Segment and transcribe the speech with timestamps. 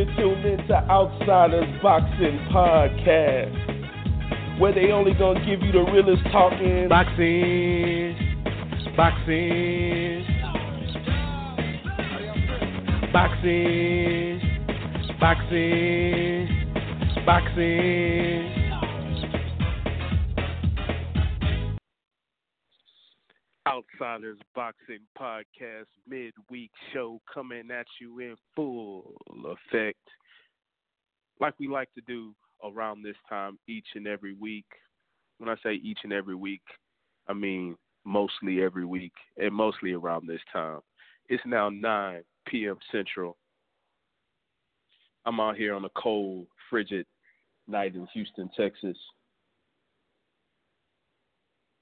[0.00, 3.52] You're tuned into Outsiders Boxing Podcast,
[4.58, 6.88] where they only gonna give you the realest talking.
[6.88, 8.16] Boxing,
[8.96, 10.24] boxing,
[13.12, 14.40] boxing,
[15.20, 16.48] boxing,
[17.26, 18.59] boxing.
[24.00, 29.12] Outsiders Boxing Podcast midweek show coming at you in full
[29.44, 29.98] effect.
[31.38, 34.64] Like we like to do around this time each and every week.
[35.38, 36.62] When I say each and every week,
[37.28, 40.80] I mean mostly every week and mostly around this time.
[41.28, 42.78] It's now 9 p.m.
[42.90, 43.36] Central.
[45.26, 47.04] I'm out here on a cold, frigid
[47.68, 48.96] night in Houston, Texas.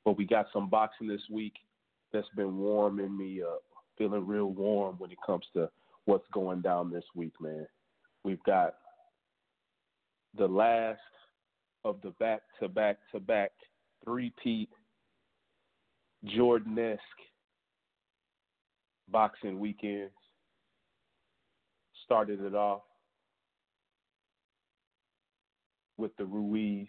[0.05, 1.55] But we got some boxing this week
[2.12, 3.62] that's been warming me up,
[3.97, 5.69] feeling real warm when it comes to
[6.05, 7.67] what's going down this week, man.
[8.25, 8.75] We've got
[10.37, 11.00] the last
[11.84, 13.53] of the back to back to back
[14.05, 14.70] three-peat
[16.25, 17.00] Jordan-esque
[19.11, 20.12] boxing weekends.
[22.05, 22.83] Started it off
[25.98, 26.89] with the Ruiz,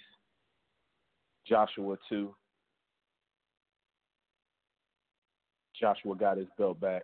[1.47, 2.33] Joshua 2.
[5.79, 7.03] Joshua got his belt back.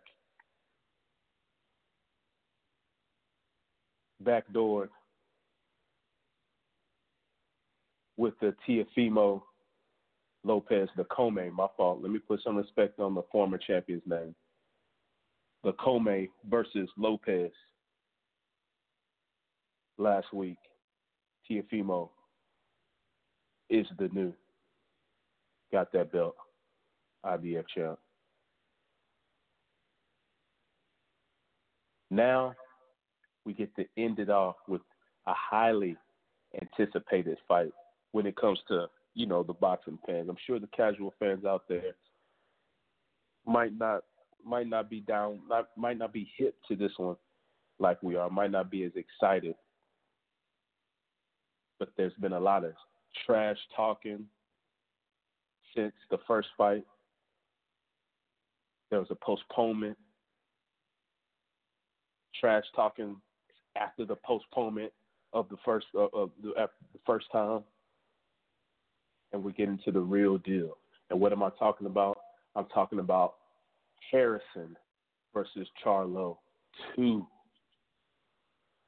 [4.23, 4.90] Backdoored
[8.18, 9.42] with the Teofimo
[10.44, 12.02] Lopez, the Commey, my fault.
[12.02, 14.35] Let me put some respect on the former champion's name.
[15.64, 17.52] The Commey versus Lopez
[19.97, 20.58] last week.
[21.50, 22.09] Teofimo
[23.69, 24.34] is the new.
[25.72, 26.35] Got that belt.
[27.25, 28.00] IBF champ.
[32.16, 32.56] Now
[33.44, 34.81] we get to end it off with
[35.28, 35.98] a highly
[36.62, 37.72] anticipated fight
[38.14, 40.30] when it comes to, you know, the boxing fans.
[40.30, 41.96] I'm sure the casual fans out there
[43.46, 44.03] might not
[44.46, 47.18] might not be down not, might not be hip to this one
[47.80, 49.56] like we are, might not be as excited.
[51.80, 52.72] But there's been a lot of
[53.26, 54.26] trash talking
[55.76, 56.86] since the first fight.
[58.90, 59.97] There was a postponement
[62.40, 63.16] trash talking
[63.75, 64.91] after the postponement
[65.34, 66.51] of the first uh, of the,
[66.94, 67.62] the first time,
[69.34, 70.78] and we get into the real deal.
[71.09, 72.18] And what am I talking about?
[72.56, 73.35] I'm talking about
[74.12, 74.78] Harrison
[75.34, 76.38] versus Charlo
[76.96, 77.28] two.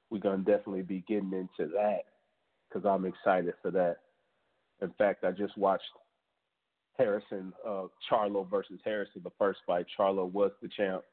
[0.09, 2.03] We're gonna definitely be getting into that
[2.67, 3.97] because I'm excited for that.
[4.81, 5.83] In fact, I just watched
[6.97, 9.85] Harrison, uh, Charlo versus Harrison, the first fight.
[9.97, 11.03] Charlo was the champ.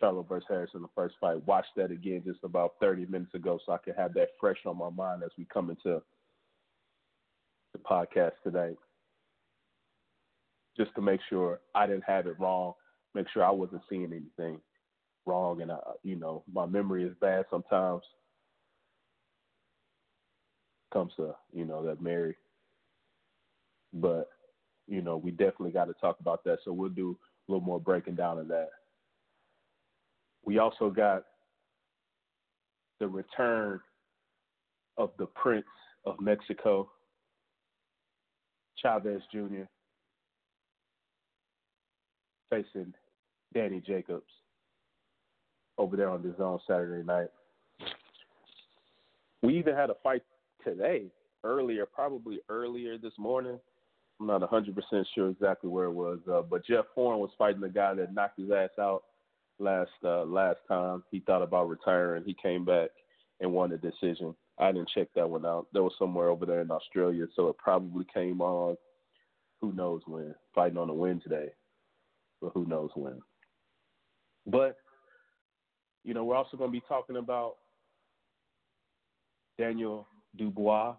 [0.00, 1.44] Charlo versus Harrison, the first fight.
[1.46, 4.78] Watched that again just about 30 minutes ago so I can have that fresh on
[4.78, 6.02] my mind as we come into
[7.72, 8.76] the podcast today.
[10.76, 12.74] Just to make sure I didn't have it wrong,
[13.14, 14.60] make sure I wasn't seeing anything
[15.26, 15.60] wrong.
[15.62, 18.02] And, I, you know, my memory is bad sometimes.
[20.92, 22.36] Comes to, you know, that Mary.
[23.92, 24.28] But,
[24.86, 26.58] you know, we definitely got to talk about that.
[26.64, 28.68] So we'll do a little more breaking down of that.
[30.48, 31.24] We also got
[33.00, 33.80] the return
[34.96, 35.66] of the Prince
[36.06, 36.88] of Mexico,
[38.82, 39.64] Chavez Jr.,
[42.48, 42.94] facing
[43.52, 44.24] Danny Jacobs
[45.76, 47.28] over there on the DAZN Saturday night.
[49.42, 50.22] We even had a fight
[50.64, 51.08] today,
[51.44, 53.60] earlier, probably earlier this morning.
[54.18, 57.68] I'm not 100% sure exactly where it was, uh, but Jeff Horn was fighting the
[57.68, 59.02] guy that knocked his ass out
[59.58, 61.02] last uh, last time.
[61.10, 62.24] He thought about retiring.
[62.24, 62.90] He came back
[63.40, 64.34] and won the decision.
[64.58, 65.66] I didn't check that one out.
[65.72, 68.76] That was somewhere over there in Australia, so it probably came on.
[69.60, 70.34] Who knows when?
[70.54, 71.48] Fighting on a Wednesday,
[72.40, 73.20] but who knows when?
[74.46, 74.76] But
[76.04, 77.56] you know, we're also going to be talking about
[79.58, 80.06] Daniel
[80.36, 80.94] Dubois,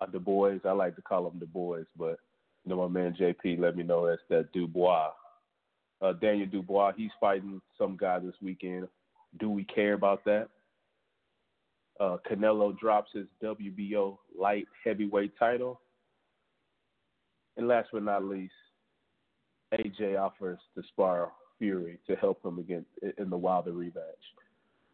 [0.00, 0.58] uh, Du Bois.
[0.64, 2.18] I like to call him Du Bois, but
[2.64, 5.10] you know, my man JP let me know that's that Dubois
[6.02, 6.92] uh, Daniel Dubois.
[6.96, 8.88] He's fighting some guy this weekend.
[9.38, 10.48] Do we care about that?
[12.00, 15.80] Uh, Canelo drops his WBO light heavyweight title.
[17.56, 18.52] And last but not least,
[19.74, 22.88] AJ offers to spar Fury to help him against
[23.18, 24.24] in the Wilder rematch.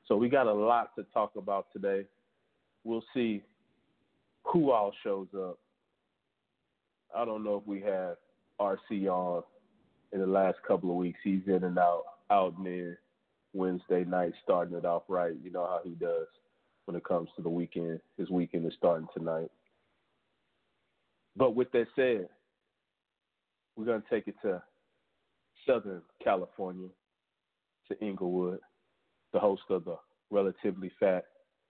[0.07, 2.05] So we got a lot to talk about today.
[2.85, 3.43] We'll see
[4.45, 5.59] who all shows up.
[7.17, 8.17] I don't know if we have
[8.61, 9.43] RC on
[10.13, 11.19] in the last couple of weeks.
[11.23, 12.97] He's in and out, out in
[13.53, 15.35] Wednesday night, starting it off right.
[15.43, 16.27] You know how he does
[16.87, 18.01] when it comes to the weekend.
[18.17, 19.51] His weekend is starting tonight.
[21.37, 22.29] But with that said,
[23.77, 24.63] we're going to take it to
[25.67, 26.89] Southern California,
[27.89, 28.59] to Inglewood,
[29.33, 29.97] the host of the
[30.31, 31.25] Relatively Fat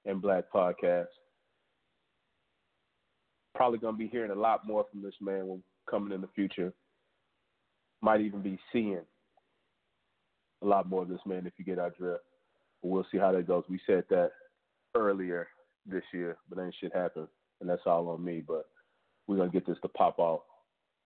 [0.06, 1.06] and Black podcast.
[3.54, 6.72] Probably going to be hearing a lot more from this man coming in the future.
[8.00, 9.00] Might even be seeing
[10.62, 12.22] a lot more of this man if you get our drift.
[12.82, 13.64] But we'll see how that goes.
[13.68, 14.30] We said that
[14.94, 15.48] earlier
[15.86, 17.28] this year, but ain't shit happened,
[17.60, 18.42] and that's all on me.
[18.46, 18.66] But
[19.26, 20.42] we're gonna get this to pop out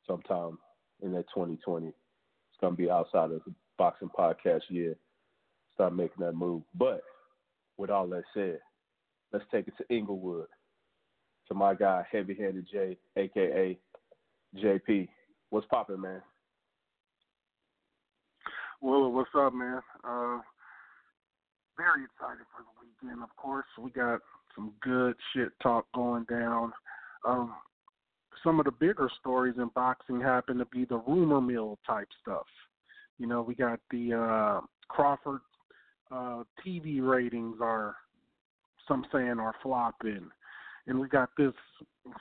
[0.06, 0.58] sometime
[1.02, 1.88] in that 2020.
[1.88, 1.96] It's
[2.60, 4.96] gonna be outside of the boxing podcast year.
[5.74, 6.62] Start making that move.
[6.74, 7.02] But
[7.78, 8.60] with all that said,
[9.32, 10.46] let's take it to Inglewood,
[11.48, 13.78] to my guy Heavy Handed J, aka
[14.56, 15.08] JP.
[15.50, 16.22] What's popping, man?
[18.82, 19.80] Well, what's up, man?
[20.02, 20.38] Uh,
[21.76, 23.22] very excited for the weekend.
[23.22, 24.18] Of course, we got
[24.56, 26.72] some good shit talk going down.
[27.24, 27.54] Um,
[28.42, 32.46] some of the bigger stories in boxing happen to be the rumor mill type stuff.
[33.18, 35.42] You know, we got the uh, Crawford
[36.10, 37.94] uh, TV ratings are
[38.88, 40.28] some saying are flopping,
[40.86, 41.52] and we got this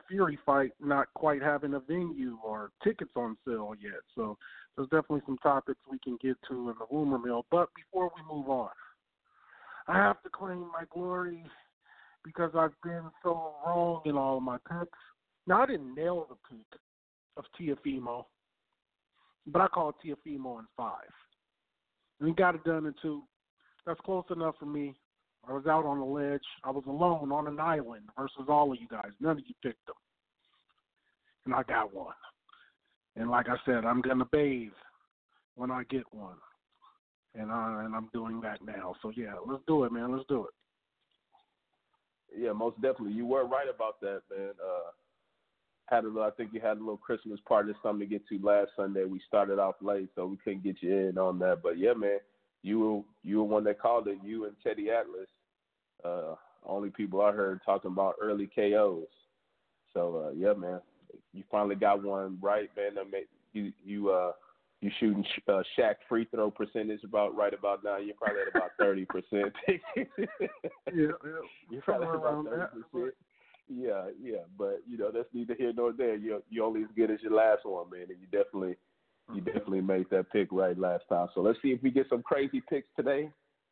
[0.08, 4.02] Fury fight not quite having a venue or tickets on sale yet.
[4.16, 4.38] So
[4.75, 7.46] there's definitely some topics we can get to in the rumor mill.
[7.50, 8.69] But before we move on,
[9.88, 11.44] I have to claim my glory
[12.24, 14.98] because I've been so wrong in all of my picks.
[15.48, 16.80] Now I didn't nail the pick
[17.38, 18.25] of Teofimo,
[19.48, 21.10] but I called Teofimo in five.
[22.19, 23.24] And he got it done in two.
[23.88, 24.94] That's close enough for me.
[25.48, 26.44] I was out on a ledge.
[26.64, 29.12] I was alone on an island versus all of you guys.
[29.20, 29.96] None of you picked them.
[31.46, 32.14] And I got one.
[33.16, 34.72] And like I said, I'm gonna bathe
[35.56, 36.38] when I get one.
[37.36, 38.96] And I and I'm doing that now.
[39.02, 40.12] So yeah, let's do it, man.
[40.12, 42.40] Let's do it.
[42.40, 43.14] Yeah, most definitely.
[43.14, 44.52] You were right about that, man.
[44.64, 44.92] Uh
[45.92, 48.26] had a little, I think you had a little Christmas party or something to get
[48.30, 49.04] to last Sunday.
[49.04, 51.62] We started off late, so we couldn't get you in on that.
[51.62, 52.20] But yeah, man,
[52.63, 54.18] you were you were one that called it.
[54.24, 55.28] You and Teddy Atlas,
[56.04, 56.36] uh,
[56.66, 59.08] only people I heard talking about early KOs.
[59.94, 60.80] So uh, yeah, man,
[61.34, 62.98] you finally got one right, man.
[63.00, 63.24] I mean,
[63.54, 64.31] you you uh
[64.81, 67.98] you shooting uh, Shaq free throw percentage about right about now.
[67.98, 69.54] You're probably at about thirty percent.
[69.68, 70.04] yeah,
[70.94, 71.12] yeah,
[71.69, 73.14] you're probably at about thirty percent.
[73.74, 76.16] Yeah, yeah, but you know that's neither here nor there.
[76.16, 78.75] You you only as good as your last one, man, and you definitely
[79.33, 81.28] you definitely made that pick right last time.
[81.33, 83.30] So let's see if we get some crazy picks today,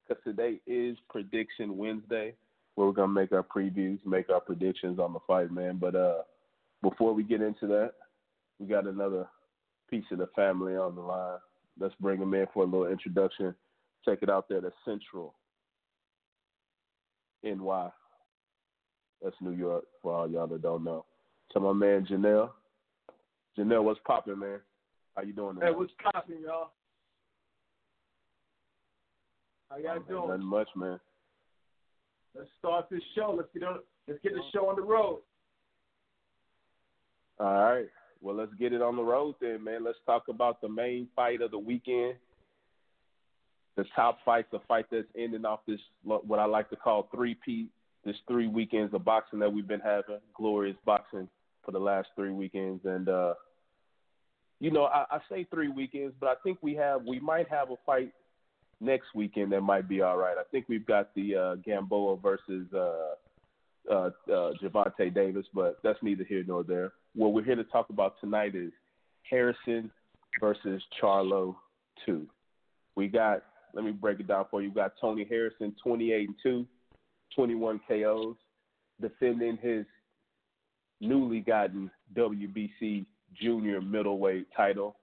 [0.08, 2.34] because today is Prediction Wednesday,
[2.76, 5.78] where we're gonna make our previews, make our predictions on the fight, man.
[5.78, 6.22] But uh,
[6.82, 7.94] before we get into that,
[8.60, 9.28] we got another
[9.90, 11.40] piece of the family on the line.
[11.80, 13.56] Let's bring him in for a little introduction.
[14.06, 15.34] Check it out there, the Central
[17.44, 17.90] NY.
[19.22, 21.06] That's New York for all y'all that don't know.
[21.52, 22.52] To my man Janelle.
[23.58, 24.60] Janelle, what's popping, man?
[25.20, 25.58] How you doing?
[25.62, 26.70] Hey, what's popping, y'all?
[29.70, 30.28] How y'all oh, doing?
[30.30, 30.98] Nothing much, man.
[32.34, 33.34] Let's start this show.
[33.36, 33.80] Let's get on.
[34.08, 35.20] Let's get the show on the road.
[37.38, 37.90] All right.
[38.22, 39.84] Well, let's get it on the road then, man.
[39.84, 42.16] Let's talk about the main fight of the weekend.
[43.76, 47.36] The top fight, the fight that's ending off this what I like to call three
[47.46, 47.68] P
[48.06, 51.28] this three weekends of boxing that we've been having, glorious boxing
[51.66, 53.34] for the last three weekends, and uh,
[54.60, 57.72] you know I, I say three weekends, but I think we have we might have
[57.72, 58.12] a fight
[58.82, 60.38] next weekend that might be all right.
[60.38, 63.16] I think we've got the uh, Gamboa versus uh,
[63.92, 66.94] uh, uh, Gervonta Davis, but that's neither here nor there.
[67.16, 68.72] What we're here to talk about tonight is
[69.30, 69.92] Harrison
[70.40, 71.56] versus Charlo
[72.06, 72.28] two.
[72.96, 74.70] We got let me break it down for you.
[74.70, 76.68] We got Tony Harrison, twenty eight and two
[77.36, 78.36] 21 KOs,
[79.02, 79.86] defending his
[81.00, 83.06] newly gotten WBC
[83.40, 84.96] junior middleweight title,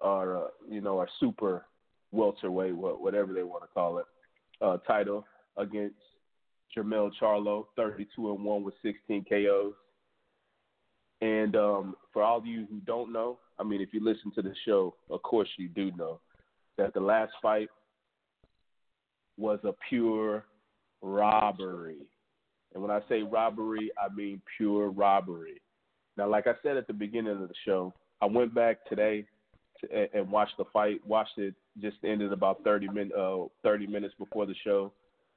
[0.00, 1.66] or uh, you know, our super
[2.12, 4.06] welterweight, whatever they want to call it,
[4.60, 5.24] uh, title
[5.56, 5.96] against
[6.76, 9.74] Jermell Charlo, 32 and one with 16 KOs.
[11.20, 14.42] And um, for all of you who don't know, I mean, if you listen to
[14.42, 16.20] the show, of course you do know
[16.76, 17.68] that the last fight
[19.36, 20.44] was a pure
[21.02, 22.06] robbery.
[22.72, 25.60] And when I say robbery, I mean pure robbery.
[26.18, 29.24] Now, like I said at the beginning of the show, I went back today
[29.80, 31.00] to, and watched the fight.
[31.06, 34.92] Watched it just ended about 30 min uh 30 minutes before the show,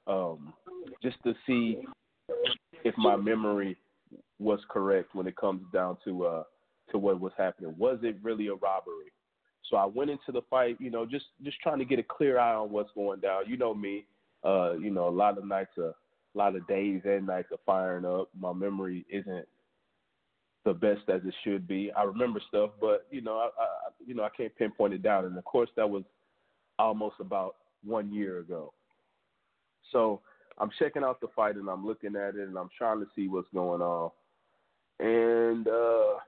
[0.07, 0.53] um,
[1.03, 1.83] just to see
[2.83, 3.77] if my memory
[4.39, 6.43] was correct when it comes down to uh
[6.89, 7.75] to what was happening.
[7.77, 9.11] Was it really a robbery?
[9.69, 12.39] So I went into the fight, you know, just just trying to get a clear
[12.39, 13.43] eye on what's going down.
[13.47, 14.05] You know me,
[14.43, 15.93] uh, you know, a lot of nights, a
[16.33, 18.29] lot of days and nights are firing up.
[18.35, 19.45] My memory isn't
[20.63, 21.91] the best as it should be.
[21.97, 23.67] I remember stuff, but you know, I, I
[24.05, 25.25] you know I can't pinpoint it down.
[25.25, 26.03] And of course, that was
[26.77, 28.73] almost about one year ago.
[29.91, 30.21] So
[30.57, 33.27] I'm checking out the fight and I'm looking at it and I'm trying to see
[33.27, 34.11] what's going on.
[34.99, 36.19] And uh,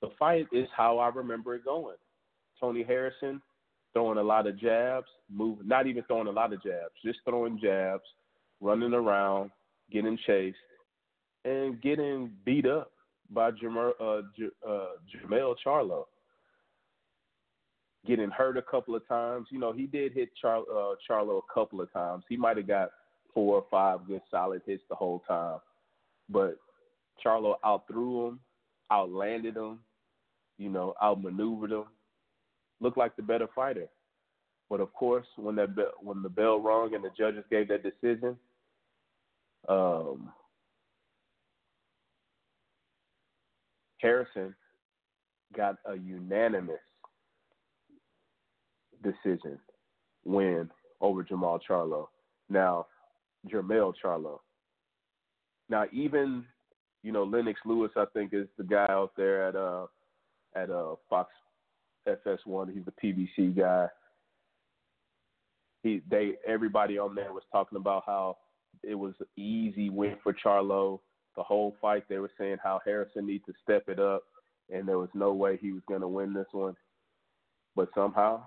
[0.00, 1.96] the fight is how I remember it going.
[2.58, 3.42] Tony Harrison
[3.92, 7.60] throwing a lot of jabs, moving, not even throwing a lot of jabs, just throwing
[7.60, 8.04] jabs,
[8.60, 9.50] running around,
[9.90, 10.56] getting chased,
[11.44, 12.92] and getting beat up
[13.30, 16.04] by Jermel, uh, J- uh, Jermell Charlo.
[18.06, 19.46] Getting hurt a couple of times.
[19.50, 22.24] You know, he did hit Char- uh, Charlo a couple of times.
[22.28, 22.90] He might have got
[23.32, 25.58] four or five good solid hits the whole time.
[26.28, 26.58] But
[27.24, 28.40] Charlo outthrew him,
[28.90, 29.78] outlanded him,
[30.58, 31.84] you know, outmaneuvered him.
[32.80, 33.88] Looked like the better fighter.
[34.68, 37.82] But of course, when that be- when the bell rung and the judges gave that
[37.82, 38.38] decision,
[39.68, 40.32] um,
[44.02, 44.54] Harrison
[45.56, 46.76] got a unanimous
[49.02, 49.58] decision
[50.24, 50.68] win
[51.00, 52.08] over Jamal Charlo.
[52.48, 52.86] Now,
[53.48, 54.40] Jermell Charlo.
[55.68, 56.44] Now, even
[57.02, 59.86] you know Lennox Lewis, I think is the guy out there at uh
[60.54, 61.30] at uh Fox
[62.08, 62.72] FS1.
[62.74, 63.86] He's the PBC guy.
[65.82, 68.36] He they everybody on there was talking about how
[68.82, 71.00] it was an easy win for Charlo.
[71.36, 74.22] The whole fight they were saying how Harrison needs to step it up,
[74.70, 76.76] and there was no way he was going to win this one.
[77.74, 78.42] But somehow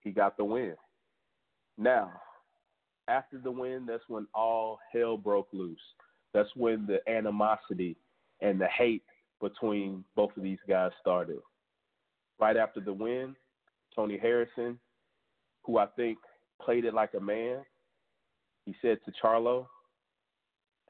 [0.00, 0.74] he got the win.
[1.76, 2.12] Now,
[3.08, 5.80] after the win, that's when all hell broke loose.
[6.32, 7.96] That's when the animosity
[8.40, 9.02] and the hate
[9.40, 11.38] between both of these guys started.
[12.38, 13.34] Right after the win,
[13.94, 14.78] Tony Harrison,
[15.64, 16.18] who I think
[16.62, 17.58] played it like a man,
[18.64, 19.66] he said to Charlo,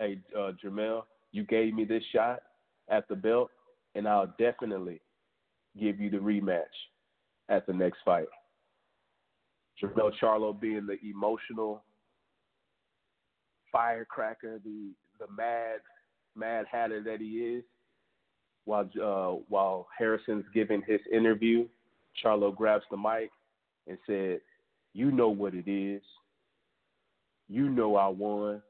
[0.01, 2.41] Hey, uh, Jermell, you gave me this shot
[2.89, 3.51] at the belt,
[3.95, 5.03] and I'll definitely
[5.79, 6.63] give you the rematch
[7.51, 8.27] at the next fight.
[9.81, 11.85] Jermell Charlo being the emotional
[13.71, 15.81] firecracker, the the mad
[16.35, 17.65] mad hatter that he is,
[18.65, 21.69] while uh, while Harrison's giving his interview,
[22.25, 23.31] Charlo grabs the mic
[23.87, 24.41] and said,
[24.95, 26.03] "You know what it is.
[27.49, 28.63] You know I won.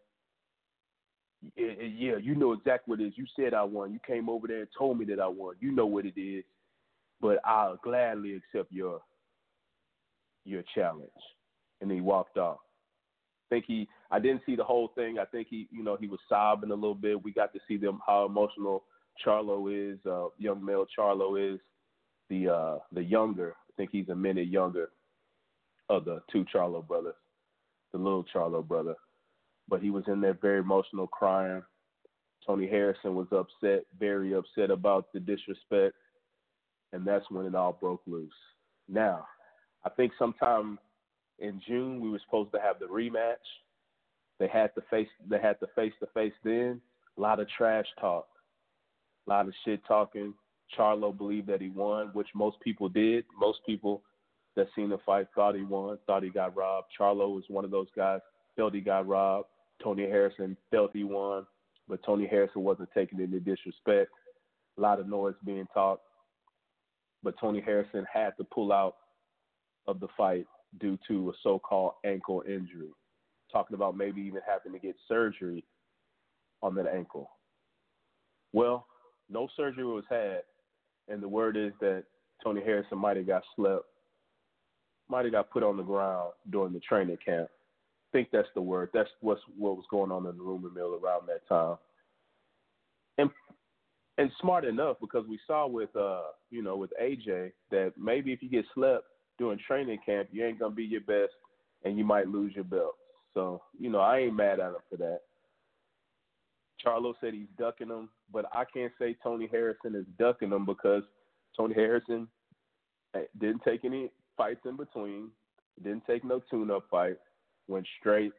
[1.56, 3.14] Yeah, you know exactly what it is.
[3.16, 3.92] You said I won.
[3.92, 5.54] You came over there and told me that I won.
[5.60, 6.44] You know what it is.
[7.20, 9.00] But I'll gladly accept your
[10.44, 11.10] your challenge."
[11.80, 12.58] And he walked off.
[13.50, 15.18] I think he I didn't see the whole thing.
[15.18, 17.22] I think he, you know, he was sobbing a little bit.
[17.22, 18.84] We got to see them how emotional
[19.24, 21.60] Charlo is, uh, young male Charlo is,
[22.28, 23.54] the uh, the younger.
[23.68, 24.90] I think he's a minute younger
[25.88, 27.14] of the two Charlo brothers,
[27.92, 28.94] the little Charlo brother.
[29.70, 31.62] But he was in there very emotional, crying.
[32.46, 35.94] Tony Harrison was upset, very upset about the disrespect,
[36.92, 38.32] and that's when it all broke loose.
[38.88, 39.26] Now,
[39.84, 40.78] I think sometime
[41.38, 43.36] in June we were supposed to have the rematch.
[44.38, 46.80] They had the face they had the face to face then.
[47.16, 48.26] A lot of trash talk
[49.26, 50.34] a lot of shit talking.
[50.76, 53.24] Charlo believed that he won, which most people did.
[53.38, 54.02] Most people
[54.56, 56.88] that seen the fight thought he won, thought he got robbed.
[56.98, 58.20] Charlo was one of those guys,
[58.56, 59.48] felt he got robbed.
[59.82, 61.46] Tony Harrison felt he won,
[61.88, 64.10] but Tony Harrison wasn't taking any disrespect.
[64.78, 66.02] A lot of noise being talked,
[67.22, 68.96] but Tony Harrison had to pull out
[69.86, 70.46] of the fight
[70.78, 72.90] due to a so-called ankle injury.
[73.52, 75.64] Talking about maybe even having to get surgery
[76.62, 77.30] on that ankle.
[78.52, 78.86] Well,
[79.28, 80.42] no surgery was had,
[81.08, 82.04] and the word is that
[82.42, 83.84] Tony Harrison might have got slept,
[85.08, 87.48] might have got put on the ground during the training camp.
[88.12, 88.90] Think that's the word.
[88.92, 91.76] That's what's what was going on in the rumor mill around that time.
[93.18, 93.30] And
[94.18, 98.42] and smart enough because we saw with uh you know with AJ that maybe if
[98.42, 99.04] you get slept
[99.38, 101.32] during training camp, you ain't gonna be your best,
[101.84, 102.96] and you might lose your belt.
[103.32, 105.20] So you know I ain't mad at him for that.
[106.84, 111.02] Charlo said he's ducking him, but I can't say Tony Harrison is ducking him because
[111.56, 112.26] Tony Harrison
[113.14, 115.28] eh, didn't take any fights in between,
[115.82, 117.18] didn't take no tune-up fight,
[117.70, 118.32] went straight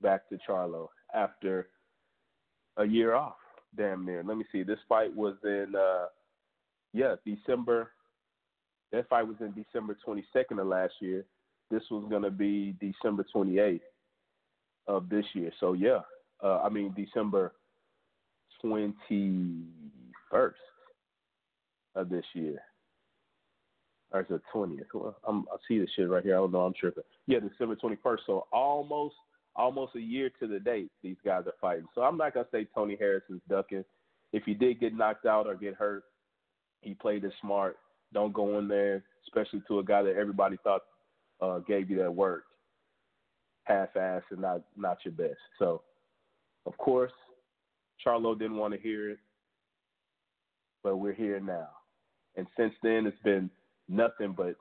[0.00, 1.68] back to Charlo after
[2.76, 3.36] a year off,
[3.76, 4.22] damn near.
[4.24, 4.62] Let me see.
[4.62, 6.06] This fight was in uh
[6.92, 7.90] yeah, December
[8.92, 11.24] that fight was in December 22nd of last year.
[11.70, 13.80] This was going to be December 28th
[14.86, 15.50] of this year.
[15.58, 16.00] So yeah,
[16.42, 17.54] uh, I mean December
[18.64, 20.52] 21st
[21.96, 22.60] of this year.
[24.14, 24.84] Or is it 20th?
[24.94, 26.36] Well, I'm, I see this shit right here.
[26.36, 26.60] I don't know.
[26.60, 27.02] I'm tripping.
[27.26, 28.18] Yeah, December 21st.
[28.26, 29.16] So almost
[29.56, 31.86] almost a year to the date these guys are fighting.
[31.94, 33.84] So I'm not gonna say Tony Harrison's ducking.
[34.32, 36.04] If he did get knocked out or get hurt,
[36.80, 37.76] he played it smart.
[38.12, 40.82] Don't go in there, especially to a guy that everybody thought
[41.40, 42.44] uh, gave you that work,
[43.64, 45.40] half-ass and not not your best.
[45.58, 45.82] So,
[46.66, 47.12] of course,
[48.04, 49.18] Charlo didn't want to hear it,
[50.84, 51.68] but we're here now.
[52.36, 53.50] And since then, it's been
[53.88, 54.54] nothing but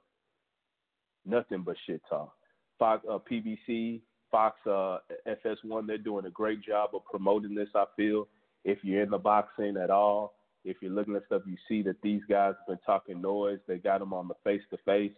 [1.26, 2.34] nothing but shit talk.
[2.80, 4.02] Fox, uh, PBC,
[4.32, 7.70] Fox, uh, FS1, they're doing a great job of promoting this.
[7.76, 8.28] I feel
[8.66, 10.34] if you're in the boxing at all,
[10.66, 13.60] if you're looking at stuff, you see that these guys have been talking noise.
[13.68, 15.12] They got them on the face to face.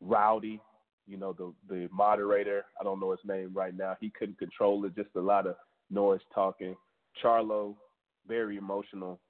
[0.00, 0.60] Rowdy,
[1.06, 3.96] you know, the the moderator, I don't know his name right now.
[4.00, 4.94] He couldn't control it.
[4.94, 5.56] Just a lot of
[5.90, 6.74] noise talking.
[7.22, 7.74] Charlo,
[8.26, 9.20] very emotional.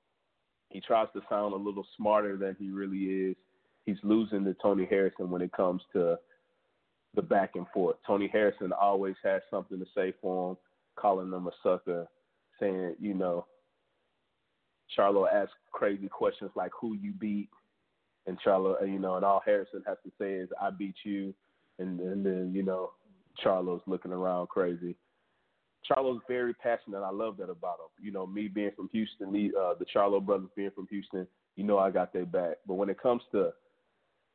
[0.77, 3.37] He tries to sound a little smarter than he really is.
[3.87, 6.19] He's losing to Tony Harrison when it comes to
[7.15, 7.97] the back and forth.
[8.07, 10.57] Tony Harrison always has something to say for him,
[10.97, 12.07] calling him a sucker,
[12.61, 13.47] saying, you know,
[14.95, 17.49] Charlo asks crazy questions like who you beat,
[18.27, 21.33] and Charlo, uh, you know, and all Harrison has to say is I beat you,
[21.79, 22.91] and, and then you know,
[23.43, 24.95] Charlo's looking around crazy.
[25.89, 27.03] Charlo's very passionate.
[27.03, 28.05] I love that about him.
[28.05, 31.27] You know, me being from Houston, me, uh, the Charlo brothers being from Houston,
[31.57, 32.57] you know, I got their back.
[32.67, 33.53] But when it comes to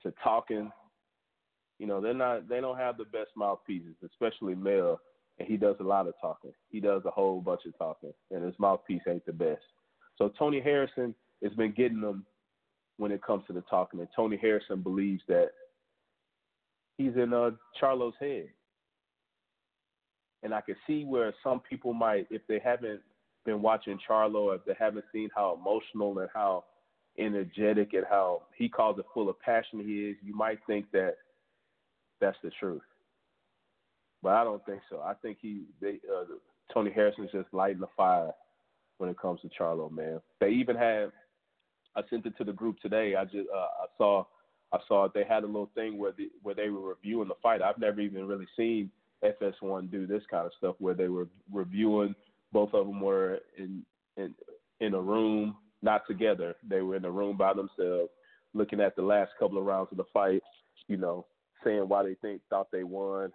[0.03, 0.71] to talking,
[1.77, 4.99] you know, they're not, they don't have the best mouthpieces, especially Mel
[5.41, 6.51] and he does a lot of talking.
[6.69, 9.61] He does a whole bunch of talking, and his mouthpiece ain't the best.
[10.17, 12.25] So Tony Harrison has been getting them
[12.97, 15.49] when it comes to the talking, and Tony Harrison believes that
[16.97, 18.49] he's in uh, Charlo's head.
[20.43, 23.01] And I can see where some people might, if they haven't
[23.45, 26.65] been watching Charlo, if they haven't seen how emotional and how
[27.19, 31.15] energetic and how he calls it full of passion he is, you might think that
[32.19, 32.81] that's the truth
[34.23, 35.01] but I don't think so.
[35.01, 36.25] I think he, they, uh,
[36.73, 36.93] Tony
[37.31, 38.31] just lighting the fire
[38.97, 40.21] when it comes to Charlo, man.
[40.39, 41.11] They even have.
[41.95, 43.15] I sent it to the group today.
[43.15, 44.25] I just uh, I saw
[44.71, 47.61] I saw they had a little thing where the, where they were reviewing the fight.
[47.61, 48.89] I've never even really seen
[49.23, 52.15] FS1 do this kind of stuff where they were reviewing.
[52.51, 53.83] Both of them were in
[54.17, 54.33] in
[54.79, 56.55] in a room, not together.
[56.67, 58.09] They were in a room by themselves,
[58.53, 60.41] looking at the last couple of rounds of the fight.
[60.87, 61.25] You know,
[61.63, 63.31] saying why they think thought they won,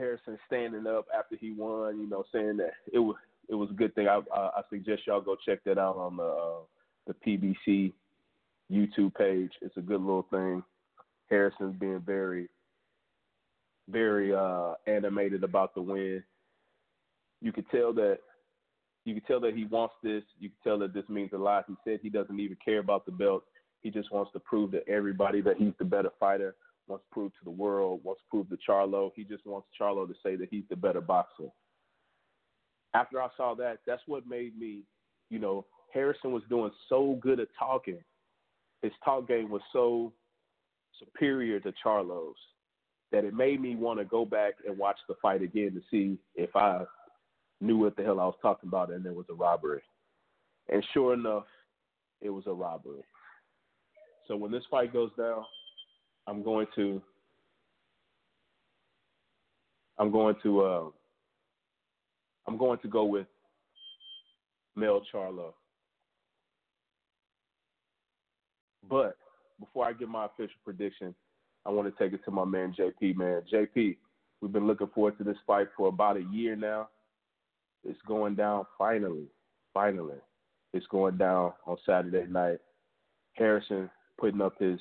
[0.00, 3.16] Harrison standing up after he won, you know, saying that it was
[3.48, 4.08] it was a good thing.
[4.08, 6.60] I I, suggest y'all go check that out on the uh,
[7.06, 7.92] the PBC
[8.72, 9.52] YouTube page.
[9.60, 10.62] It's a good little thing.
[11.28, 12.48] Harrison's being very
[13.88, 16.22] very uh, animated about the win.
[17.40, 18.18] You could tell that
[19.04, 20.22] you could tell that he wants this.
[20.38, 21.64] You could tell that this means a lot.
[21.66, 23.44] He said he doesn't even care about the belt.
[23.80, 26.54] He just wants to prove to everybody that he's the better fighter
[26.90, 29.12] wants to prove to the world, wants to prove to Charlo.
[29.14, 31.48] He just wants Charlo to say that he's the better boxer.
[32.92, 34.80] After I saw that, that's what made me,
[35.30, 35.64] you know,
[35.94, 38.00] Harrison was doing so good at talking.
[38.82, 40.12] His talk game was so
[40.98, 42.36] superior to Charlo's
[43.12, 46.18] that it made me want to go back and watch the fight again to see
[46.34, 46.84] if I
[47.60, 49.82] knew what the hell I was talking about and there was a robbery.
[50.68, 51.46] And sure enough,
[52.20, 53.02] it was a robbery.
[54.28, 55.44] So when this fight goes down,
[56.26, 57.02] I'm going to
[59.98, 60.84] I'm going to uh,
[62.46, 63.26] I'm going to go with
[64.74, 65.52] Mel Charlo.
[68.88, 69.16] But
[69.58, 71.14] before I give my official prediction,
[71.66, 73.16] I want to take it to my man JP.
[73.16, 73.96] Man, JP,
[74.40, 76.88] we've been looking forward to this fight for about a year now.
[77.84, 79.26] It's going down finally.
[79.72, 80.18] Finally,
[80.72, 82.58] it's going down on Saturday night.
[83.34, 84.78] Harrison putting up his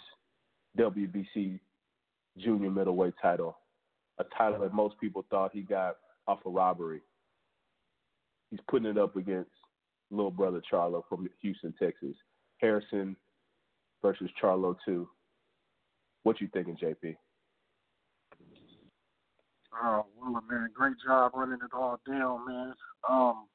[0.78, 1.60] WBC
[2.38, 3.58] junior middleweight title,
[4.20, 7.02] a title that most people thought he got off a robbery.
[8.52, 9.52] He's putting it up against
[10.12, 12.16] little brother Charlo from Houston, Texas.
[12.58, 13.16] Harrison
[14.02, 15.08] versus Charlo two.
[16.24, 17.16] What you thinking, JP?
[19.82, 20.06] Oh,
[20.50, 22.74] man, great job running it all down, man.
[23.10, 23.46] Um,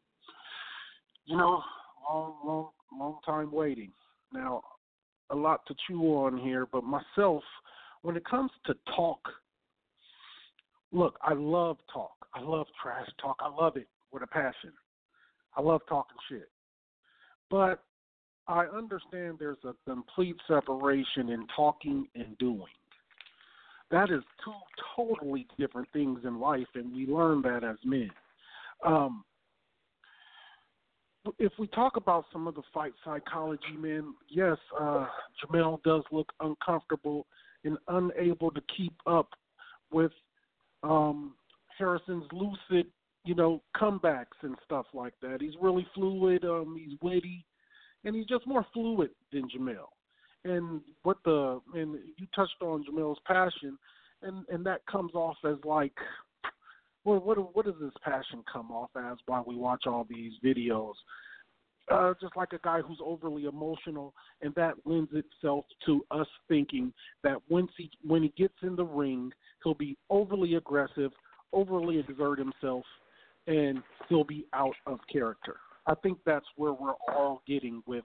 [1.26, 1.62] you know,
[2.08, 3.90] long, long, long time waiting.
[4.32, 4.62] Now,
[5.30, 7.42] a lot to chew on here, but myself,
[8.02, 9.20] when it comes to talk,
[10.92, 12.12] look, I love talk.
[12.34, 13.36] I love trash talk.
[13.40, 14.72] I love it with a passion.
[15.56, 16.48] I love talking shit.
[17.50, 17.82] But
[18.46, 22.62] I understand there's a complete separation in talking and doing.
[23.90, 24.52] That is two
[24.96, 28.10] totally different things in life, and we learn that as men.
[28.84, 29.24] Um,
[31.38, 35.06] if we talk about some of the fight psychology, man, yes, uh,
[35.42, 37.26] Jermell does look uncomfortable
[37.64, 39.28] and unable to keep up
[39.90, 40.12] with
[40.82, 41.34] um,
[41.78, 42.86] Harrison's lucid,
[43.24, 45.40] you know, comebacks and stuff like that.
[45.40, 46.44] He's really fluid.
[46.44, 47.44] Um, he's witty,
[48.04, 49.88] and he's just more fluid than Jermell.
[50.44, 53.78] And what the and you touched on Jermell's passion,
[54.22, 55.94] and and that comes off as like,
[57.04, 60.94] well, what what does this passion come off as while we watch all these videos?
[61.90, 66.92] Uh, just like a guy who's overly emotional, and that lends itself to us thinking
[67.22, 69.30] that once he when he gets in the ring,
[69.62, 71.10] he'll be overly aggressive,
[71.52, 72.84] overly exert himself,
[73.46, 75.56] and he'll be out of character.
[75.86, 78.04] I think that's where we're all getting with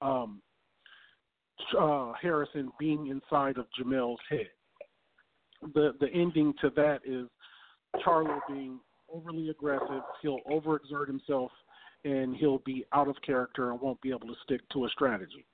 [0.00, 0.40] um,
[1.78, 4.48] uh, Harrison being inside of Jamel's head.
[5.74, 7.28] The the ending to that is
[8.04, 8.78] Charlo being
[9.12, 10.02] overly aggressive.
[10.22, 11.50] He'll overexert himself
[12.04, 15.44] and he'll be out of character and won't be able to stick to a strategy.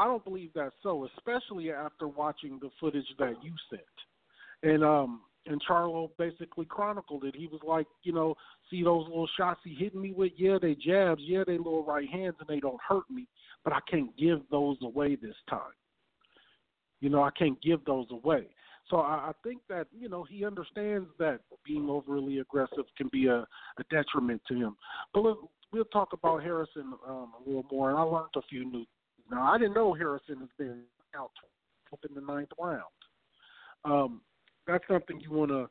[0.00, 3.82] I don't believe that's so, especially after watching the footage that you sent.
[4.62, 7.34] And um and Charlo basically chronicled it.
[7.34, 8.34] He was like, you know,
[8.70, 10.32] see those little shots he hitting me with?
[10.36, 11.22] Yeah, they jabs.
[11.24, 13.26] Yeah, they little right hands, and they don't hurt me.
[13.64, 15.60] But I can't give those away this time.
[17.00, 18.48] You know, I can't give those away.
[18.90, 23.26] So I, I think that you know he understands that being overly aggressive can be
[23.26, 24.76] a, a detriment to him.
[25.12, 25.36] But let,
[25.72, 27.90] we'll talk about Harrison um, a little more.
[27.90, 28.84] And I learned a few new.
[29.30, 30.82] Now I didn't know Harrison has been
[31.16, 31.30] out
[31.92, 32.82] up in the ninth round.
[33.84, 34.20] Um,
[34.68, 35.68] that's something you want to,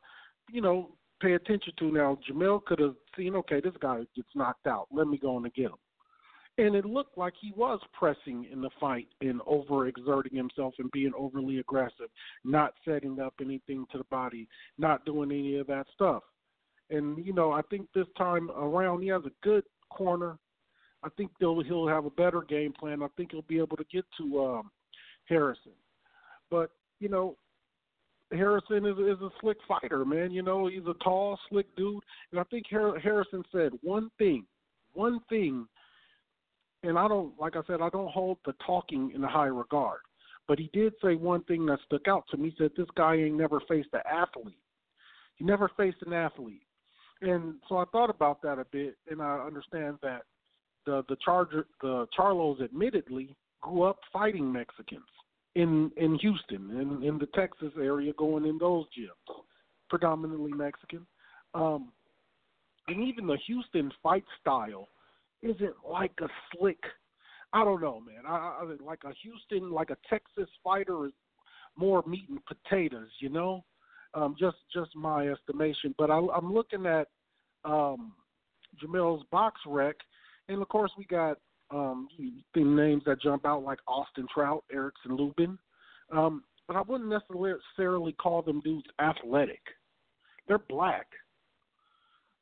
[0.51, 0.89] you know,
[1.21, 1.91] pay attention to.
[1.91, 4.87] Now Jermell could have seen, okay, this guy gets knocked out.
[4.91, 5.77] Let me go and get him
[6.57, 11.11] and it looked like he was pressing in the fight and overexerting himself and being
[11.17, 12.09] overly aggressive,
[12.43, 16.23] not setting up anything to the body, not doing any of that stuff.
[16.89, 20.37] And you know, I think this time around he has a good corner.
[21.03, 23.03] I think he'll he'll have a better game plan.
[23.03, 24.71] I think he'll be able to get to um,
[25.25, 25.73] Harrison.
[26.49, 27.35] But you know,
[28.31, 30.31] Harrison is is a slick fighter, man.
[30.31, 34.45] You know, he's a tall, slick dude, and I think Harrison said one thing,
[34.93, 35.67] one thing
[36.83, 39.99] and I don't, like I said, I don't hold the talking in high regard.
[40.47, 42.49] But he did say one thing that stuck out to me.
[42.49, 44.57] He said this guy ain't never faced an athlete.
[45.35, 46.63] He never faced an athlete,
[47.21, 50.23] and so I thought about that a bit, and I understand that
[50.85, 55.03] the the Charger the Charlos admittedly grew up fighting Mexicans
[55.57, 59.35] in in Houston in in the Texas area, going in those gyms,
[59.89, 61.05] predominantly Mexican.
[61.55, 61.91] Um,
[62.87, 64.87] and even the Houston fight style
[65.41, 66.79] isn't like a slick.
[67.53, 68.23] I don't know, man.
[68.27, 71.13] I, I like a Houston, like a Texas fighter is
[71.75, 73.65] more meat and potatoes, you know.
[74.13, 77.07] Um, just just my estimation, but I, I'm looking at
[77.65, 78.13] um,
[78.79, 79.93] Jermell's BoxRec,
[80.49, 81.37] and of course we got
[81.71, 82.07] um,
[82.53, 85.57] the names that jump out like Austin Trout, Erickson Lubin,
[86.11, 89.61] um, but I wouldn't necessarily call them dudes athletic.
[90.47, 91.07] They're black.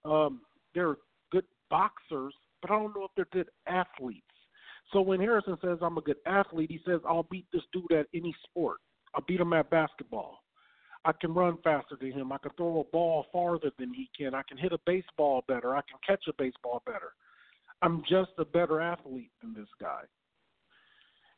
[0.04, 0.42] Um,
[0.74, 0.98] they're
[1.32, 4.22] good boxers, but I don't know if they're good athletes.
[4.94, 8.08] So when Harrison says I'm a good athlete, he says I'll beat this dude at
[8.14, 8.78] any sport.
[9.16, 10.40] I'll beat him at basketball.
[11.06, 12.32] I can run faster than him.
[12.32, 14.34] I can throw a ball farther than he can.
[14.34, 15.76] I can hit a baseball better.
[15.76, 17.14] I can catch a baseball better.
[17.82, 20.02] I'm just a better athlete than this guy.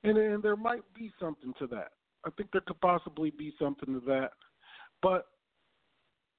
[0.03, 1.89] And, and there might be something to that.
[2.25, 4.31] I think there could possibly be something to that.
[5.01, 5.27] But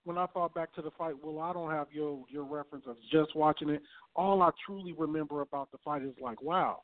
[0.05, 2.97] when I thought back to the fight, well, I don't have your your reference of
[3.13, 3.83] just watching it.
[4.17, 6.83] All I truly remember about the fight is like, wow,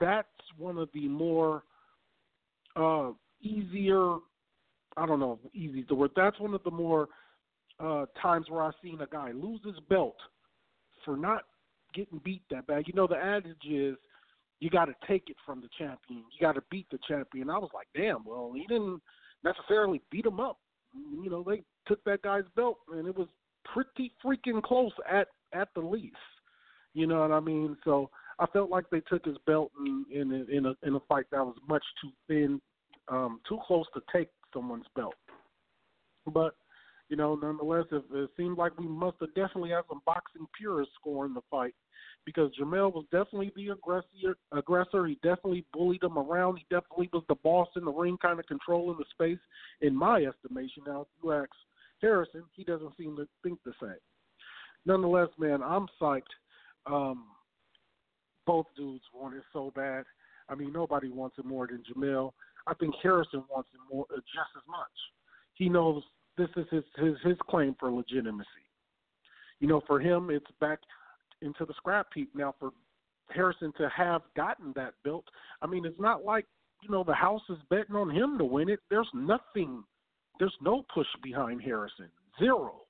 [0.00, 1.64] that's one of the more
[2.76, 4.16] uh, easier.
[4.96, 6.10] I don't know if easy the word.
[6.14, 7.08] That's one of the more
[7.80, 10.16] uh, times where I've seen a guy lose his belt
[11.04, 11.42] for not
[11.94, 12.84] getting beat that bad.
[12.86, 13.96] You know, the adage is
[14.60, 16.24] you got to take it from the champion.
[16.32, 17.50] You got to beat the champion.
[17.50, 18.24] I was like, damn.
[18.24, 19.02] Well, he didn't
[19.44, 20.58] necessarily beat him up.
[20.94, 23.28] You know, they took that guy's belt, and it was
[23.72, 26.16] pretty freaking close at at the least.
[26.94, 27.76] You know what I mean?
[27.84, 31.26] So I felt like they took his belt in in in a in a fight
[31.32, 32.60] that was much too thin,
[33.08, 35.14] um, too close to take someone's belt.
[36.26, 36.54] But
[37.12, 40.94] you know, nonetheless, it, it seemed like we must have definitely had some boxing purists
[40.98, 41.74] scoring the fight
[42.24, 44.38] because Jamel was definitely the aggressor.
[44.50, 46.56] Aggressor, he definitely bullied him around.
[46.56, 49.38] He definitely was the boss in the ring, kind of controlling the space,
[49.82, 50.84] in my estimation.
[50.86, 51.50] Now, if you ask
[52.00, 53.92] Harrison, he doesn't seem to think the same.
[54.86, 56.22] Nonetheless, man, I'm psyched.
[56.86, 57.24] Um,
[58.46, 60.04] both dudes want it so bad.
[60.48, 62.30] I mean, nobody wants it more than Jamel.
[62.66, 64.88] I think Harrison wants it more, uh, just as much.
[65.56, 66.02] He knows
[66.36, 68.48] this is his his his claim for legitimacy.
[69.60, 70.80] You know, for him, it's back
[71.40, 72.54] into the scrap heap now.
[72.58, 72.70] For
[73.28, 75.24] Harrison to have gotten that belt,
[75.60, 76.46] I mean, it's not like
[76.82, 78.80] you know the house is betting on him to win it.
[78.90, 79.84] There's nothing,
[80.38, 82.82] there's no push behind Harrison, zero.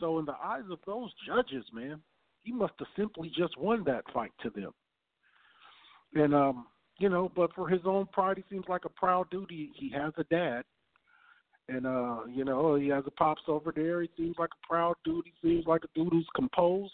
[0.00, 2.00] So in the eyes of those judges, man,
[2.42, 4.72] he must have simply just won that fight to them.
[6.14, 6.66] And um,
[6.98, 9.26] you know, but for his own pride, he seems like a proud.
[9.48, 10.62] He, he has a dad,
[11.68, 14.02] and uh, you know, he has a pops over there.
[14.02, 15.24] He seems like a proud dude.
[15.24, 16.92] He seems like a dude who's composed,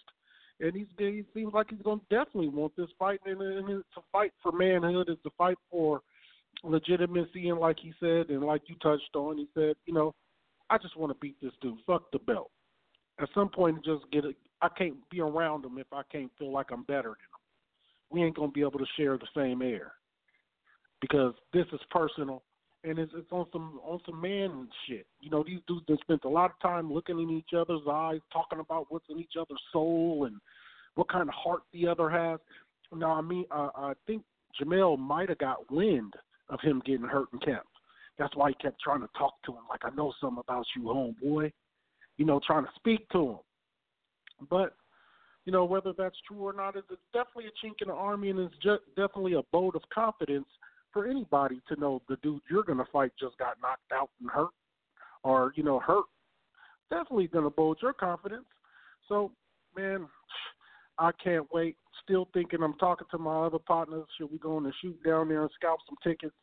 [0.61, 3.21] and he's he seems like he's to definitely want this fight.
[3.25, 5.09] And, and it's a fight for manhood.
[5.09, 6.03] It's a fight for
[6.63, 7.49] legitimacy.
[7.49, 10.15] And like he said, and like you touched on, he said, you know,
[10.71, 11.79] I just want to beat this dude.
[11.87, 12.51] Fuck the belt.
[13.21, 14.37] At some point, just get it.
[14.61, 17.39] I can't be around him if I can't feel like I'm better than him.
[18.11, 19.93] We ain't gonna be able to share the same air
[21.01, 22.43] because this is personal
[22.89, 25.07] and it's it's on some on some man shit.
[25.21, 28.21] You know, these dudes have spent a lot of time looking in each other's eyes,
[28.33, 30.37] talking about what's in each other's soul and
[30.95, 32.41] what kind of heart the other has.
[32.95, 34.23] Now, I mean, uh, I think
[34.61, 36.15] Jamel might have got wind
[36.49, 37.67] of him getting hurt in camp.
[38.19, 40.83] That's why he kept trying to talk to him, like I know something about you,
[40.83, 41.53] homeboy.
[42.17, 43.39] You know, trying to speak to him.
[44.51, 44.75] But
[45.45, 48.31] you know, whether that's true or not, is it's definitely a chink in the army,
[48.31, 50.47] and it's just definitely a vote of confidence
[50.99, 54.29] for anybody to know the dude you're going to fight just got knocked out and
[54.29, 54.51] hurt,
[55.23, 56.07] or you know hurt.
[56.91, 58.47] Definitely going to bode your confidence.
[59.09, 59.31] So,
[59.77, 60.09] man,
[60.99, 61.77] I can't wait.
[62.03, 64.07] Still thinking I'm talking to my other partners.
[64.19, 66.35] Should we go on and shoot down there and scalp some tickets?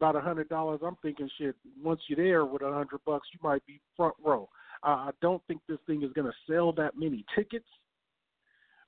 [0.00, 0.80] About a hundred dollars.
[0.84, 1.54] I'm thinking, shit.
[1.80, 4.48] Once you're there with a hundred bucks, you might be front row.
[4.82, 7.68] Uh, I don't think this thing is going to sell that many tickets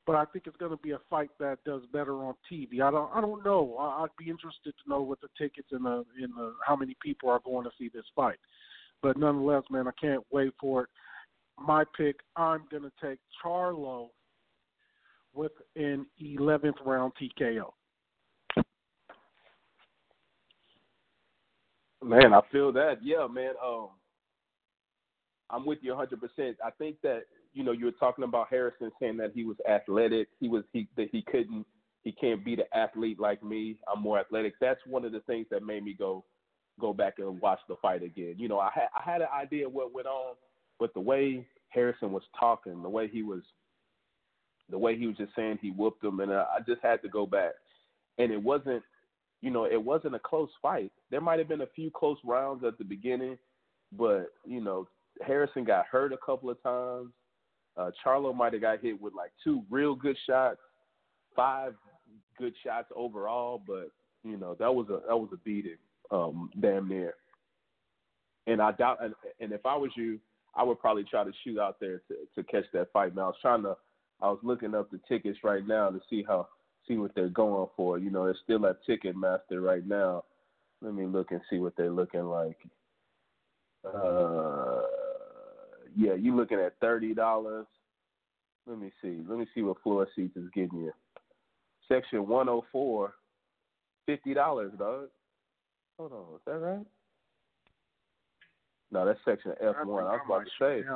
[0.06, 2.80] but I think it's going to be a fight that does better on TV.
[2.82, 3.76] I don't I don't know.
[3.78, 7.30] I'd be interested to know what the tickets and the in the how many people
[7.30, 8.38] are going to see this fight.
[9.02, 10.88] But nonetheless, man, I can't wait for it.
[11.58, 14.08] My pick, I'm going to take Charlo
[15.34, 17.70] with an 11th round TKO.
[22.02, 22.96] Man, I feel that.
[23.02, 23.52] Yeah, man.
[23.64, 23.88] Um,
[25.50, 26.56] I'm with you 100%.
[26.64, 27.22] I think that
[27.54, 30.28] you know, you were talking about Harrison saying that he was athletic.
[30.40, 31.64] He was he that he couldn't
[32.02, 33.76] he can't beat an athlete like me.
[33.92, 34.54] I'm more athletic.
[34.60, 36.24] That's one of the things that made me go
[36.80, 38.34] go back and watch the fight again.
[38.36, 40.34] You know, I had I had an idea what went on,
[40.78, 43.42] but the way Harrison was talking, the way he was
[44.70, 47.26] the way he was just saying he whooped him and I just had to go
[47.26, 47.52] back.
[48.18, 48.82] And it wasn't
[49.40, 50.90] you know, it wasn't a close fight.
[51.10, 53.38] There might have been a few close rounds at the beginning,
[53.92, 54.88] but you know,
[55.24, 57.12] Harrison got hurt a couple of times.
[57.76, 60.58] Uh, Charlo might have got hit with like two real good shots,
[61.34, 61.74] five
[62.38, 63.90] good shots overall, but
[64.22, 65.76] you know that was a that was a beating,
[66.10, 67.14] um, damn near.
[68.46, 70.20] And I doubt, and, and if I was you,
[70.54, 73.14] I would probably try to shoot out there to to catch that fight.
[73.14, 73.76] Now I was trying to,
[74.20, 76.48] I was looking up the tickets right now to see how
[76.86, 77.98] see what they're going for.
[77.98, 80.24] You know, it's still at Ticketmaster right now.
[80.82, 82.58] Let me look and see what they're looking like.
[83.84, 84.82] Uh,
[85.96, 87.66] yeah, you're looking at thirty dollars.
[88.66, 89.20] Let me see.
[89.28, 90.92] Let me see what floor seats is getting you.
[91.88, 93.14] Section one oh four,
[94.06, 95.08] fifty dollars, dog.
[95.98, 96.86] Hold on, is that right?
[98.90, 100.04] No, that's section F one.
[100.04, 100.86] I, I was about to say.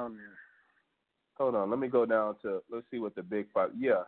[1.37, 3.71] Hold on, let me go down to let's see what the big five.
[3.79, 4.03] Yeah,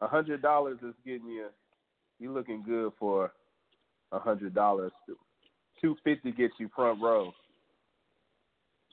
[0.00, 1.46] a hundred dollars is getting you.
[2.20, 3.32] You looking good for
[4.12, 4.92] a hundred dollars.
[5.80, 7.32] Two fifty gets you front row.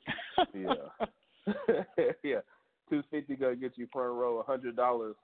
[0.54, 1.06] yeah.
[2.24, 2.40] yeah,
[2.90, 4.40] two fifty gonna get you front row.
[4.40, 5.16] A hundred dollars,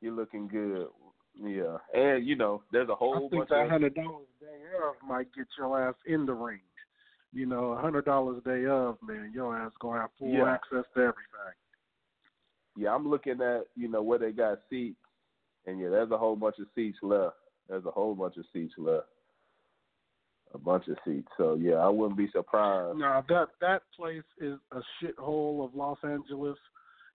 [0.00, 0.86] you're looking good.
[1.42, 4.46] Yeah, and you know, there's a whole I think bunch that of hundred dollars day
[4.86, 6.60] of might get your ass in the ring.
[7.32, 10.52] You know, a hundred dollars day of, man, your ass gonna have full Yeah.
[10.52, 11.56] access to everything.
[12.76, 12.94] yeah.
[12.94, 15.00] I'm looking at you know where they got seats,
[15.66, 17.36] and yeah, there's a whole bunch of seats left.
[17.68, 19.06] There's a whole bunch of seats left.
[20.54, 21.28] A bunch of seats.
[21.36, 22.98] So yeah, I wouldn't be surprised.
[22.98, 26.58] No, that that place is a shithole of Los Angeles.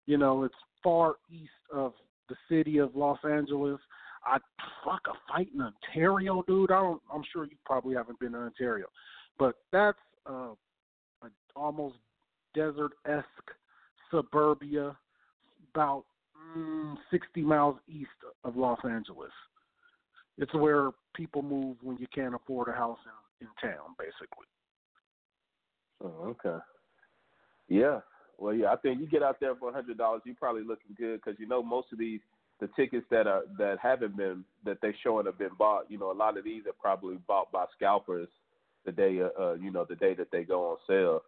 [0.05, 1.93] You know, it's far east of
[2.29, 3.79] the city of Los Angeles.
[4.25, 4.37] I
[4.83, 6.71] fuck a fight in Ontario, dude.
[6.71, 7.01] I don't.
[7.13, 8.87] I'm sure you probably haven't been to Ontario,
[9.37, 9.97] but that's
[10.27, 10.53] uh,
[11.21, 11.95] a almost
[12.55, 13.25] desert esque
[14.11, 14.97] suburbia,
[15.73, 16.05] about
[16.57, 18.09] mm, 60 miles east
[18.43, 19.31] of Los Angeles.
[20.37, 24.47] It's where people move when you can't afford a house in, in town, basically.
[26.03, 26.63] Oh, okay.
[27.67, 27.99] Yeah.
[28.37, 28.71] Well, yeah.
[28.71, 31.39] I think you get out there for a hundred dollars, you're probably looking good because
[31.39, 32.19] you know most of these
[32.59, 35.89] the tickets that are that haven't been that they showing have been bought.
[35.89, 38.29] You know, a lot of these are probably bought by scalpers
[38.85, 41.21] the day uh, uh you know the day that they go on sale.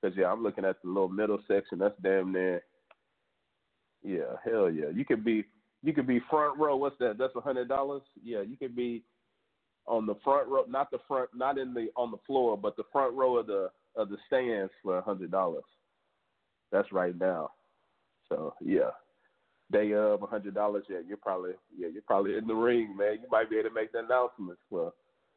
[0.00, 1.78] Because yeah, I'm looking at the little middle section.
[1.78, 2.62] That's damn near.
[4.02, 4.90] Yeah, hell yeah.
[4.92, 5.44] You could be
[5.82, 6.76] you could be front row.
[6.76, 7.16] What's that?
[7.18, 8.02] That's a hundred dollars.
[8.22, 9.02] Yeah, you could be
[9.86, 12.84] on the front row, not the front, not in the on the floor, but the
[12.92, 15.64] front row of the of the stands for a hundred dollars.
[16.72, 17.50] That's right now.
[18.28, 18.90] So yeah,
[19.70, 20.84] day of a hundred dollars.
[20.88, 23.18] Yeah, you're probably yeah you're probably in the ring, man.
[23.22, 24.92] You might be able to make the announcements for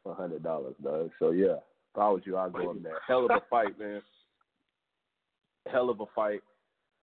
[0.06, 1.12] a hundred dollars, Doug.
[1.20, 1.58] So yeah,
[1.94, 3.00] if I was you, I'd go in there.
[3.08, 4.02] Hell of a fight, man.
[5.72, 6.42] Hell of a fight.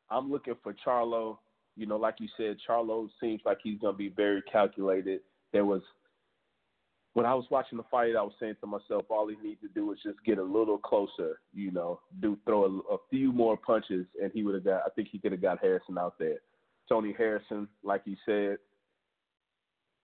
[0.09, 1.37] I'm looking for Charlo.
[1.75, 5.21] You know, like you said, Charlo seems like he's gonna be very calculated.
[5.51, 5.81] There was
[7.13, 9.67] when I was watching the fight, I was saying to myself, all he needs to
[9.67, 13.55] do is just get a little closer, you know, do throw a, a few more
[13.55, 14.81] punches, and he would have got.
[14.85, 16.37] I think he could have got Harrison out there.
[16.89, 18.57] Tony Harrison, like you said,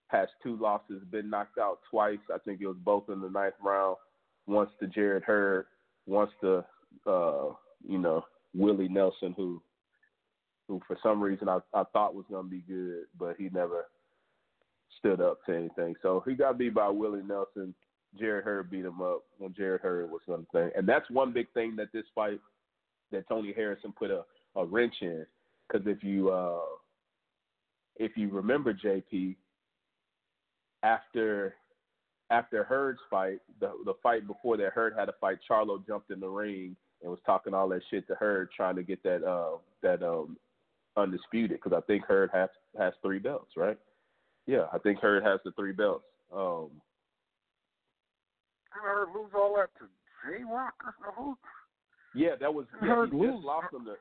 [0.08, 2.20] has two losses, been knocked out twice.
[2.34, 3.98] I think it was both in the ninth round.
[4.46, 5.66] Once to Jarrett Hurd,
[6.06, 6.64] once to
[7.08, 7.50] uh,
[7.88, 9.62] you know Willie Nelson, who
[10.68, 13.88] who for some reason I, I thought was going to be good, but he never
[14.98, 15.96] stood up to anything.
[16.02, 17.74] So he got beat by Willie Nelson.
[18.18, 21.52] Jarrett Hurd beat him up when Jarrett Hurd was to thing, and that's one big
[21.54, 22.40] thing that this fight
[23.12, 24.24] that Tony Harrison put a,
[24.56, 25.26] a wrench in.
[25.68, 26.60] Because if you uh,
[27.98, 29.36] if you remember JP,
[30.82, 31.56] after
[32.32, 35.40] after Hurd's fight, the the fight before that, Hurd had a fight.
[35.50, 38.84] Charlo jumped in the ring and was talking all that shit to Hurd, trying to
[38.84, 40.38] get that uh, that um,
[40.98, 41.60] undisputed.
[41.62, 43.78] Because I think Hurd has has three belts, right?
[44.50, 46.06] Yeah, I think Hurd has the three belts.
[46.36, 46.70] Um,
[48.72, 49.86] Hurd lose all that to
[50.26, 50.74] J Rock
[51.06, 51.38] or who?
[52.16, 52.66] Yeah, that was.
[52.84, 53.94] Yeah, he just lost him to.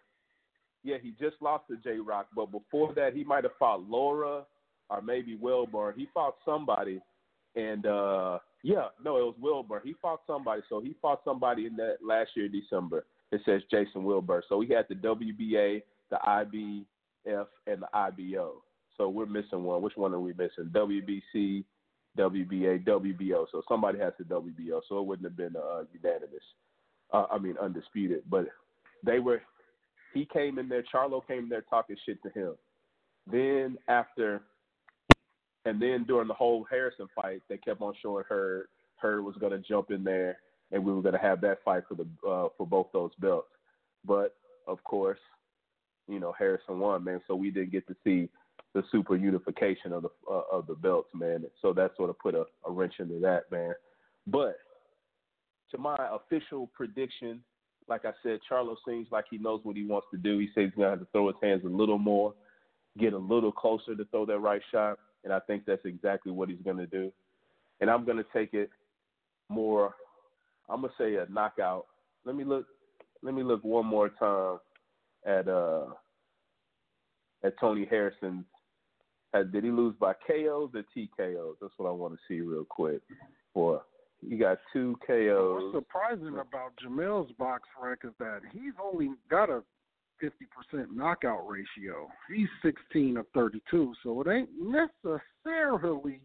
[0.82, 4.44] Yeah, he just lost to J Rock, but before that, he might have fought Lara
[4.88, 5.92] or maybe Welborn.
[5.96, 7.02] He fought somebody,
[7.54, 9.80] and uh yeah, no, it was Welborn.
[9.84, 13.04] He fought somebody, so he fought somebody in that last year December.
[13.32, 14.40] It says Jason Welborn.
[14.48, 18.62] So he had the WBA, the IBF, and the IBO.
[18.98, 19.80] So we're missing one.
[19.80, 20.70] Which one are we missing?
[20.72, 21.64] WBC,
[22.18, 23.46] WBA, WBO.
[23.50, 24.80] So somebody has the WBO.
[24.88, 26.42] So it wouldn't have been uh, unanimous.
[27.12, 28.22] Uh, I mean undisputed.
[28.28, 28.46] But
[29.04, 29.40] they were.
[30.12, 30.84] He came in there.
[30.92, 32.54] Charlo came in there talking shit to him.
[33.30, 34.42] Then after,
[35.64, 39.52] and then during the whole Harrison fight, they kept on showing her Hurd was going
[39.52, 40.38] to jump in there,
[40.72, 43.48] and we were going to have that fight for the uh, for both those belts.
[44.04, 44.34] But
[44.66, 45.20] of course,
[46.08, 47.20] you know Harrison won, man.
[47.28, 48.28] So we didn't get to see
[48.74, 51.44] the super unification of the uh, of the belts, man.
[51.62, 53.72] So that sort of put a, a wrench into that, man.
[54.26, 54.56] But
[55.70, 57.42] to my official prediction,
[57.88, 60.38] like I said, Charlo seems like he knows what he wants to do.
[60.38, 62.34] He says he's gonna have to throw his hands a little more,
[62.98, 66.48] get a little closer to throw that right shot, and I think that's exactly what
[66.48, 67.12] he's gonna do.
[67.80, 68.70] And I'm gonna take it
[69.48, 69.94] more.
[70.68, 71.86] I'm gonna say a knockout.
[72.24, 72.66] Let me look.
[73.22, 74.58] Let me look one more time
[75.26, 75.86] at uh
[77.44, 78.44] at Tony Harrison's
[79.52, 81.54] did he lose by KOs or TKOs?
[81.60, 83.00] That's what I want to see real quick.
[83.54, 83.82] For
[84.20, 85.72] you got two KOs.
[85.72, 89.62] What's surprising about Jermell's box rank is that he's only got a
[90.22, 92.08] 50% knockout ratio.
[92.34, 96.20] He's 16 of 32, so it ain't necessarily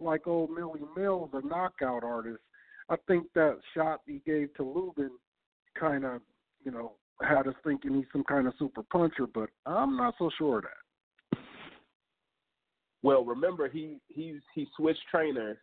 [0.00, 2.40] like old Millie Mills, a knockout artist.
[2.88, 5.10] I think that shot he gave to Lubin
[5.78, 6.22] kind of,
[6.64, 6.92] you know,
[7.22, 10.64] had us thinking he's some kind of super puncher, but I'm not so sure of
[10.64, 11.38] that.
[13.02, 15.56] Well, remember he he's he switched trainers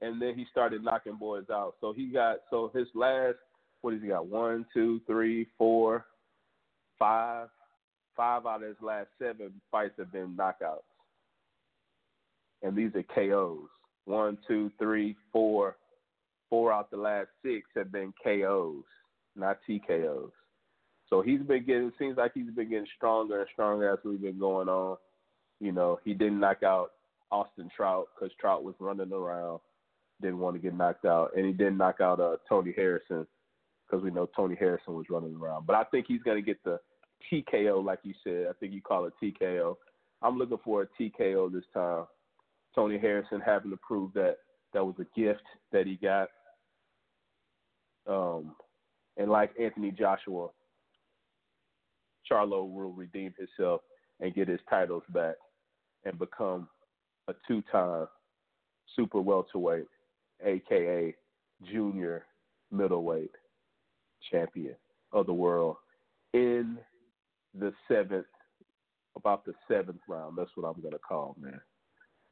[0.00, 1.74] and then he started knocking boys out.
[1.80, 3.36] So he got so his last
[3.82, 4.26] what has he got?
[4.26, 6.06] One, two, three, four,
[6.98, 7.48] five,
[8.16, 10.80] five out of his last seven fights have been knockouts,
[12.62, 13.68] and these are KOs.
[14.06, 15.76] One, two, three, four,
[16.48, 18.84] four out of the last six have been KOs,
[19.34, 20.30] not TKOs.
[21.08, 21.92] So he's been getting.
[21.98, 24.96] Seems like he's been getting stronger and stronger as we've been going on.
[25.60, 26.92] You know, he didn't knock out
[27.30, 29.60] Austin Trout because Trout was running around,
[30.20, 33.26] didn't want to get knocked out, and he didn't knock out uh, Tony Harrison
[33.86, 35.66] because we know Tony Harrison was running around.
[35.66, 36.80] But I think he's going to get the
[37.32, 38.46] TKO, like you said.
[38.50, 39.76] I think you call it TKO.
[40.22, 42.04] I'm looking for a TKO this time.
[42.74, 44.36] Tony Harrison having to prove that
[44.74, 45.42] that was a gift
[45.72, 46.28] that he got.
[48.06, 48.54] Um,
[49.16, 50.48] and like Anthony Joshua,
[52.30, 53.82] Charlo will redeem himself
[54.20, 55.34] and get his titles back
[56.04, 56.68] and become
[57.28, 58.06] a two-time
[58.94, 59.86] super welterweight,
[60.44, 61.14] aka
[61.70, 62.24] junior
[62.70, 63.30] middleweight
[64.30, 64.74] champion
[65.12, 65.76] of the world
[66.34, 66.78] in
[67.58, 68.26] the seventh,
[69.16, 70.36] about the seventh round.
[70.36, 71.60] That's what I'm gonna call, man.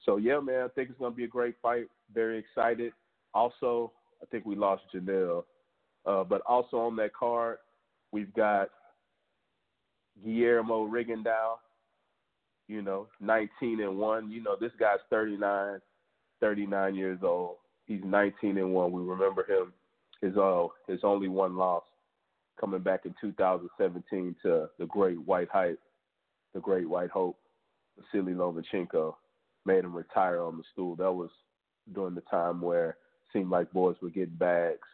[0.05, 1.87] So yeah, man, I think it's gonna be a great fight.
[2.13, 2.93] Very excited.
[3.33, 3.93] Also,
[4.23, 5.45] I think we lost Janelle,
[6.07, 7.59] uh, but also on that card,
[8.13, 8.71] we've got
[10.23, 11.57] Guillermo Rigondeaux.
[12.67, 14.31] You know, 19 and one.
[14.31, 15.81] You know, this guy's 39,
[16.41, 17.57] 39 years old.
[17.87, 18.91] He's 19 and one.
[18.91, 19.73] We remember him
[20.25, 21.85] his uh his only one loss
[22.59, 25.79] coming back in 2017 to the great white hype,
[26.55, 27.37] the great white hope,
[27.99, 29.15] Vasily Lomachenko
[29.67, 30.97] made him retire on the stool.
[30.97, 31.31] That was
[31.95, 32.97] during the time where it
[33.33, 34.89] seemed like boys were getting bags.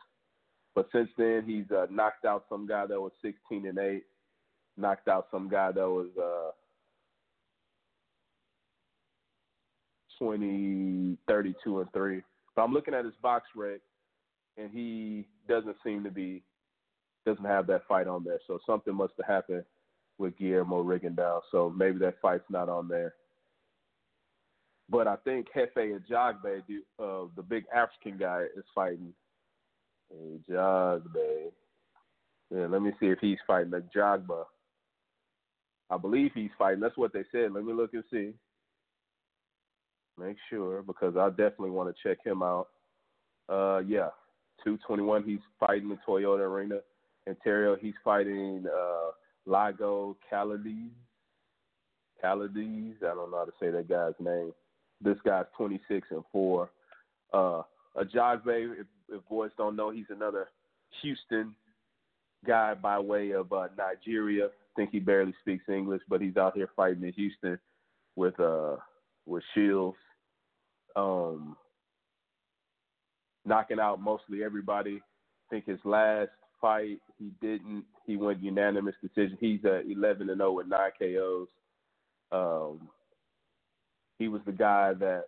[0.75, 4.05] But since then, he's uh, knocked out some guy that was 16 and eight,
[4.81, 6.51] knocked out some guy that was uh,
[10.18, 12.22] 20, 32 and three.
[12.55, 13.81] But I'm looking at his box rec,
[14.57, 16.43] and he doesn't seem to be
[17.26, 18.41] doesn't have that fight on there.
[18.47, 19.64] So something must have happened
[20.18, 21.41] with Guillermo Rigondeaux.
[21.51, 23.14] So maybe that fight's not on there.
[24.89, 26.62] But I think Efe Ajagba,
[26.99, 29.12] uh, the big African guy, is fighting
[30.12, 31.51] Ajagba.
[32.51, 34.45] Yeah, let me see if he's fighting Ajagba.
[35.91, 36.80] I believe he's fighting.
[36.80, 37.53] That's what they said.
[37.53, 38.32] Let me look and see.
[40.18, 42.68] Make sure because I definitely want to check him out.
[43.49, 44.11] Uh, yeah,
[44.64, 45.24] 221.
[45.24, 46.76] He's fighting the Toyota Arena.
[47.28, 47.76] Ontario.
[47.80, 49.11] He's fighting uh,
[49.47, 50.93] Lago Calades.
[52.20, 52.97] Calades.
[53.03, 54.53] I don't know how to say that guy's name.
[55.01, 56.70] This guy's 26 and four.
[57.32, 57.62] Uh,
[57.97, 60.49] Ajagba, if, if boys don't know, he's another
[61.03, 61.55] Houston
[62.47, 64.49] guy by way of uh, Nigeria.
[64.77, 67.59] Think he barely speaks English, but he's out here fighting in Houston
[68.16, 68.77] with uh
[69.27, 69.97] with Shields,
[70.97, 71.57] um,
[73.45, 75.01] knocking out mostly everybody.
[75.01, 77.85] I think his last fight he didn't.
[78.07, 79.37] He went unanimous decision.
[79.41, 81.49] He's at 11 and 0 with nine KOs.
[82.33, 82.89] Um,
[84.18, 85.25] he was the guy that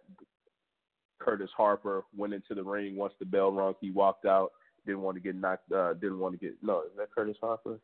[1.19, 3.75] Curtis Harper went into the ring once the bell rung.
[3.81, 4.53] He walked out.
[4.87, 5.71] Didn't want to get knocked.
[5.71, 6.57] Uh, didn't want to get.
[6.63, 7.79] No, is that Curtis Harper?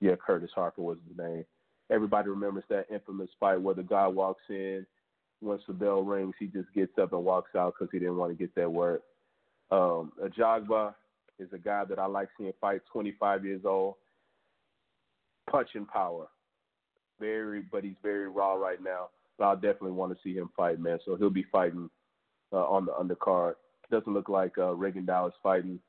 [0.00, 1.44] Yeah, Curtis Harper was his name.
[1.90, 4.86] Everybody remembers that infamous fight where the guy walks in.
[5.42, 8.30] Once the bell rings, he just gets up and walks out because he didn't want
[8.30, 9.02] to get that work.
[9.70, 10.94] Um, Ajagba
[11.38, 12.82] is a guy that I like seeing fight.
[12.92, 13.94] 25 years old,
[15.50, 16.28] punching power.
[17.18, 19.08] Very, but he's very raw right now.
[19.38, 20.98] But I definitely want to see him fight, man.
[21.04, 21.88] So he'll be fighting
[22.52, 23.54] uh, on the undercard.
[23.90, 25.80] Doesn't look like uh, Rigondeaux is fighting,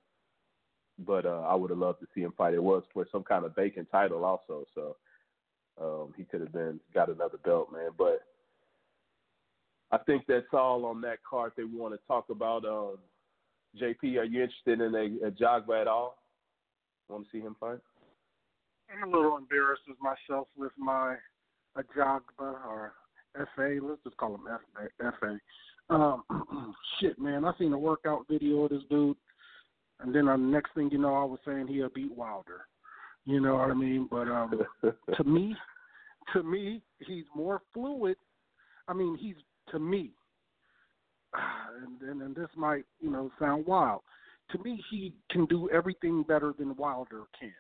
[0.99, 2.53] but uh, I would have loved to see him fight.
[2.53, 4.95] It was for some kind of vacant title also, so
[5.81, 7.89] um, he could have been got another belt, man.
[7.97, 8.21] But
[9.91, 12.65] I think that's all on that card we want to talk about.
[12.65, 12.97] Um,
[13.79, 16.17] JP, are you interested in a, a Jogba at all?
[17.09, 17.79] Want to see him fight?
[18.91, 21.15] I'm a little embarrassed with myself with my
[21.75, 22.93] a Ajagba or
[23.55, 23.79] FA.
[23.81, 24.47] Let's just call him
[25.19, 25.39] FA.
[25.89, 26.23] Um,
[26.99, 29.17] shit, man, I seen a workout video of this dude,
[30.01, 32.61] and then the uh, next thing you know, I was saying he'll beat Wilder.
[33.25, 34.07] You know what I mean?
[34.09, 34.61] But um,
[35.15, 35.55] to me,
[36.33, 38.17] to me, he's more fluid.
[38.87, 39.35] I mean, he's
[39.71, 40.11] to me,
[41.33, 44.01] and, and and this might you know sound wild.
[44.51, 47.53] To me, he can do everything better than Wilder can.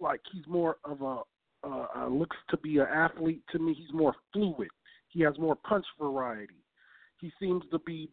[0.00, 1.20] Like he's more of a
[1.62, 3.42] uh, uh, looks to be an athlete.
[3.52, 4.68] To me, he's more fluid.
[5.08, 6.64] He has more punch variety.
[7.20, 8.10] He seems to be.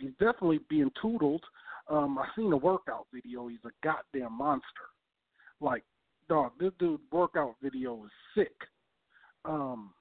[0.00, 1.42] He's definitely being tootled.
[1.90, 3.48] Um, I seen a workout video.
[3.48, 4.64] He's a goddamn monster.
[5.60, 5.84] Like,
[6.28, 8.54] dog, this dude workout video is sick.
[9.44, 9.92] Um,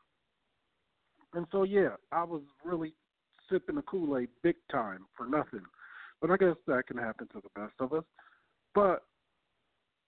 [1.34, 2.94] and so yeah, I was really
[3.52, 5.64] sipping the Kool Aid big time for nothing.
[6.22, 8.04] But I guess that can happen to the best of us.
[8.76, 9.04] But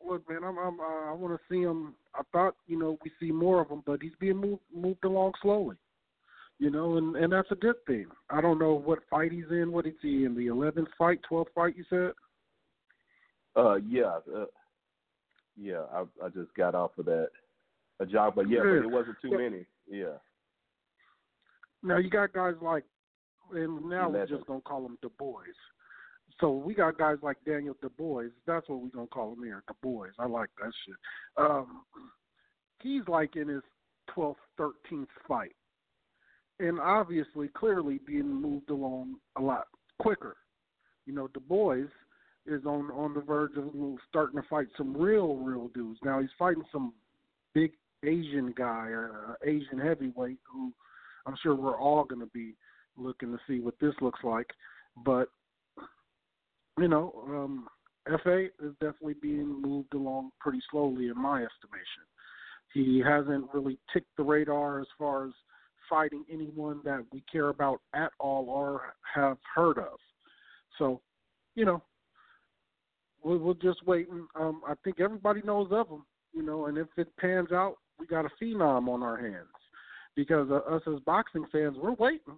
[0.05, 1.95] look, man, I'm, I'm I want to see him.
[2.13, 5.33] I thought you know we see more of him, but he's being moved moved along
[5.41, 5.77] slowly.
[6.61, 8.05] You know, and and that's a good thing.
[8.29, 9.71] I don't know what fight he's in.
[9.71, 11.75] What is he in the eleventh fight, twelfth fight?
[11.75, 12.11] You said.
[13.55, 14.45] Uh, yeah, uh,
[15.57, 15.81] yeah.
[15.91, 17.29] I I just got off of that
[17.99, 18.79] a job, but yeah, yeah.
[18.79, 19.65] but it wasn't too many.
[19.89, 20.17] Yeah.
[21.81, 22.83] Now you got guys like
[23.51, 25.57] and now we're just gonna call them the boys.
[26.39, 28.25] So we got guys like Daniel Du Bois.
[28.45, 30.09] That's what we're gonna call him here, Du Bois.
[30.19, 30.95] I like that shit.
[31.37, 31.85] Um,
[32.83, 33.63] he's like in his
[34.13, 35.55] twelfth, thirteenth fight,
[36.61, 39.67] and obviously, clearly being moved along a lot
[39.99, 40.37] quicker.
[41.05, 41.85] You know, Du Bois
[42.45, 43.69] is on on the verge of
[44.09, 45.99] starting to fight some real, real dudes.
[46.03, 46.93] Now he's fighting some
[47.53, 47.71] big
[48.03, 50.71] Asian guy, uh, Asian heavyweight, who
[51.25, 52.55] I'm sure we're all going to be
[52.97, 54.49] looking to see what this looks like.
[55.05, 55.29] But
[56.79, 57.67] you know, um,
[58.23, 62.03] FA is definitely being moved along pretty slowly in my estimation.
[62.73, 65.33] He hasn't really ticked the radar as far as
[65.89, 69.97] fighting anyone that we care about at all or have heard of.
[70.77, 71.01] So,
[71.55, 71.83] you know,
[73.23, 74.09] we'll, we'll just wait.
[74.09, 77.75] And, um, I think everybody knows of him, you know, and if it pans out,
[77.99, 79.47] we got a phenom on our hands.
[80.15, 82.37] Because uh, us as boxing fans, we're waiting.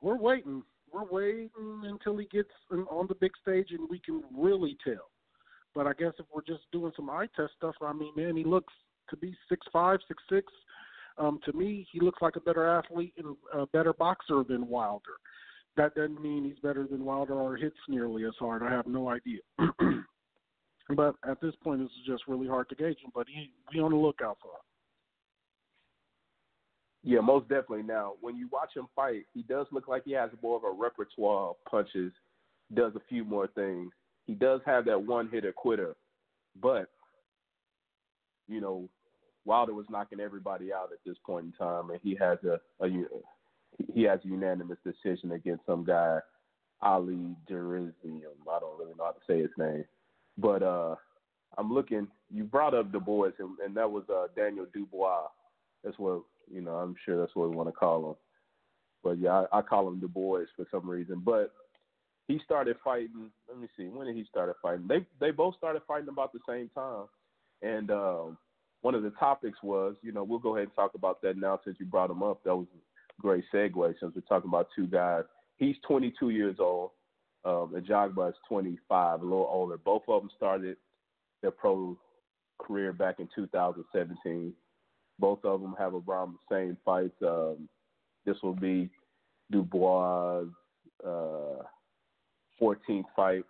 [0.00, 0.62] We're waiting.
[0.90, 1.50] We're waiting
[1.84, 5.10] until he gets on the big stage and we can really tell.
[5.74, 8.44] But I guess if we're just doing some eye test stuff, I mean, man, he
[8.44, 8.72] looks
[9.10, 10.50] to be six five, six six.
[11.18, 15.16] Um, to me, he looks like a better athlete and a better boxer than Wilder.
[15.76, 18.62] That doesn't mean he's better than Wilder or hits nearly as hard.
[18.62, 19.40] I have no idea.
[20.96, 23.10] but at this point, it's just really hard to gauge him.
[23.14, 24.62] But he, be on the lookout for him.
[27.04, 27.84] Yeah, most definitely.
[27.84, 30.70] Now, when you watch him fight, he does look like he has more of a
[30.70, 32.12] repertoire of punches,
[32.74, 33.92] does a few more things.
[34.26, 35.94] He does have that one hitter quitter,
[36.60, 36.88] but
[38.48, 38.88] you know,
[39.44, 42.88] Wilder was knocking everybody out at this point in time, and he has a, a
[43.94, 46.18] he has a unanimous decision against some guy,
[46.82, 47.92] Ali Derizium.
[48.04, 49.84] I don't really know how to say his name,
[50.36, 50.96] but uh,
[51.56, 52.08] I'm looking.
[52.32, 55.28] You brought up Du Bois, and, and that was uh, Daniel Dubois.
[55.82, 56.22] That's what
[56.52, 56.72] you know.
[56.72, 58.16] I'm sure that's what we want to call him.
[59.02, 61.22] But yeah, I, I call him Du Bois for some reason.
[61.24, 61.52] But
[62.26, 63.30] he started fighting.
[63.48, 63.84] Let me see.
[63.84, 64.86] When did he start fighting?
[64.86, 67.06] They they both started fighting about the same time,
[67.62, 68.38] and um,
[68.82, 71.58] one of the topics was, you know, we'll go ahead and talk about that now
[71.64, 72.42] since you brought him up.
[72.44, 75.24] That was a great segue since we're talking about two guys.
[75.56, 76.90] He's 22 years old,
[77.44, 79.76] um, and Jagba is 25, a little older.
[79.76, 80.76] Both of them started
[81.42, 81.98] their pro
[82.60, 84.52] career back in 2017.
[85.18, 87.16] Both of them have around the same fights.
[87.22, 87.68] Um,
[88.24, 88.88] this will be
[89.50, 90.44] Dubois'
[91.04, 91.62] uh,
[92.60, 93.44] 14th fight.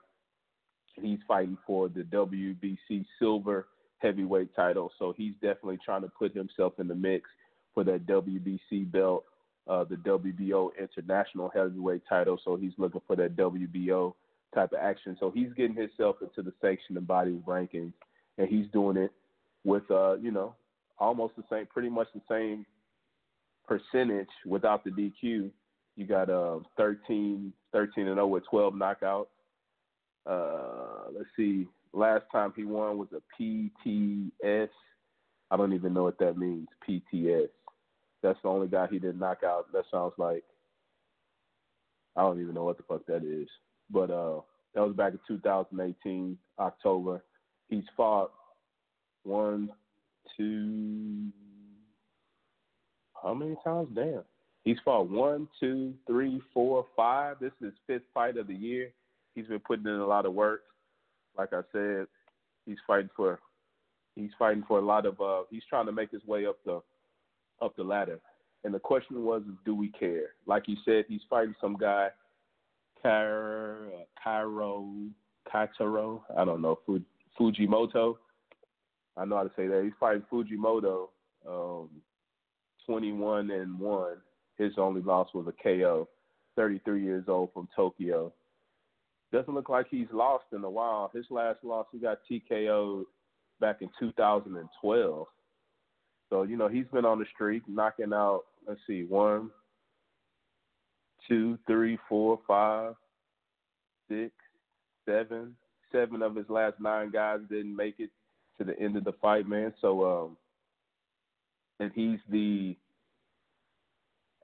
[0.95, 3.67] He's fighting for the WBC silver
[4.01, 4.91] heavyweight title.
[4.99, 7.29] So he's definitely trying to put himself in the mix
[7.75, 9.25] for that WBC belt,
[9.69, 12.41] uh, the WBO international heavyweight title.
[12.45, 14.15] So he's looking for that WBO
[14.55, 15.17] type of action.
[15.21, 17.93] So he's getting himself into the sanctioned body rankings,
[18.39, 19.13] and he's doing it
[19.65, 20.55] with, uh, you know,
[20.99, 22.65] almost the same, pretty much the same
[23.67, 25.51] percentage without the DQ.
[25.97, 29.27] You got uh, 13, 13 and 0 with 12 knockouts.
[30.27, 34.69] Uh, let's see, Last time he won was a PTS.
[35.51, 36.69] I don't even know what that means.
[36.89, 37.49] PTS.
[38.23, 39.73] That's the only guy he didn't knock out.
[39.73, 40.45] That sounds like
[42.17, 43.49] I don't even know what the fuck that is.
[43.91, 44.41] But uh
[44.75, 47.23] that was back in 2018 October.
[47.69, 48.33] He's fought
[49.25, 49.71] one,
[50.37, 51.33] two,
[53.23, 53.89] how many times?
[53.95, 54.23] Damn.
[54.65, 57.37] He's fought one, two, three, four, five.
[57.41, 58.91] This is his fifth fight of the year.
[59.35, 60.63] He's been putting in a lot of work
[61.39, 62.07] like I said,
[62.67, 63.39] he's fighting for
[64.17, 66.81] he's fighting for a lot of uh he's trying to make his way up the
[67.63, 68.21] up the ladder.
[68.65, 70.35] And the question was do we care?
[70.47, 72.09] Like you said, he's fighting some guy
[73.03, 73.91] Cairo
[74.23, 74.93] Cairo
[75.53, 76.79] Kaitaro, I don't know,
[77.39, 78.17] Fujimoto.
[79.17, 79.83] I know how to say that.
[79.83, 81.09] He's fighting Fujimoto,
[81.49, 81.89] um,
[82.87, 84.17] 21 and 1.
[84.59, 86.09] His only loss was a KO.
[86.57, 88.33] 33 years old from Tokyo
[89.33, 91.11] doesn't look like he's lost in a while.
[91.15, 93.07] His last loss, he got TKO'd
[93.61, 95.27] back in 2012.
[96.31, 99.51] So, you know, he's been on the streak, knocking out, let's see, one,
[101.29, 102.95] two, three, four, five,
[104.09, 104.33] six,
[105.07, 105.55] seven.
[105.91, 108.11] Seven of his last nine guys didn't make it
[108.59, 109.73] to the end of the fight, man.
[109.81, 110.37] So, um,
[111.81, 112.77] and he's the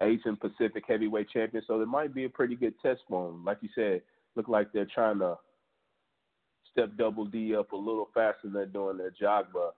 [0.00, 1.62] Asian Pacific heavyweight champion.
[1.66, 3.44] So it might be a pretty good test for him.
[3.44, 4.02] Like you said,
[4.36, 5.36] look like they're trying to
[6.70, 9.70] step Double D up a little faster than they're doing their Jagba.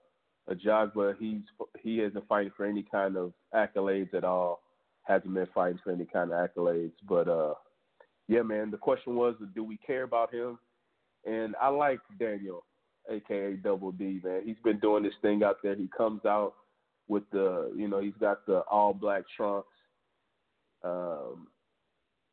[0.48, 1.42] A Jagba, he's
[1.80, 4.62] he isn't fighting for any kind of accolades at all.
[5.02, 6.92] Hasn't been fighting for any kind of accolades.
[7.08, 7.54] But uh,
[8.28, 8.70] yeah, man.
[8.70, 10.58] The question was, do we care about him?
[11.24, 12.64] And I like Daniel,
[13.10, 14.42] aka Double D, man.
[14.44, 15.74] He's been doing this thing out there.
[15.74, 16.54] He comes out
[17.08, 19.68] with the, you know, he's got the all black trunks.
[20.84, 21.48] Um,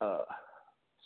[0.01, 0.19] uh,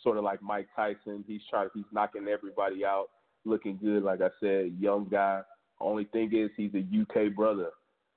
[0.02, 1.24] sort of like Mike Tyson.
[1.26, 3.06] He's trying, he's knocking everybody out,
[3.44, 4.02] looking good.
[4.02, 5.42] Like I said, young guy.
[5.80, 7.70] Only thing is, he's a UK brother,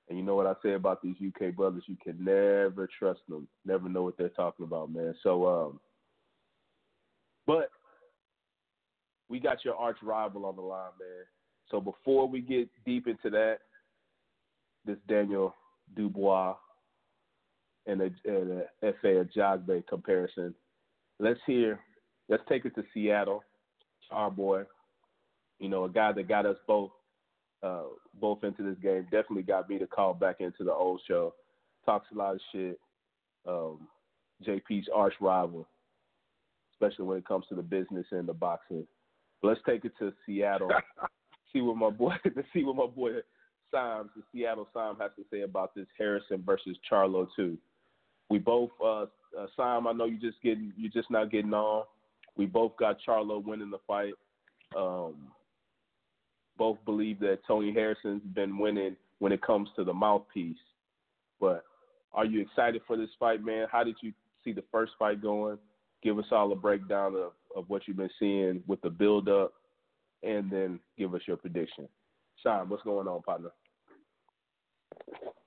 [0.08, 1.84] and you know what I say about these UK brothers?
[1.86, 3.46] You can never trust them.
[3.64, 5.14] Never know what they're talking about, man.
[5.22, 5.80] So, um,
[7.46, 7.70] but
[9.28, 11.24] we got your arch rival on the line, man.
[11.70, 13.58] So before we get deep into that,
[14.84, 15.54] this Daniel
[15.96, 16.54] Dubois
[17.86, 20.54] and a, and a Efe Ajagba comparison.
[21.22, 21.78] Let's hear.
[22.28, 23.44] Let's take it to Seattle.
[24.10, 24.64] Our boy,
[25.60, 26.90] you know, a guy that got us both
[27.62, 27.84] uh,
[28.20, 29.04] both into this game.
[29.04, 31.32] Definitely got me to call back into the old show.
[31.86, 32.76] Talks a lot of shit.
[33.46, 33.86] Um,
[34.44, 35.68] JP's arch rival,
[36.74, 38.84] especially when it comes to the business and the boxing.
[39.44, 40.70] Let's take it to Seattle.
[41.52, 42.14] see what my boy.
[42.34, 43.20] Let's see what my boy
[43.72, 47.56] Symes, the Seattle Symes, has to say about this Harrison versus Charlo too.
[48.28, 49.06] We both, uh,
[49.38, 49.86] uh, Sam.
[49.86, 51.84] I know you just getting, you just not getting on.
[52.36, 54.14] We both got Charlo winning the fight.
[54.76, 55.28] Um,
[56.56, 60.56] both believe that Tony Harrison's been winning when it comes to the mouthpiece.
[61.40, 61.64] But
[62.12, 63.66] are you excited for this fight, man?
[63.70, 64.12] How did you
[64.44, 65.58] see the first fight going?
[66.02, 69.52] Give us all a breakdown of, of what you've been seeing with the build up
[70.22, 71.88] and then give us your prediction.
[72.42, 73.50] Sean, what's going on, partner?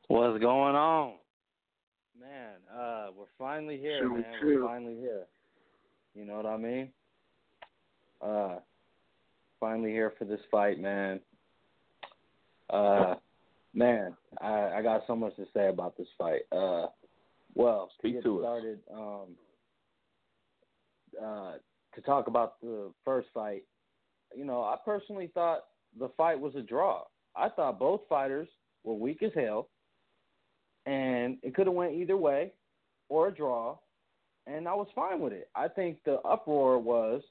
[0.08, 1.14] What's going on?
[2.20, 4.24] Man, uh, we're finally here, man.
[4.42, 5.26] We're finally here.
[6.14, 6.90] You know what I mean?
[8.22, 8.56] Uh,
[9.60, 11.20] finally here for this fight, man.
[12.70, 13.16] Uh,
[13.74, 16.42] man, I, I got so much to say about this fight.
[16.52, 16.88] Uh,
[17.54, 19.36] well, Speak to get to started, um,
[21.22, 21.54] uh,
[21.96, 23.64] to talk about the first fight,
[24.36, 25.66] you know, I personally thought
[26.00, 27.04] the fight was a draw.
[27.36, 28.48] I thought both fighters
[28.84, 29.68] were weak as hell,
[30.86, 32.52] and it could have went either way,
[33.10, 33.78] or a draw,
[34.48, 35.50] and I was fine with it.
[35.56, 37.22] I think the uproar was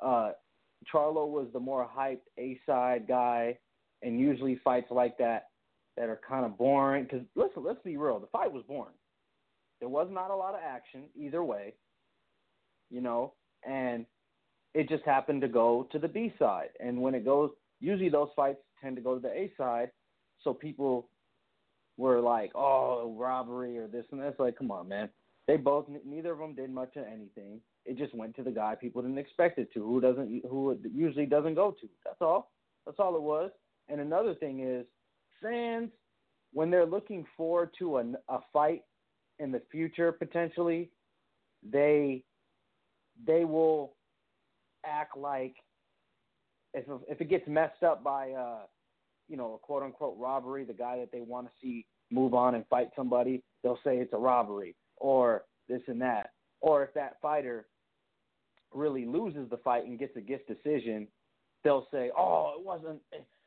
[0.00, 0.32] uh,
[0.92, 3.58] Charlo was the more hyped A side guy,
[4.02, 5.48] and usually fights like that
[5.96, 7.04] that are kind of boring.
[7.04, 8.94] Because listen, let's be real, the fight was boring.
[9.80, 11.74] There was not a lot of action either way,
[12.90, 13.34] you know,
[13.66, 14.06] and
[14.74, 16.68] it just happened to go to the B side.
[16.80, 19.90] And when it goes, usually those fights tend to go to the A side,
[20.42, 21.08] so people
[21.96, 24.28] were like, "Oh, robbery" or this and that.
[24.28, 25.08] It's like, come on, man.
[25.46, 27.60] They both, neither of them did much of anything.
[27.84, 31.26] It just went to the guy people didn't expect it to, who doesn't, who usually
[31.26, 31.88] doesn't go to.
[32.04, 32.52] That's all.
[32.86, 33.50] That's all it was.
[33.88, 34.86] And another thing is,
[35.42, 35.90] fans,
[36.52, 38.82] when they're looking forward to a, a fight
[39.38, 40.90] in the future potentially,
[41.68, 42.22] they
[43.26, 43.94] they will
[44.86, 45.54] act like
[46.74, 48.60] if if it gets messed up by uh
[49.30, 52.56] you know a quote unquote robbery, the guy that they want to see move on
[52.56, 56.32] and fight somebody, they'll say it's a robbery or this and that.
[56.60, 57.66] Or if that fighter
[58.74, 61.06] really loses the fight and gets a gift decision,
[61.64, 63.00] they'll say, "Oh, it wasn't.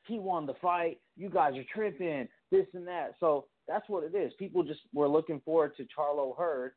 [0.07, 0.99] He won the fight.
[1.15, 2.27] You guys are tripping.
[2.49, 4.33] This and that." So that's what it is.
[4.39, 6.73] People just were looking forward to Charlo Hurd,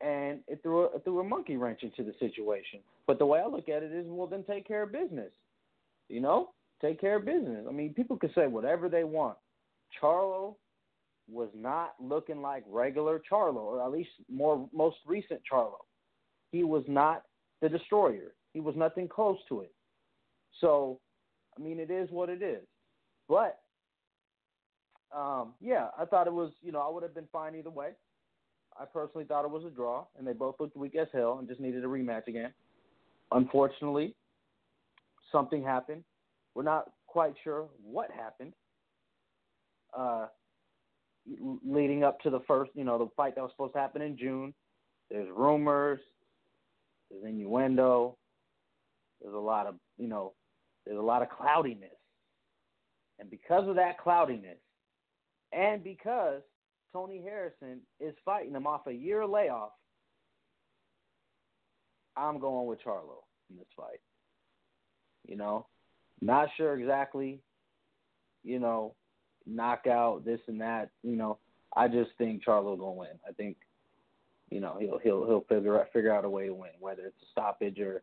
[0.00, 2.80] and it threw a, it threw a monkey wrench into the situation.
[3.06, 5.32] But the way I look at it is, well, then take care of business.
[6.08, 6.50] You know,
[6.82, 7.64] take care of business.
[7.68, 9.38] I mean, people can say whatever they want.
[10.00, 10.56] Charlo
[11.30, 15.78] was not looking like regular Charlo, or at least more most recent Charlo.
[16.50, 17.22] He was not
[17.60, 18.34] the destroyer.
[18.52, 19.72] He was nothing close to it.
[20.60, 21.00] So,
[21.56, 22.62] I mean, it is what it is.
[23.28, 23.60] But,
[25.16, 27.90] um, yeah, I thought it was, you know, I would have been fine either way.
[28.78, 31.48] I personally thought it was a draw, and they both looked weak as hell and
[31.48, 32.52] just needed a rematch again.
[33.30, 34.14] Unfortunately,
[35.30, 36.04] something happened.
[36.54, 38.52] We're not quite sure what happened.
[39.96, 40.26] Uh,
[41.64, 44.16] leading up to the first, you know, the fight that was supposed to happen in
[44.16, 44.54] June.
[45.10, 46.00] There's rumors,
[47.10, 48.16] there's innuendo,
[49.20, 50.32] there's a lot of, you know,
[50.86, 51.90] there's a lot of cloudiness.
[53.18, 54.58] And because of that cloudiness,
[55.52, 56.40] and because
[56.92, 59.72] Tony Harrison is fighting him off a year layoff,
[62.16, 64.00] I'm going with Charlo in this fight.
[65.26, 65.66] You know,
[66.22, 67.40] not sure exactly,
[68.44, 68.94] you know,
[69.44, 70.90] knockout, this and that.
[71.02, 71.38] You know,
[71.76, 73.18] I just think Charlo gonna win.
[73.28, 73.56] I think,
[74.48, 77.22] you know, he'll he'll he'll figure out figure out a way to win, whether it's
[77.22, 78.02] a stoppage or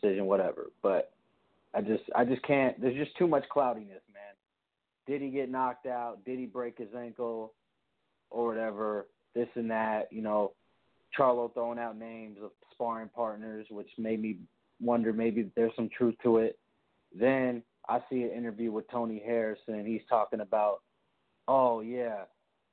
[0.00, 0.70] decision, whatever.
[0.82, 1.12] But
[1.74, 2.80] I just I just can't.
[2.80, 4.34] There's just too much cloudiness, man.
[5.06, 6.24] Did he get knocked out?
[6.24, 7.52] Did he break his ankle,
[8.30, 9.06] or whatever?
[9.34, 10.08] This and that.
[10.10, 10.52] You know,
[11.16, 14.38] Charlo throwing out names of sparring partners, which made me
[14.80, 16.58] wonder maybe there's some truth to it.
[17.18, 19.86] Then I see an interview with Tony Harrison.
[19.86, 20.78] He's talking about,
[21.48, 22.24] oh yeah,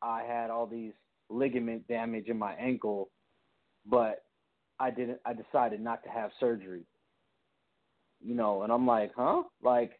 [0.01, 0.93] I had all these
[1.29, 3.09] ligament damage in my ankle,
[3.85, 4.23] but
[4.79, 5.19] I didn't.
[5.25, 6.83] I decided not to have surgery.
[8.23, 9.43] You know, and I'm like, huh?
[9.61, 9.99] Like,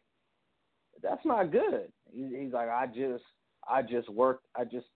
[1.02, 1.92] that's not good.
[2.12, 3.24] He's like, I just,
[3.68, 4.86] I just worked, I just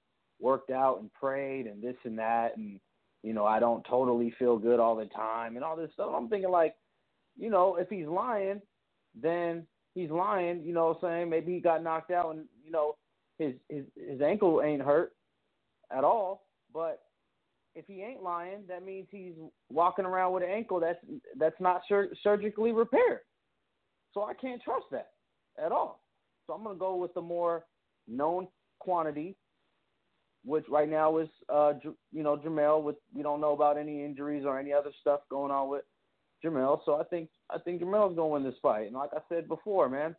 [0.40, 2.80] worked out and prayed and this and that, and
[3.22, 6.12] you know, I don't totally feel good all the time and all this stuff.
[6.14, 6.74] I'm thinking like,
[7.38, 8.60] you know, if he's lying,
[9.14, 11.30] then he's lying, you know what I'm saying?
[11.30, 12.96] Maybe he got knocked out and, you know,
[13.38, 15.12] his his his ankle ain't hurt
[15.96, 16.46] at all.
[16.72, 17.00] But
[17.74, 19.34] if he ain't lying, that means he's
[19.70, 20.98] walking around with an ankle that's
[21.38, 23.20] that's not sur- surgically repaired.
[24.14, 25.10] So I can't trust that
[25.64, 26.02] at all.
[26.46, 27.64] So I'm gonna go with the more
[28.08, 28.48] known
[28.80, 29.36] quantity,
[30.44, 31.74] which right now is uh
[32.12, 35.52] you know Jermell With we don't know about any injuries or any other stuff going
[35.52, 35.84] on with
[36.44, 36.80] Jermell.
[36.84, 38.86] So I think I think Jermell's gonna win this fight.
[38.86, 40.14] And like I said before, man,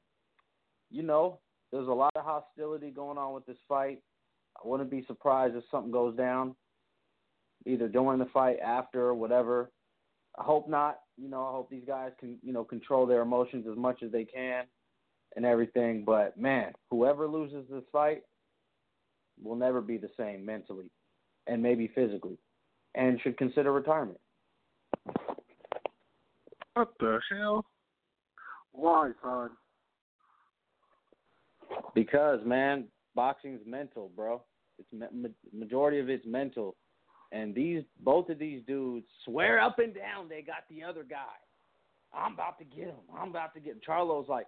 [0.89, 1.39] you know
[1.71, 4.01] there's a lot of hostility going on with this fight.
[4.57, 6.55] I wouldn't be surprised if something goes down,
[7.65, 9.71] either during the fight, after, or whatever.
[10.37, 10.99] I hope not.
[11.17, 14.11] You know, I hope these guys can, you know, control their emotions as much as
[14.11, 14.65] they can
[15.35, 16.03] and everything.
[16.05, 18.23] But man, whoever loses this fight
[19.41, 20.91] will never be the same mentally
[21.47, 22.37] and maybe physically
[22.95, 24.19] and should consider retirement.
[26.73, 27.65] What the hell?
[28.71, 29.51] Why, son?
[31.93, 34.41] Because man, boxing's mental, bro.
[34.79, 36.75] It's ma- majority of it's mental,
[37.31, 41.37] and these both of these dudes swear up and down they got the other guy.
[42.13, 42.95] I'm about to get him.
[43.17, 43.79] I'm about to get him.
[43.85, 44.47] Charlo's like,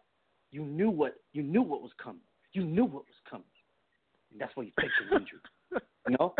[0.52, 2.22] you knew what you knew what was coming.
[2.54, 3.46] You knew what was coming,
[4.32, 5.40] and that's why you picked injury.
[6.08, 6.34] you know.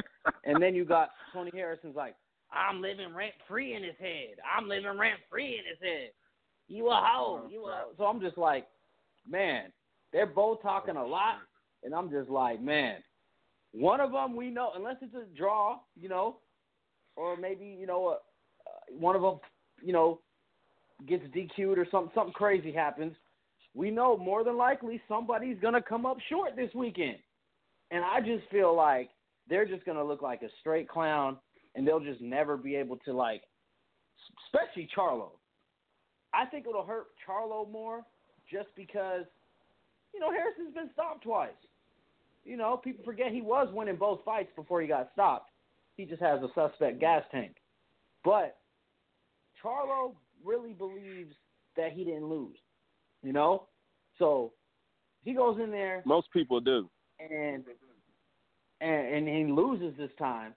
[0.46, 2.16] And then you got Tony Harrison's like,
[2.54, 4.38] I'm living rent free in his head.
[4.58, 6.10] I'm living rent free in his head.
[6.68, 7.48] You a hoe.
[7.50, 7.92] You a hoe.
[7.98, 8.68] So I'm just like,
[9.30, 9.72] man,
[10.12, 11.36] they're both talking a lot,
[11.84, 12.98] and I'm just like, man,
[13.74, 16.38] one of them we know, unless it's a draw, you know,
[17.16, 18.18] or maybe you know,
[18.66, 19.40] uh, one of them,
[19.82, 20.20] you know,
[21.08, 23.14] gets DQ'd or something, something crazy happens.
[23.76, 27.18] We know more than likely somebody's gonna come up short this weekend,
[27.92, 29.10] and I just feel like
[29.50, 31.38] they're just gonna look like a straight clown,
[31.76, 33.44] and they'll just never be able to like,
[34.48, 35.32] especially Charlo.
[36.34, 38.04] I think it'll hurt Charlo more
[38.50, 39.26] just because
[40.14, 41.50] you know, Harrison's been stopped twice.
[42.46, 45.50] You know, people forget he was winning both fights before he got stopped.
[45.96, 47.56] He just has a suspect gas tank.
[48.24, 48.58] But
[49.64, 50.14] Charlo
[50.44, 51.34] really believes
[51.78, 52.58] that he didn't lose.
[53.24, 53.68] You know?
[54.20, 54.54] So
[55.24, 56.04] he goes in there.
[56.06, 56.90] Most people do.
[57.20, 57.64] And
[58.82, 60.54] and and he loses this time,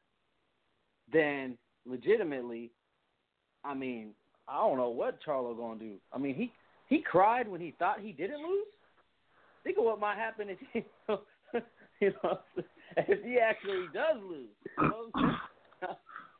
[1.12, 2.70] then legitimately,
[3.64, 4.10] I mean,
[4.48, 5.94] I don't know what Charlo gonna do.
[6.12, 6.52] I mean, he
[6.88, 8.66] he cried when he thought he didn't lose
[9.66, 10.84] think of what might happen if he,
[12.00, 12.38] you know,
[12.96, 14.54] if he actually does lose.
[14.78, 15.10] You know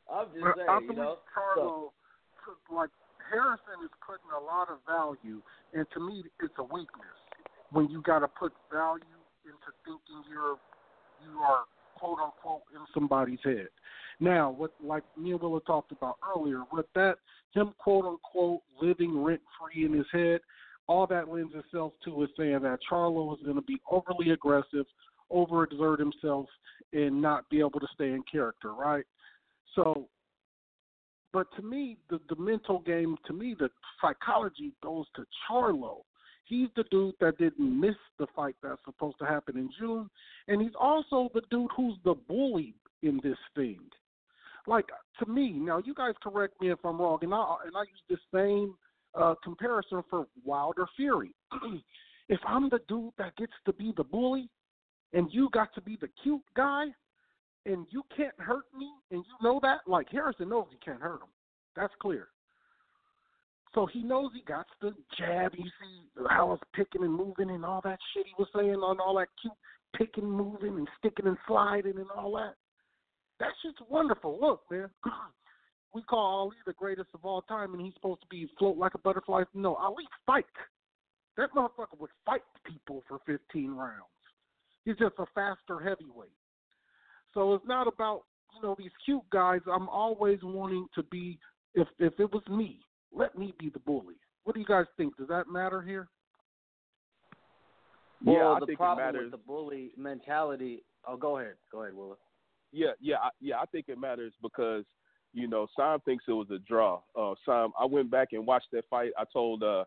[0.07, 1.17] I'm just saying, I you know.
[1.35, 1.91] Charlo,
[2.47, 2.73] so.
[2.73, 2.89] like
[3.29, 5.43] Harrison is putting a lot of value,
[5.73, 7.19] and to me, it's a weakness
[7.71, 9.03] when you got to put value
[9.43, 10.55] into thinking you're
[11.19, 11.67] you are
[11.99, 13.67] quote unquote in somebody's head.
[14.19, 17.17] Now, what like me and Willa talked about earlier, with that
[17.53, 20.41] him quote unquote living rent free in his head,
[20.87, 24.85] all that lends itself to is saying that Charlo is going to be overly aggressive,
[25.31, 26.47] overexert himself,
[26.93, 29.05] and not be able to stay in character, right?
[29.75, 30.07] So,
[31.33, 33.69] but to me, the the mental game, to me, the
[34.01, 35.97] psychology goes to Charlo.
[36.45, 40.09] He's the dude that didn't miss the fight that's supposed to happen in June,
[40.47, 43.81] and he's also the dude who's the bully in this thing.
[44.67, 44.87] Like
[45.19, 48.03] to me, now you guys correct me if I'm wrong, and I and I use
[48.09, 48.75] the same
[49.15, 51.33] uh, comparison for Wilder Fury.
[52.29, 54.49] if I'm the dude that gets to be the bully,
[55.13, 56.87] and you got to be the cute guy,
[57.65, 61.21] and you can't hurt me, and you know that, like Harrison knows he can't hurt
[61.21, 61.29] him.
[61.75, 62.27] That's clear.
[63.73, 65.53] So he knows he got the jab.
[65.55, 68.99] You see how it's picking and moving and all that shit he was saying on
[68.99, 69.53] all that cute
[69.95, 72.55] picking, moving, and sticking and sliding and all that.
[73.39, 74.37] That's just wonderful.
[74.39, 74.89] Look, man,
[75.93, 78.95] we call Ali the greatest of all time, and he's supposed to be float like
[78.95, 79.43] a butterfly.
[79.53, 80.45] No, Ali fight.
[81.37, 84.01] That motherfucker would fight people for 15 rounds.
[84.85, 86.31] He's just a faster heavyweight.
[87.33, 88.23] So it's not about
[88.55, 89.59] you know these cute guys.
[89.71, 91.37] I'm always wanting to be.
[91.75, 92.79] If if it was me,
[93.13, 94.15] let me be the bully.
[94.45, 95.15] What do you guys think?
[95.17, 96.07] Does that matter here?
[98.25, 99.31] Well, yeah, I the think problem it matters.
[99.31, 100.83] with the bully mentality.
[101.07, 102.15] Oh, go ahead, go ahead, Willa.
[102.71, 103.57] Yeah, yeah, yeah.
[103.59, 104.83] I think it matters because
[105.33, 107.01] you know, Sam thinks it was a draw.
[107.15, 109.11] Uh, Sam, I went back and watched that fight.
[109.17, 109.85] I told, uh,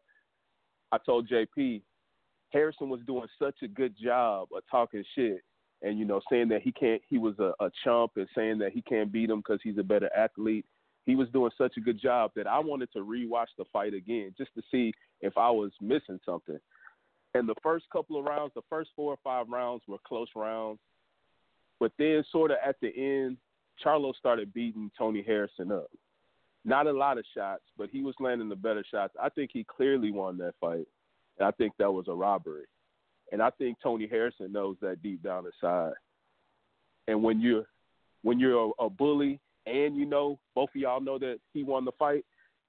[0.92, 1.82] I told JP,
[2.52, 5.42] Harrison was doing such a good job of talking shit
[5.82, 8.72] and you know saying that he can't, he was a, a chump and saying that
[8.72, 10.66] he can't beat him because he's a better athlete.
[11.06, 14.34] He was doing such a good job that I wanted to rewatch the fight again
[14.36, 16.58] just to see if I was missing something.
[17.34, 20.78] And the first couple of rounds, the first four or five rounds were close rounds,
[21.80, 23.38] but then sort of at the end,
[23.84, 25.90] Charlo started beating Tony Harrison up.
[26.64, 29.14] Not a lot of shots, but he was landing the better shots.
[29.20, 30.86] I think he clearly won that fight.
[31.38, 32.66] And I think that was a robbery.
[33.32, 35.92] and I think Tony Harrison knows that deep down inside.
[37.08, 37.64] And when you're
[38.22, 41.84] when you're a, a bully and you know both of y'all know that he won
[41.84, 42.24] the fight,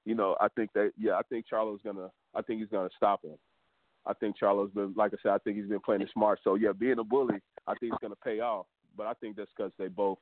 [0.06, 3.24] you know I think that yeah I think Charlo's gonna I think he's gonna stop
[3.24, 3.38] him.
[4.06, 6.40] I think Charlo's been like I said I think he's been playing it smart.
[6.44, 8.68] So yeah, being a bully I think it's gonna pay off.
[8.98, 10.18] But I think that's because they both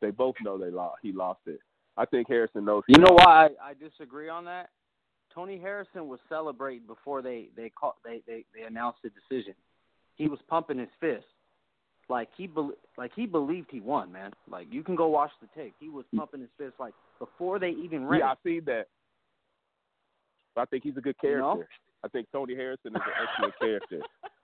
[0.00, 0.98] they both know they lost.
[1.02, 1.58] He lost it.
[1.96, 2.82] I think Harrison knows.
[2.88, 4.70] You know why I, I disagree on that?
[5.34, 9.54] Tony Harrison was celebrating before they they call, they, they they announced the decision.
[10.16, 11.26] He was pumping his fist,
[12.08, 14.32] like he be, like he believed he won, man.
[14.50, 15.74] Like you can go watch the tape.
[15.78, 18.20] He was pumping his fist like before they even ran.
[18.20, 18.86] Yeah, I see that.
[20.54, 21.36] But I think he's a good character.
[21.36, 21.64] You know?
[22.04, 24.00] I think Tony Harrison is an excellent character.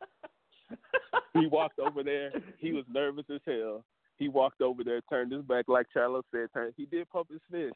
[1.35, 2.33] he walked over there.
[2.59, 3.85] He was nervous as hell.
[4.16, 6.49] He walked over there, turned his back, like Charlo said.
[6.55, 6.75] Turned.
[6.77, 7.75] He did pump his fist,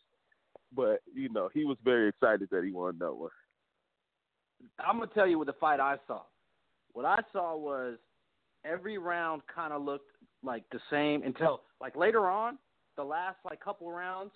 [0.75, 3.31] but you know he was very excited that he won that one.
[4.79, 6.23] I'm gonna tell you what the fight I saw.
[6.93, 7.99] What I saw was
[8.65, 10.11] every round kind of looked
[10.43, 12.59] like the same until like later on,
[12.97, 14.33] the last like couple rounds,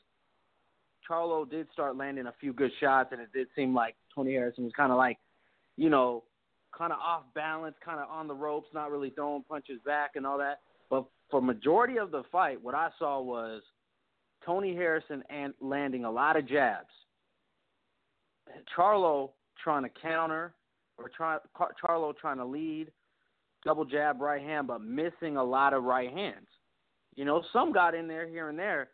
[1.09, 4.65] Charlo did start landing a few good shots, and it did seem like Tony Harrison
[4.65, 5.19] was kind of like,
[5.77, 6.25] you know,
[6.77, 10.27] kind of off balance, kind of on the ropes, not really throwing punches back and
[10.27, 10.61] all that.
[10.89, 13.63] But for majority of the fight, what I saw was
[14.45, 16.89] Tony Harrison and landing a lot of jabs.
[18.77, 19.31] Charlo
[19.63, 20.55] trying to counter
[20.99, 21.39] or try,
[21.83, 22.91] Charlo trying to lead,
[23.65, 26.49] double jab right hand, but missing a lot of right hands.
[27.15, 28.89] You know, some got in there here and there,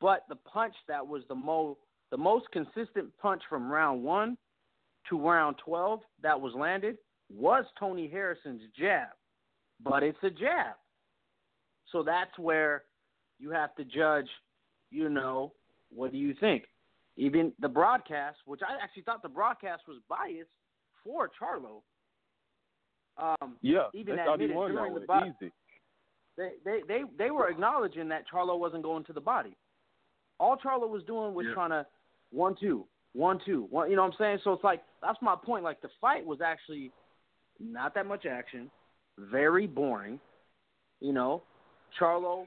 [0.00, 1.78] but the punch that was the most
[2.10, 4.36] the most consistent punch from round one
[5.08, 6.96] to round twelve that was landed
[7.34, 9.08] was Tony Harrison's jab,
[9.82, 10.76] but it's a jab.
[11.92, 12.84] So that's where
[13.38, 14.28] you have to judge,
[14.90, 15.52] you know,
[15.94, 16.64] what do you think?
[17.16, 20.50] Even the broadcast, which I actually thought the broadcast was biased
[21.04, 21.82] for Charlo.
[23.18, 25.52] Um, yeah, even admitted during that the easy.
[26.38, 29.56] they, they they they were acknowledging that Charlo wasn't going to the body.
[30.38, 31.54] All Charlo was doing was Yeah.
[31.54, 31.86] trying to
[32.30, 33.90] one two one two one.
[33.90, 34.38] You know what I'm saying?
[34.44, 35.64] So it's like that's my point.
[35.64, 36.92] Like the fight was actually
[37.60, 38.70] not that much action,
[39.18, 40.18] very boring.
[41.00, 41.42] You know,
[41.98, 42.46] Charlo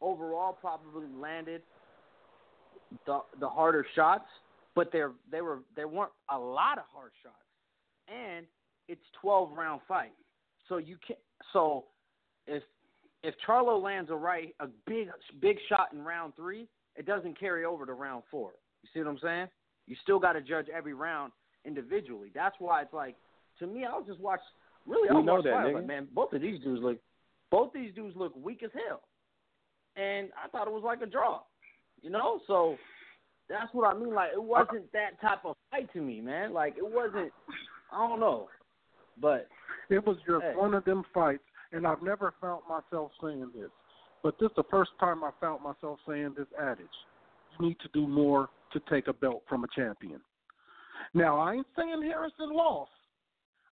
[0.00, 1.62] overall probably landed
[3.06, 4.26] the the harder shots,
[4.74, 7.34] but there they were there weren't a lot of hard shots,
[8.08, 8.46] and
[8.88, 10.12] it's 12 round fight.
[10.68, 11.16] So you can
[11.52, 11.84] so
[12.46, 12.62] if
[13.22, 15.08] if Charlo lands a right a big
[15.40, 18.52] big shot in round three, it doesn't carry over to round four.
[18.82, 19.48] You see what I'm saying?
[19.86, 21.32] You still got to judge every round
[21.64, 22.30] individually.
[22.34, 23.16] That's why it's like
[23.62, 24.40] to me, I'll just watch.
[24.86, 25.66] Really, We I'll know watch that, fight.
[25.66, 25.74] nigga.
[25.74, 26.98] Like, man, both of these dudes look
[27.50, 29.02] both these dudes look weak as hell,
[29.96, 31.40] and I thought it was like a draw.
[32.02, 32.76] You know, so
[33.48, 34.14] that's what I mean.
[34.14, 36.52] Like it wasn't that type of fight to me, man.
[36.52, 37.32] Like it wasn't.
[37.92, 38.48] I don't know,
[39.20, 39.48] but
[39.90, 40.54] It was just Hey.
[40.56, 41.42] one of them fights,
[41.72, 43.70] and I've never found myself saying this,
[44.22, 46.86] but this is the first time I found myself saying this adage:
[47.60, 50.20] you need to do more to take a belt from a champion.
[51.12, 52.90] Now, I ain't saying Harrison lost.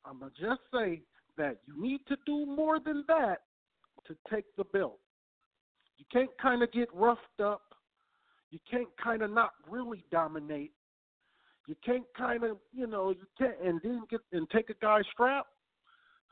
[0.05, 1.03] I'm gonna just say
[1.37, 3.43] that you need to do more than that
[4.07, 4.99] to take the belt.
[5.99, 7.63] You can't kind of get roughed up.
[8.51, 10.73] You can't kind of not really dominate.
[11.67, 15.05] You can't kind of, you know, you can't and then get and take a guy's
[15.13, 15.47] strap.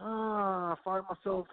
[0.00, 1.46] Ah, I find myself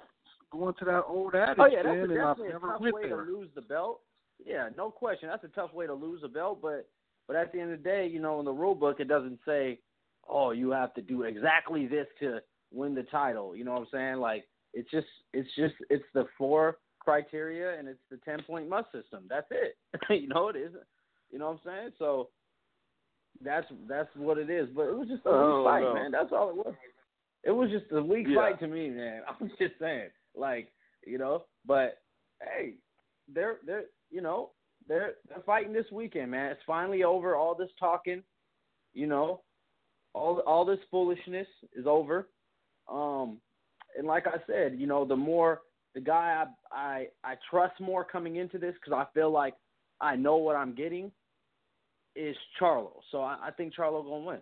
[0.51, 2.67] going to that old adage, oh yeah, that's man, a, and I've definitely a never
[2.67, 3.25] tough way there.
[3.25, 4.01] to lose the belt.
[4.43, 5.29] Yeah, no question.
[5.29, 6.87] That's a tough way to lose a belt, but
[7.27, 9.39] but at the end of the day, you know, in the rule book, it doesn't
[9.45, 9.79] say,
[10.27, 12.39] oh, you have to do exactly this to
[12.71, 13.55] win the title.
[13.55, 14.15] You know what I'm saying?
[14.17, 18.91] Like it's just it's just it's the four criteria and it's the ten point must
[18.91, 19.25] system.
[19.29, 19.77] That's it.
[20.21, 20.71] you know it is.
[21.31, 21.89] You know what I'm saying?
[21.99, 22.29] So
[23.43, 24.69] that's that's what it is.
[24.75, 25.93] But it was just a Oh, weak fight, no.
[25.95, 26.11] man.
[26.11, 26.73] That's all it was.
[27.43, 28.35] It was just a weak Yeah.
[28.37, 29.21] fight to me, man.
[29.39, 30.71] I'm just saying, like
[31.05, 31.43] you know.
[31.65, 31.99] But
[32.41, 32.75] hey,
[33.33, 34.51] they're they're you know
[34.87, 36.51] they're they're fighting this weekend, man.
[36.51, 37.35] It's finally over.
[37.35, 38.23] All this talking,
[38.93, 39.41] you know,
[40.15, 42.27] all all this foolishness is over.
[42.89, 43.37] Um,
[43.97, 45.61] and like I said, you know, the more
[45.93, 49.53] the guy I I I trust more coming into this because I feel like
[49.99, 51.11] I know what I'm getting
[52.15, 52.91] is Charlo.
[53.11, 54.39] So I, I think Charlo gonna win.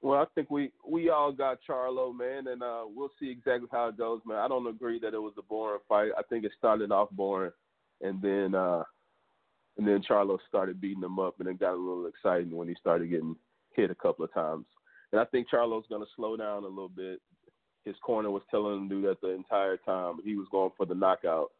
[0.00, 3.88] Well, I think we we all got Charlo, man, and uh, we'll see exactly how
[3.88, 4.38] it goes, man.
[4.38, 6.12] I don't agree that it was a boring fight.
[6.16, 7.52] I think it started off boring,
[8.00, 8.84] and then uh,
[9.78, 12.74] and then Charlo started beating him up, and it got a little exciting when he
[12.80, 13.36] started getting
[13.74, 14.66] hit a couple of times.
[15.12, 17.20] And I think Charlo's going to slow down a little bit.
[17.84, 20.16] His corner was telling him to do that the entire time.
[20.24, 21.52] He was going for the knockout,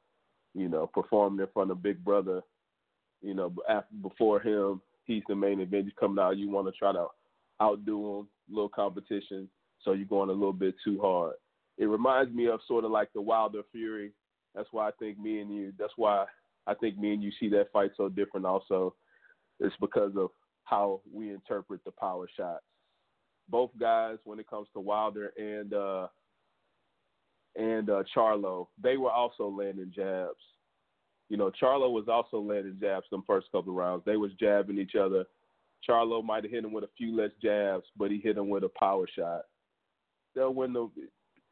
[0.52, 2.42] you know, performing in front of Big Brother.
[3.22, 5.84] You know, after, before him, he's the main event.
[5.84, 6.36] He's coming out.
[6.36, 7.06] You want to try to
[7.62, 9.48] outdo him, little competition.
[9.82, 11.34] so you're going a little bit too hard.
[11.78, 14.10] It reminds me of sort of like the Wilder Fury.
[14.54, 15.72] That's why I think me and you.
[15.78, 16.26] That's why
[16.68, 18.46] I think me and you see that fight so different.
[18.46, 18.94] Also,
[19.58, 20.30] it's because of
[20.64, 22.64] how we interpret the power shots.
[23.48, 26.08] Both guys, when it comes to Wilder and uh,
[27.56, 30.36] and uh, Charlo, they were also landing jabs.
[31.30, 34.02] You know, Charlo was also landing jabs in the first couple of rounds.
[34.04, 35.24] They was jabbing each other.
[35.88, 38.64] Charlo might have hit him with a few less jabs, but he hit him with
[38.64, 39.42] a power shot.
[40.34, 40.90] They'll win the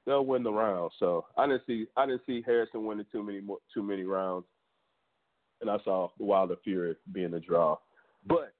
[0.04, 0.92] they'll win the round.
[0.98, 4.44] So I didn't see I didn't see Harrison winning too many more, too many rounds,
[5.60, 7.76] and I saw the Wilder Fury being a draw.
[8.26, 8.52] But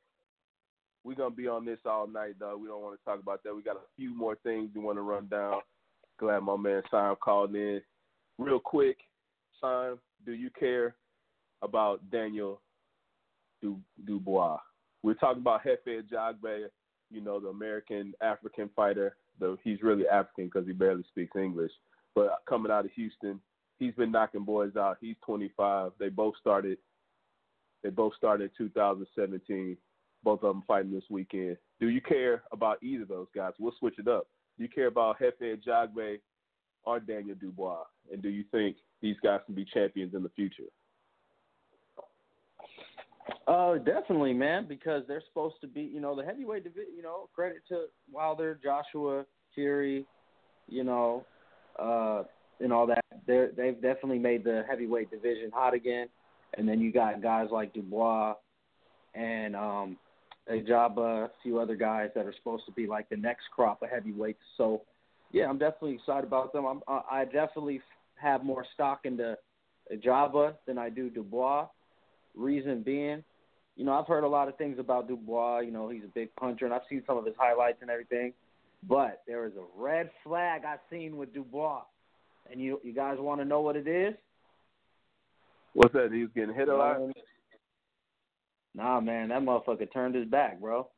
[1.05, 2.57] we're gonna be on this all night, though.
[2.57, 3.55] We don't want to talk about that.
[3.55, 5.61] We got a few more things we want to run down.
[6.19, 7.81] Glad my man Simon called in.
[8.39, 8.99] Real quick,
[9.61, 10.97] Simon, do you care
[11.63, 12.61] about Daniel
[13.63, 14.59] du- Dubois?
[15.03, 16.67] We're talking about Efe Ajagba,
[17.11, 19.17] you know, the American African fighter.
[19.39, 21.73] Though he's really African because he barely speaks English.
[22.15, 23.39] But coming out of Houston,
[23.79, 24.99] he's been knocking boys out.
[25.01, 25.93] He's 25.
[25.99, 26.79] They both started.
[27.83, 29.77] They both started in 2017.
[30.25, 31.57] Both of them fighting this weekend.
[31.81, 33.53] Do you care about either of those guys?
[33.59, 34.27] We'll switch it up.
[34.57, 36.19] Do you care about Efe Ajagba
[36.85, 37.85] or Daniel Dubois?
[38.13, 40.65] And do you think these guys can be champions in the future?
[43.47, 46.95] Uh, definitely, man, because they're supposed to be, you know, the heavyweight division.
[46.97, 49.25] You know, credit to Wilder, Joshua,
[49.55, 50.05] Fury,
[50.69, 51.25] you know,
[51.79, 52.25] uh,
[52.61, 53.06] and all that.
[53.27, 56.09] They they've definitely made the heavyweight division hot again.
[56.57, 58.35] And then you got guys like Dubois
[59.15, 59.97] and um,
[60.51, 63.91] Ajagba, a few other guys that are supposed to be like the next crop of
[63.91, 64.39] heavyweights.
[64.57, 64.83] So,
[65.33, 66.65] yeah, I'm definitely excited about them.
[66.65, 67.81] I'm, I definitely
[68.15, 69.37] have more stock into
[69.93, 71.67] Ajagba than I do Dubois.
[72.35, 73.25] Reason being,
[73.77, 75.61] you know, I've heard a lot of things about Dubois.
[75.61, 78.33] You know, he's a big puncher, and I've seen some of his highlights and everything.
[78.89, 81.83] But there is a red flag I've seen with Dubois,
[82.51, 84.15] and you you guys want to know what it is?
[85.75, 86.11] What's that?
[86.13, 86.99] He's getting hit a lot.
[88.75, 90.89] Nah, man, that motherfucker turned his back, bro,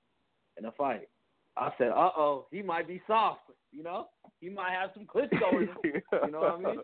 [0.57, 1.09] in a fight.
[1.57, 3.41] I said, uh oh, he might be soft.
[3.73, 4.07] You know,
[4.41, 5.69] he might have some clips going.
[5.85, 6.81] you know what I mean?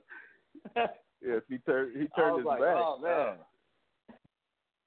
[1.23, 2.77] yes, he turned he turned his like, back.
[2.77, 3.37] Oh man.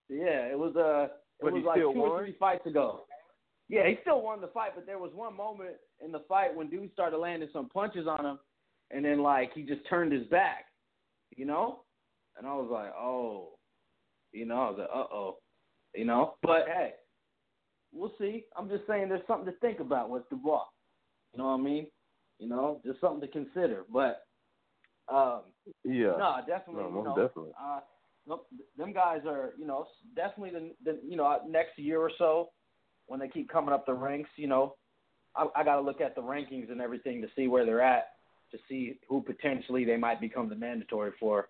[0.10, 2.10] Yeah, it was uh it But was like two won?
[2.10, 3.04] or three fights ago.
[3.70, 6.70] Yeah, he still won the fight, but there was one moment in the fight when
[6.70, 8.40] dude started landing some punches on him,
[8.92, 10.66] and then like he just turned his back,
[11.36, 11.82] you know,
[12.38, 13.54] and I was like, oh,
[14.32, 15.38] you know, I was like, uh oh,
[15.96, 16.92] you know, but hey,
[17.94, 18.46] we'll see.
[18.56, 20.64] I'm just saying, there's something to think about with Dubois.
[21.34, 21.88] You know what I mean?
[22.40, 23.86] You know, just something to consider.
[23.92, 24.24] But
[25.12, 25.42] um,
[25.84, 26.16] Yeah.
[26.18, 27.52] no, definitely, No, you know, definitely.
[27.62, 27.80] uh,
[28.78, 32.50] them guys are, you know, definitely the, the, you know, next year or so
[33.08, 34.76] when they keep coming up the ranks, you know,
[35.36, 38.10] I, I got to look at the rankings and everything to see where they're at,
[38.52, 41.50] to see who potentially they might become the mandatory for.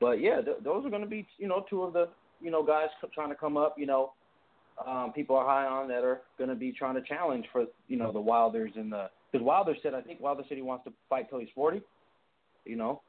[0.00, 2.08] But yeah, th- those are going to be, you know, two of the,
[2.40, 3.74] you know, guys c- trying to come up.
[3.76, 4.12] You know,
[4.86, 7.96] um, people are high on that are going to be trying to challenge for, you
[7.96, 10.92] know, the Wilders and the because Wilder said I think Wilder said he wants to
[11.08, 11.82] fight till he's forty.
[12.64, 13.02] You know.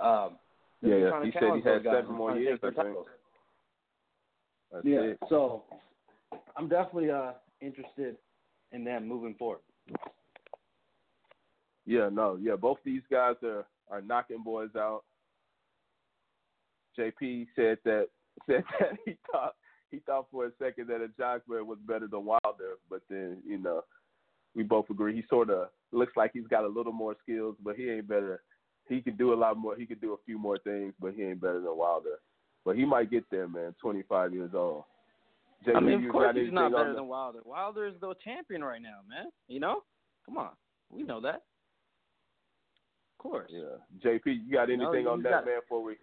[0.00, 0.38] Um,
[0.80, 1.24] Yeah, yeah.
[1.24, 2.96] He said he had guys seven more years, I think.
[4.72, 5.00] That's Yeah.
[5.00, 5.18] it.
[5.28, 5.64] So
[6.56, 8.16] I'm definitely uh interested
[8.72, 9.60] in them moving forward.
[11.88, 12.54] Yeah, no, yeah.
[12.54, 15.04] Both these guys are are knocking boys out.
[16.98, 18.08] JP said that
[18.46, 19.54] said that he thought
[19.90, 23.56] he thought for a second that a Joshua was better than Wilder, but then you
[23.56, 23.84] know
[24.54, 27.74] we both agree he sort of looks like he's got a little more skills, but
[27.74, 28.42] he ain't better.
[28.86, 29.74] He can do a lot more.
[29.74, 32.18] He can do a few more things, but he ain't better than Wilder.
[32.66, 33.74] But he might get there, man.
[33.80, 34.84] Twenty five years old.
[35.66, 37.40] JP, I mean, of course he's not better than Wilder.
[37.46, 39.32] Wilder is the champion right now, man.
[39.48, 39.84] You know?
[40.26, 40.50] Come on.
[40.92, 41.44] We know that.
[43.18, 43.50] Of course.
[43.50, 45.60] Yeah, JP, you got anything on you that, man?
[45.60, 45.96] Before we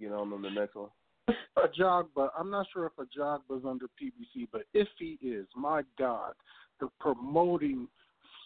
[0.00, 0.90] get on to the next one.
[1.28, 2.28] a Jogba.
[2.38, 6.34] I'm not sure if Ajagba's under PBC, but if he is, my God,
[6.80, 7.88] the promoting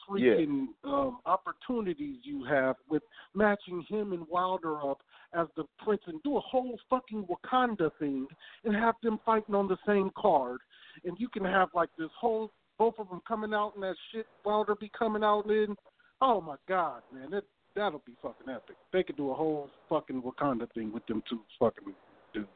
[0.09, 3.03] freaking um, opportunities you have with
[3.35, 4.99] matching him and Wilder up
[5.35, 8.27] as the prince and do a whole fucking Wakanda thing
[8.65, 10.59] and have them fighting on the same card,
[11.05, 14.27] and you can have like this whole both of them coming out in that shit
[14.45, 15.77] Wilder be coming out in.
[16.21, 17.45] Oh my God, man, that
[17.75, 18.77] that'll be fucking epic.
[18.93, 21.95] They could do a whole fucking Wakanda thing with them two fucking
[22.35, 22.49] dudes.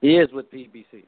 [0.00, 1.04] He is with PBC.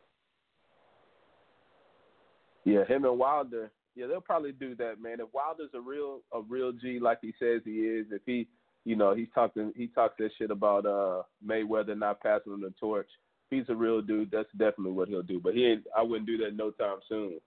[2.64, 3.70] Yeah, him and Wilder.
[3.95, 5.20] Yeah, they'll probably do that, man.
[5.20, 8.49] If Wilder's a real a real G like he says he is, if he
[8.85, 12.72] you know, he's talking he talks that shit about uh Mayweather not passing him the
[12.81, 13.09] torch.
[13.51, 15.41] If he's a real dude, that's definitely what he'll do.
[15.43, 17.39] But he ain't I wouldn't do that no time soon.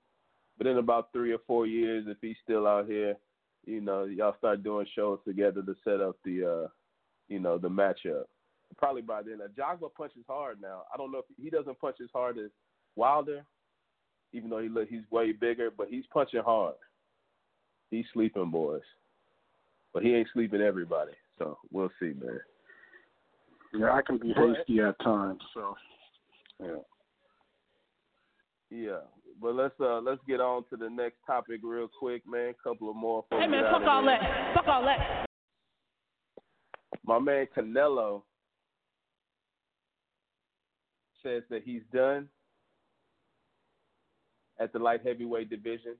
[0.58, 3.16] But in about three or four years, if he's still out here,
[3.66, 6.68] you know, y'all start doing shows together to set up the, uh,
[7.28, 8.24] you know, the matchup.
[8.78, 10.84] Probably by then, Ajagba punches hard now.
[10.94, 12.50] I don't know if he doesn't punch as hard as
[12.96, 13.46] Wilder,
[14.34, 16.76] even though he look he's way bigger, but he's punching hard.
[17.90, 18.82] He's sleeping, boys,
[19.94, 21.12] but he ain't sleeping everybody.
[21.38, 22.40] So we'll see, man.
[23.74, 25.42] Yeah, I can be hasty at times.
[25.54, 25.76] So,
[26.62, 26.76] yeah.
[28.70, 29.00] Yeah,
[29.42, 32.54] but let's uh let's get on to the next topic real quick, man.
[32.64, 33.26] Couple of more.
[33.32, 34.18] Hey man, fuck all here.
[34.22, 34.54] that.
[34.54, 35.26] Fuck all that.
[37.04, 38.22] My man Canelo
[41.24, 42.28] says that he's done
[44.60, 45.96] at the light heavyweight division.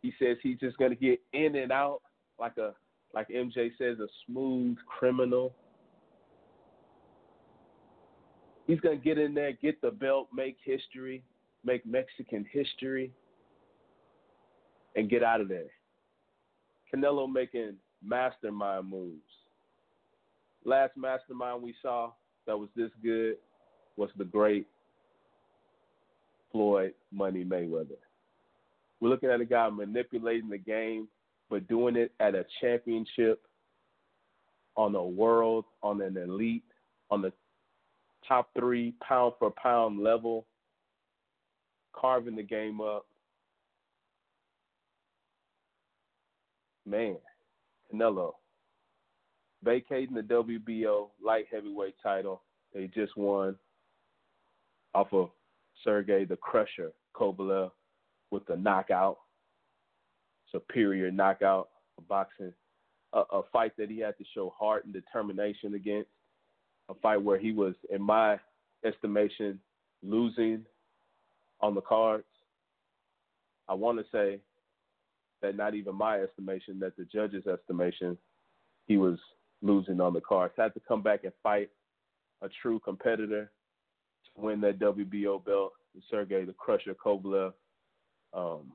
[0.00, 2.00] He says he's just gonna get in and out
[2.40, 2.74] like a
[3.14, 5.54] like MJ says, a smooth criminal.
[8.66, 11.22] He's gonna get in there, get the belt, make history,
[11.66, 13.12] make Mexican history,
[14.94, 15.70] and get out of there.
[16.94, 19.20] Canelo making mastermind moves.
[20.64, 22.12] Last mastermind we saw
[22.46, 23.36] that was this good
[23.96, 24.66] was the great
[26.52, 27.98] Floyd Money Mayweather.
[29.00, 31.08] We're looking at a guy manipulating the game,
[31.50, 33.42] but doing it at a championship,
[34.76, 36.64] on a world, on an elite,
[37.10, 37.32] on the
[38.26, 40.46] top three pound for pound level
[41.96, 43.06] carving the game up.
[46.84, 47.16] Man,
[47.92, 48.34] Canelo
[49.66, 52.42] vacating the WBO light heavyweight title.
[52.72, 53.56] They just won
[54.94, 55.30] off of
[55.84, 57.70] Sergey the Crusher Kovalev
[58.30, 59.18] with the knockout,
[60.52, 61.68] superior knockout,
[62.08, 62.52] boxing,
[63.12, 66.10] a, a fight that he had to show heart and determination against,
[66.88, 68.38] a fight where he was, in my
[68.84, 69.58] estimation,
[70.02, 70.64] losing
[71.60, 72.24] on the cards.
[73.68, 74.40] I want to say
[75.42, 78.16] that not even my estimation, that the judge's estimation,
[78.86, 79.18] he was
[79.62, 80.54] losing on the cards.
[80.56, 81.70] Had to come back and fight
[82.42, 83.50] a true competitor
[84.24, 85.72] to win that WBO belt,
[86.10, 87.52] Sergey the Crusher Kovalev.
[88.32, 88.72] Um,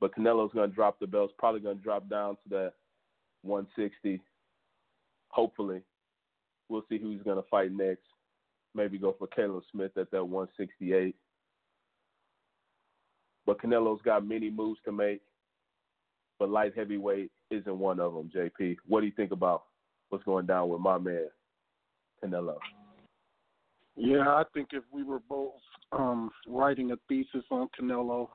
[0.00, 1.30] but Canelo's going to drop the belt.
[1.30, 2.72] It's probably going to drop down to that
[3.42, 4.20] 160.
[5.28, 5.80] Hopefully,
[6.68, 8.02] we'll see who he's going to fight next.
[8.74, 11.14] Maybe go for Callum Smith at that 168.
[13.46, 15.22] But Canelo's got many moves to make,
[16.38, 18.30] but light heavyweight isn't one of them.
[18.34, 19.62] JP, what do you think about
[20.10, 21.28] what's going down with my man
[22.22, 22.56] Canelo?
[23.94, 25.54] Yeah, I think if we were both
[25.92, 28.28] um, writing a thesis on Canelo,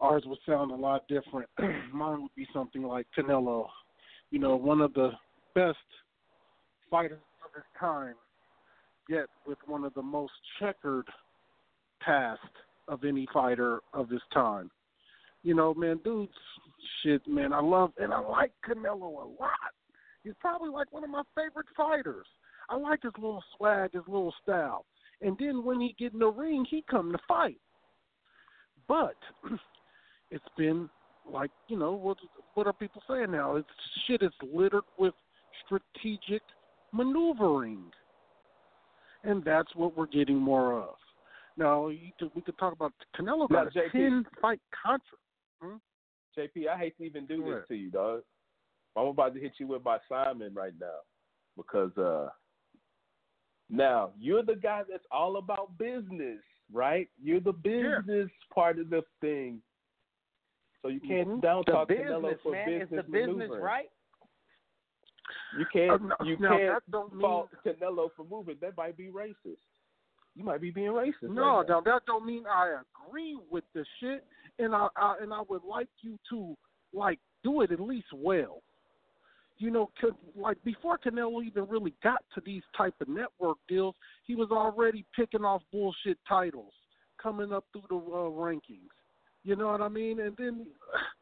[0.00, 1.48] ours would sound a lot different.
[1.92, 3.66] Mine would be something like Canelo,
[4.30, 5.10] you know, one of the
[5.54, 5.78] best
[6.90, 8.14] fighters of his time,
[9.08, 11.08] yet with one of the most checkered
[12.00, 12.40] past
[12.88, 14.70] of any fighter of his time.
[15.42, 16.32] You know, man, dude's
[17.02, 17.52] shit, man.
[17.52, 19.72] I love and I like Canelo a lot.
[20.22, 22.26] He's probably like one of my favorite fighters.
[22.70, 24.86] I like his little swag, his little style.
[25.20, 27.60] And then when he get in the ring, he come to fight.
[28.88, 29.16] But
[30.30, 30.88] it's been
[31.30, 32.18] like you know what
[32.54, 33.56] what are people saying now?
[33.56, 33.68] It's
[34.06, 35.14] shit is littered with
[35.64, 36.42] strategic
[36.92, 37.84] maneuvering,
[39.22, 40.94] and that's what we're getting more of.
[41.56, 45.04] Now could, we could talk about Canelo got a ten fight contract.
[45.62, 45.76] Hmm?
[46.36, 48.22] JP, I hate to even do this to you, dog.
[48.96, 50.98] I'm about to hit you with my Simon right now
[51.56, 52.28] because uh
[53.70, 56.40] now you're the guy that's all about business,
[56.72, 57.08] right?
[57.22, 58.54] You're the business yeah.
[58.54, 59.60] part of the thing.
[60.82, 61.40] So you can't mm-hmm.
[61.40, 62.66] down talk Canelo for man.
[62.66, 63.88] business It's the business, right?
[65.58, 66.84] You can't uh, no, you now, can't
[67.20, 67.74] fault mean...
[67.74, 68.56] Canelo for moving.
[68.60, 69.56] That might be racist
[70.34, 71.12] you might be being racist.
[71.22, 71.80] No, right now.
[71.80, 74.24] that don't mean I agree with the shit,
[74.58, 76.56] and I, I and I would like you to
[76.92, 78.62] like do it at least well.
[79.58, 79.90] You know,
[80.34, 83.94] like before Canelo even really got to these type of network deals,
[84.26, 86.72] he was already picking off bullshit titles
[87.22, 88.90] coming up through the uh, rankings.
[89.44, 90.20] You know what I mean?
[90.20, 90.66] And then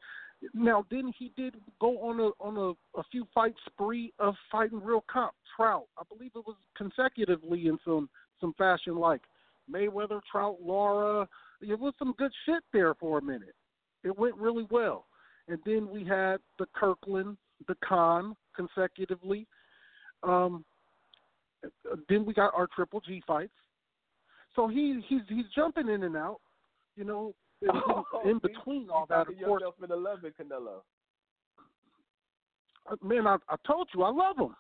[0.55, 4.83] now then he did go on a on a, a few fight spree of fighting
[4.83, 5.85] real comp Trout.
[5.99, 8.09] I believe it was consecutively in some
[8.43, 9.23] some fashion like
[9.73, 11.27] Mayweather, Trout, Lara.
[11.63, 13.55] It was some good shit there for a minute.
[14.05, 15.07] It went really well.
[15.49, 17.39] And then we had the Kirkland,
[17.69, 19.47] the Khan consecutively.
[20.23, 20.65] Um,
[22.09, 23.53] then we got our Triple G fights.
[24.55, 26.41] So he he's he's jumping in and out,
[26.97, 29.29] you know, in, oh, in between all that.
[29.29, 30.83] Of course, in the love Canelo.
[32.91, 34.55] Uh, man, I, I told you I love him.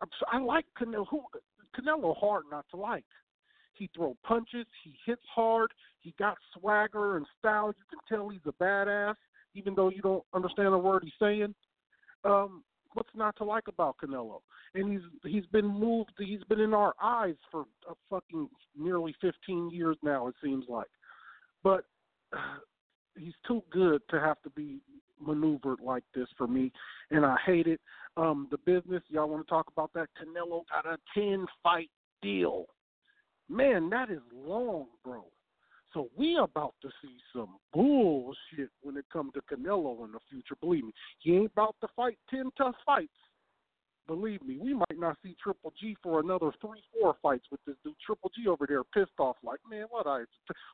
[0.00, 1.06] I, I like Canelo.
[1.10, 1.22] Who
[1.76, 3.04] Canelo hard not to like.
[3.74, 4.66] He throw punches.
[4.82, 5.70] He hits hard.
[6.00, 7.68] He got swagger and style.
[7.68, 9.14] You can tell he's a badass,
[9.54, 11.54] even though you don't understand a word he's saying.
[12.24, 12.64] Um,
[12.94, 14.40] what's not to like about Canelo?
[14.74, 16.12] And he's he's been moved.
[16.18, 20.26] He's been in our eyes for a fucking nearly 15 years now.
[20.28, 20.88] It seems like,
[21.62, 21.84] but
[23.16, 24.80] he's too good to have to be
[25.24, 26.72] maneuvered like this for me,
[27.10, 27.80] and I hate it.
[28.18, 30.08] Um, the business, y'all want to talk about that?
[30.20, 31.88] Canelo got a 10 fight
[32.20, 32.66] deal.
[33.48, 35.24] Man, that is long, bro.
[35.94, 40.56] So we about to see some bullshit when it comes to Canelo in the future.
[40.60, 43.08] Believe me, he ain't about to fight ten tough fights.
[44.06, 47.76] Believe me, we might not see Triple G for another three, four fights with this
[47.84, 47.94] dude.
[48.04, 50.24] Triple G over there pissed off, like, man, what I,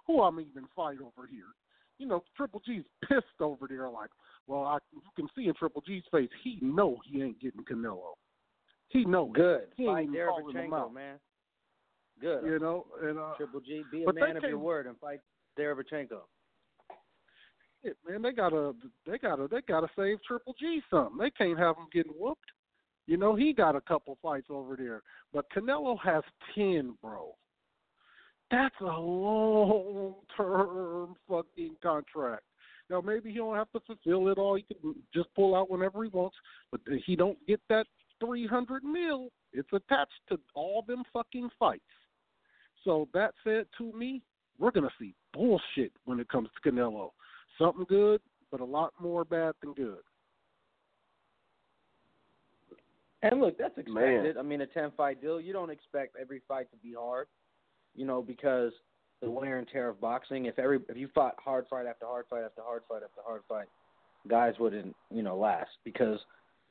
[0.06, 1.52] who I'm even fight over here?
[1.98, 4.10] You know, Triple G's pissed over there, like,
[4.46, 8.14] well, I, you can see in Triple G's face, he know he ain't getting Canelo.
[8.88, 9.68] He know good.
[9.76, 11.16] He Fight ain't even calling him Derevyanchenko, man.
[12.20, 12.44] Good.
[12.44, 15.20] You know, and uh, Triple G, be a man of your word and fight
[15.58, 16.20] Derevyanchenko.
[17.82, 18.74] shit, man, they gotta,
[19.06, 21.18] they gotta, they gotta save Triple G some.
[21.18, 22.50] They can't have him getting whooped.
[23.06, 25.02] You know, he got a couple fights over there,
[25.32, 26.22] but Canelo has
[26.54, 27.34] ten, bro.
[28.50, 32.44] That's a long term fucking contract.
[32.90, 34.56] Now maybe he don't have to fulfill it all.
[34.56, 36.36] He can just pull out whenever he wants,
[36.70, 37.86] but he don't get that
[38.20, 39.30] three hundred mil.
[39.52, 41.82] It's attached to all them fucking fights.
[42.84, 44.22] So that said, to me,
[44.58, 47.10] we're gonna see bullshit when it comes to Canelo.
[47.58, 48.20] Something good,
[48.50, 50.00] but a lot more bad than good.
[53.22, 54.34] And look, that's expected.
[54.34, 54.38] Man.
[54.38, 57.26] I mean, a ten fight deal, you don't expect every fight to be hard,
[57.94, 58.72] you know, because
[59.24, 60.46] the wear and tear of boxing.
[60.46, 63.42] If every if you fought hard fight after hard fight after hard fight after hard
[63.48, 63.66] fight,
[64.28, 66.18] guys wouldn't, you know, last because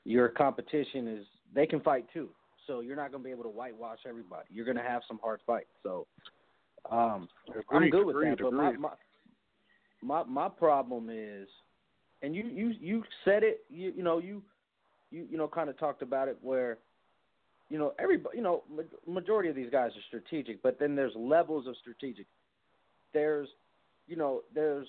[0.06, 2.30] your competition is they can fight too.
[2.68, 4.48] So you're not going to be able to whitewash everybody.
[4.50, 5.70] You're going to have some hard fights.
[5.82, 6.08] So
[6.90, 7.28] um
[7.72, 8.90] I'm good with agreed, that, but my, my
[10.02, 11.48] my my problem is,
[12.22, 13.62] and you you you said it.
[13.70, 14.44] You you know you
[15.12, 16.78] you you know kind of talked about it where,
[17.70, 18.64] you know everybody you know
[19.08, 22.26] majority of these guys are strategic, but then there's levels of strategic.
[23.14, 23.48] There's,
[24.08, 24.88] you know, there's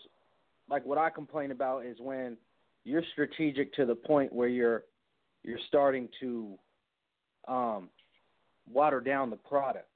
[0.69, 2.37] like what I complain about is when
[2.85, 4.85] you're strategic to the point where you're
[5.43, 6.59] you're starting to
[7.49, 7.89] um
[8.71, 9.89] water down the product.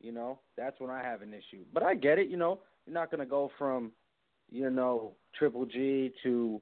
[0.00, 1.62] You know, that's when I have an issue.
[1.74, 3.92] But I get it, you know, you're not going to go from,
[4.50, 6.60] you know, Triple G to,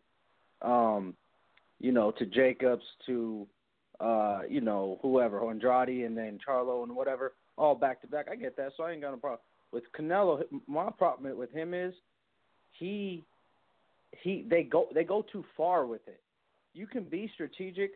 [0.62, 1.14] um,
[1.78, 3.46] you know, to Jacobs to,
[4.00, 8.26] uh, you know, whoever, Andrade and then Charlo and whatever, all back to back.
[8.30, 9.40] I get that, so I ain't got a problem.
[9.72, 11.92] With Canelo, my problem with him is
[12.72, 13.24] he
[14.22, 16.20] he they go they go too far with it.
[16.74, 17.92] You can be strategic,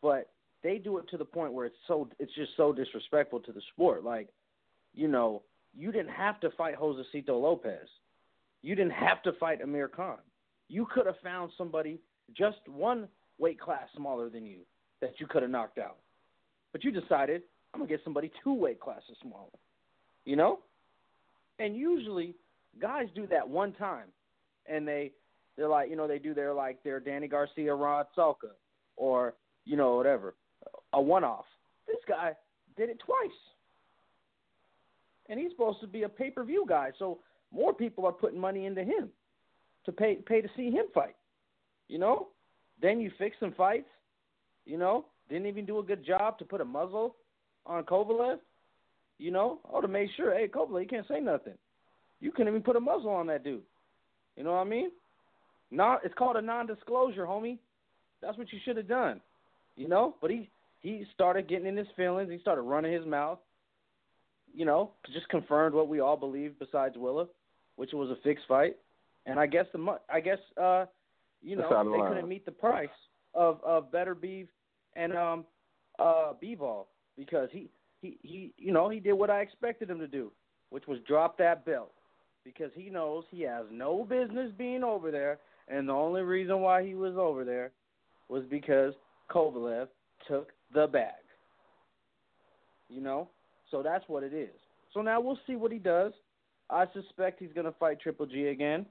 [0.00, 0.30] but
[0.62, 3.60] they do it to the point where it's so it's just so disrespectful to the
[3.72, 4.04] sport.
[4.04, 4.28] Like,
[4.94, 5.42] you know,
[5.76, 7.88] you didn't have to fight Josesito Lopez.
[8.62, 10.18] You didn't have to fight Amir Khan.
[10.68, 11.98] You could have found somebody
[12.36, 13.08] just one
[13.38, 14.60] weight class smaller than you
[15.00, 15.98] that you could have knocked out.
[16.70, 17.42] But you decided,
[17.74, 19.50] I'm gonna get somebody two weight classes smaller.
[20.24, 20.60] You know?
[21.62, 22.34] And usually
[22.80, 24.08] guys do that one time
[24.66, 25.12] and they
[25.56, 28.54] they're like, you know, they do their like their Danny Garcia, Rod Salka,
[28.96, 29.34] or
[29.64, 30.34] you know whatever,
[30.92, 31.44] a one-off.
[31.86, 32.32] This guy
[32.76, 33.30] did it twice,
[35.28, 37.20] and he's supposed to be a pay-per-view guy, so
[37.54, 39.10] more people are putting money into him
[39.84, 41.16] to pay pay to see him fight.
[41.88, 42.28] You know,
[42.80, 43.90] then you fix some fights.
[44.64, 47.14] You know, didn't even do a good job to put a muzzle
[47.66, 48.38] on Kovalev.
[49.18, 51.54] You know, I would have made sure, hey, Kovalev, you can't say nothing.
[52.20, 53.62] You couldn't even put a muzzle on that dude.
[54.36, 54.90] You know what I mean?
[55.70, 57.58] Not, it's called a non-disclosure, homie.
[58.20, 59.20] That's what you should have done.
[59.76, 60.48] You know, but he
[60.80, 62.30] he started getting in his feelings.
[62.30, 63.38] He started running his mouth.
[64.54, 67.26] You know, just confirmed what we all believed besides Willa,
[67.76, 68.76] which was a fixed fight.
[69.24, 70.84] And I guess the I guess uh,
[71.42, 72.08] you know they line.
[72.08, 72.88] couldn't meet the price
[73.34, 74.48] of of Beterbiev
[74.94, 75.44] and um
[75.98, 76.84] uh Bivol
[77.16, 77.70] because he
[78.02, 80.30] he he you know he did what I expected him to do,
[80.70, 81.92] which was drop that belt
[82.44, 85.38] because he knows he has no business being over there,
[85.68, 87.70] and the only reason why he was over there
[88.28, 88.92] was because
[89.30, 89.86] Kovalev
[90.28, 91.14] took the bag.
[92.88, 93.28] You know,
[93.70, 94.50] so that's what it is.
[94.92, 96.12] So now we'll see what he does.
[96.68, 98.84] I suspect he's going to fight Triple G again.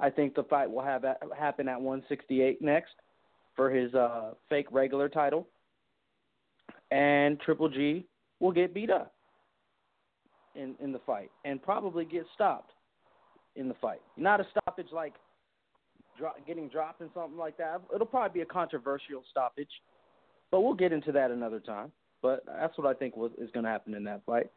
[0.00, 1.04] I think the fight will have
[1.38, 2.94] happen at 168 next
[3.54, 5.46] for his uh, fake regular title,
[6.90, 8.06] and Triple G
[8.40, 9.12] will get beat up
[10.54, 12.72] in in the fight and probably get stopped
[13.56, 14.00] in the fight.
[14.16, 15.14] Not a stoppage like
[16.46, 17.80] getting dropped and something like that.
[17.94, 19.70] It'll probably be a controversial stoppage,
[20.50, 21.92] but we'll get into that another time.
[22.22, 24.50] But that's what I think was, is going to happen in that fight.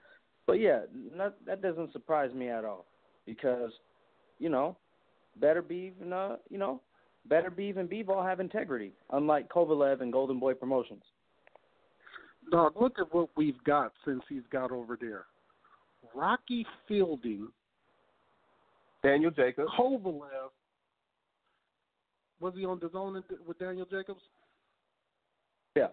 [0.45, 0.81] But yeah,
[1.13, 2.85] not, that doesn't surprise me at all
[3.25, 3.71] because,
[4.39, 4.77] you know,
[5.41, 6.81] Beterbiev and uh, you know,
[7.29, 11.03] Beterbiev and Bivol have integrity, unlike Kovalev and Golden Boy Promotions.
[12.51, 15.25] Dog, look at what we've got since he's got over there.
[16.15, 17.49] Rocky Fielding,
[19.03, 19.69] Daniel Jacobs.
[19.77, 20.49] Kovalev.
[22.39, 24.21] Was he on the zone with Daniel Jacobs?
[25.75, 25.87] Yeah.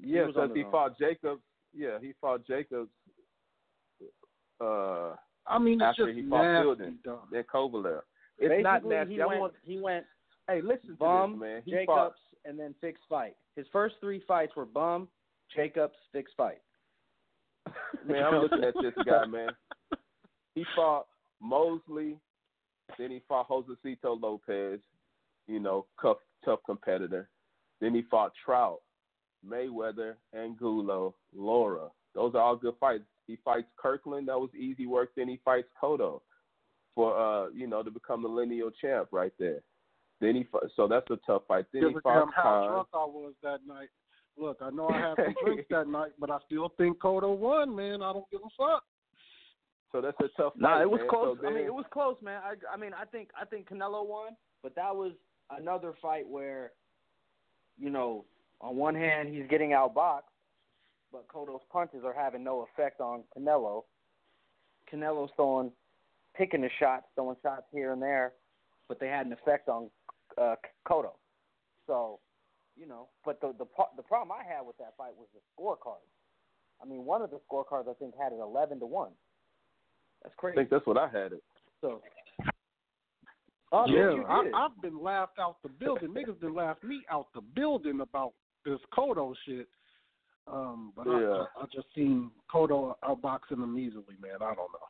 [0.00, 1.42] Yeah, was because he fought Jacobs.
[1.74, 2.90] Yeah, he fought Jacobs.
[4.60, 5.14] Uh,
[5.46, 6.98] I mean, it's After just he fought nasty, Fielding.
[7.04, 7.18] dog.
[7.32, 8.00] then Kovalev.
[8.38, 9.14] It's Basically, not nasty.
[9.14, 9.52] He I went, want.
[9.64, 10.04] he went
[10.48, 11.62] Hey, listen bum, to this, man.
[11.64, 12.14] He Jacobs, fought.
[12.44, 13.34] and then fixed fight.
[13.56, 15.08] His first three fights were bum,
[15.54, 16.60] Jacobs, fixed fight.
[18.06, 19.50] Man, I'm looking at this guy, man.
[20.54, 21.06] He fought
[21.40, 22.16] Mosley,
[22.98, 24.80] then he fought Josesito Lopez,
[25.46, 27.28] you know, tough, tough competitor.
[27.80, 28.80] Then he fought Trout,
[29.46, 31.88] Mayweather, Angulo, Lara.
[32.14, 33.04] Those are all good fights.
[33.26, 35.10] He fights Kirkland, that was easy work.
[35.16, 36.22] Then he fights Cotto
[36.94, 39.60] for, uh, you know, to become the lineal champ right there.
[40.20, 41.66] Then he, fi- so that's a tough fight.
[41.72, 42.68] Then he a fought damn how Khan.
[42.68, 43.88] drunk I was that night.
[44.40, 47.74] Look, I know I had some drinks that night, but I still think Cotto won,
[47.74, 48.02] man.
[48.02, 48.84] I don't give a fuck.
[49.92, 50.60] So that's a tough fight.
[50.60, 51.08] Nah, it was man.
[51.08, 51.38] close.
[51.40, 52.40] So I mean, it was close, man.
[52.44, 55.12] I, I mean, I think I think Canelo won, but that was
[55.50, 56.72] another fight where,
[57.78, 58.24] you know,
[58.60, 60.22] on one hand he's getting outboxed,
[61.10, 63.84] but Cotto's punches are having no effect on Canelo.
[64.92, 65.70] Canelo's throwing,
[66.36, 68.32] picking the shots, throwing shots here and there,
[68.88, 69.90] but they had an effect on
[70.40, 70.54] uh,
[70.86, 71.12] Cotto.
[71.86, 72.18] So,
[72.78, 75.40] you know, but the the pro- the problem I had with that fight was the
[75.52, 76.04] scorecard.
[76.80, 79.10] I mean, one of the scorecards I think had it eleven to one.
[80.22, 80.58] That's crazy.
[80.58, 81.42] I think that's what I had it.
[81.80, 82.00] So.
[83.70, 86.08] Oh, yeah, man, I, I've been laughed out the building.
[86.08, 88.32] Niggas been laughed me out the building about
[88.64, 89.68] this Cotto shit.
[90.50, 91.44] Um, but Yeah.
[91.54, 94.36] I, I just seen Cotto outboxing him easily, man.
[94.36, 94.88] I don't know.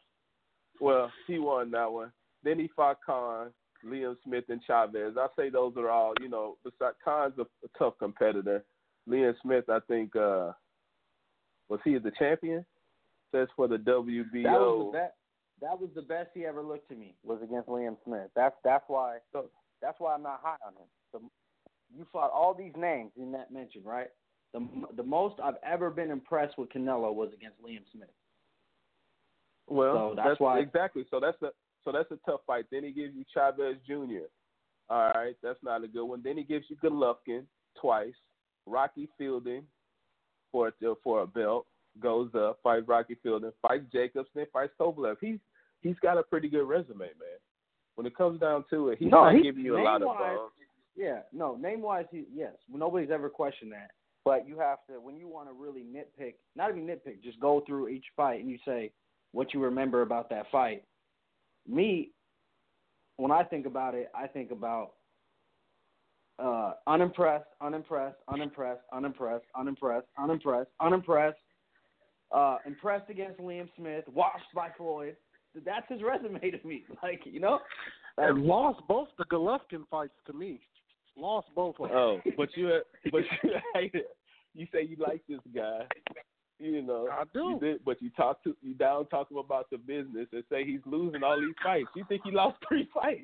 [0.81, 2.13] Well, he won that one.
[2.45, 3.53] Then he fought Khan,
[3.85, 5.15] Liam Smith, and Chavez.
[5.19, 8.65] I say those are all, you know, besides Khan's a, a tough competitor.
[9.09, 10.53] Liam Smith, I think, uh
[11.69, 12.65] was he the champion?
[13.35, 14.43] Says for the WBO.
[14.43, 15.13] That was the best.
[15.61, 18.31] That was the best he ever looked to me was against Liam Smith.
[18.35, 19.19] That's that's why.
[19.33, 19.51] So-
[19.83, 20.89] That's why I'm not high on him.
[21.13, 21.21] The,
[21.97, 24.09] you fought all these names in that mention, right?
[24.55, 24.61] The
[24.97, 28.09] the most I've ever been impressed with Canelo was against Liam Smith.
[29.69, 31.05] Well, So that's why- exactly.
[31.11, 31.51] So that's a
[31.85, 32.67] so that's a tough fight.
[32.71, 34.27] Then he gives you Chavez Jr.
[34.91, 36.23] All right, that's not a good one.
[36.23, 37.45] Then he gives you Golovkin
[37.81, 38.15] twice.
[38.67, 39.63] Rocky Fielding
[40.53, 40.73] for
[41.03, 41.67] for a belt
[42.01, 45.17] goes up, fights Rocky Fielding, fights Jacobs, then fights Kovalev.
[45.21, 45.39] He's
[45.83, 47.39] he's got a pretty good resume, man.
[47.97, 50.09] When it comes down to it, he's No, not he- giving you a lot of
[50.09, 50.39] name-wise-
[50.97, 53.91] Yeah, no, name wise, he yes, nobody's ever questioned that.
[54.25, 57.61] But you have to when you want to really nitpick, not even nitpick, just go
[57.67, 58.93] through each fight and you say
[59.33, 60.85] what you remember about that fight.
[61.69, 62.11] Me,
[63.17, 64.93] when I think about it, I think about
[66.39, 71.39] uh, unimpressed, unimpressed, unimpressed, unimpressed, unimpressed, unimpressed, unimpressed,
[72.33, 75.17] uh, impressed against Liam Smith, washed by Floyd.
[75.65, 76.85] That's his resume to me.
[77.03, 77.59] Like you know,
[78.17, 80.61] And lost both the Golovkin fights to me.
[81.17, 81.97] Lost both of them.
[81.97, 82.71] Oh, but you
[83.11, 84.07] but you hate it.
[84.55, 85.81] You say you like this guy.
[86.61, 87.41] You know, I do.
[87.51, 90.65] You did, but you talk to you down talk him about the business and say
[90.65, 91.89] he's losing all these fights.
[91.95, 93.23] You think he lost three fights?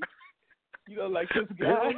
[0.86, 1.90] You don't like this guy?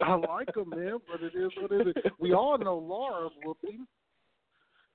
[0.00, 2.12] Hell I like him, man, but it is what it is.
[2.18, 3.72] We all know Lara whooping.
[3.72, 3.88] him.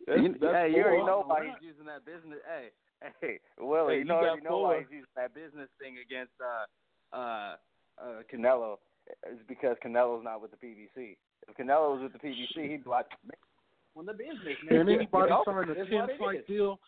[0.07, 2.40] That's- you, that's hey, you already know why he's using that business.
[2.48, 2.70] Hey,
[3.22, 7.16] hey, Willie, Hey, you you already know why he's using that business thing against uh,
[7.16, 7.56] uh,
[8.02, 8.78] uh, Canelo.
[9.28, 11.18] It's because Canelo's not with the PBC.
[11.48, 13.38] If Canelo was with the PBC, he'd be like, man,
[14.00, 14.80] on the business, man.
[14.82, 16.80] And anybody You sign a ten fight deal,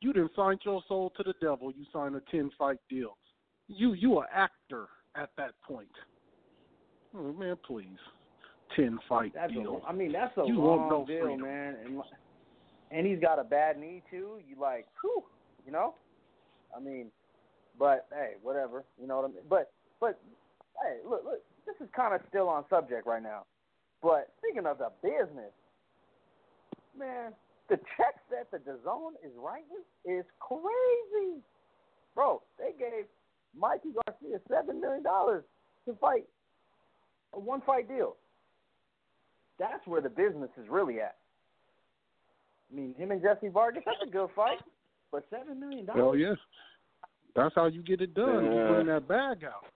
[0.00, 1.72] you didn't sign your soul to the devil.
[1.72, 3.16] You signed a ten fight deal.
[3.68, 5.88] You you an actor at that point.
[7.16, 7.86] Oh, man, please,
[8.76, 9.80] ten fight That's deal.
[9.84, 11.42] a, I mean, that's a You long no deal, freedom.
[11.42, 11.76] man.
[11.84, 12.02] And
[12.90, 14.38] and he's got a bad knee too.
[14.46, 15.24] You like, whew,
[15.64, 15.94] you know.
[16.76, 17.06] I mean,
[17.78, 18.84] but hey, whatever.
[19.00, 19.44] You know what I mean.
[19.48, 20.20] But but
[20.82, 21.40] hey, look, look.
[21.66, 23.46] This is kind of still on subject right now.
[24.02, 25.50] But speaking of the business,
[26.98, 27.32] man,
[27.68, 31.40] the checks that the DAZN is writing is crazy,
[32.14, 32.42] bro.
[32.58, 33.06] They gave
[33.58, 35.44] Mikey Garcia seven million dollars
[35.86, 36.24] to fight
[37.32, 38.16] a one fight deal.
[39.58, 41.16] That's where the business is really at.
[42.72, 44.58] I mean, him and Jesse Vargas, that's a good fight.
[45.12, 46.00] But seven million dollars.
[46.00, 46.34] Hell yeah,
[47.36, 48.44] that's how you get it done.
[48.44, 49.66] You bring that bag out.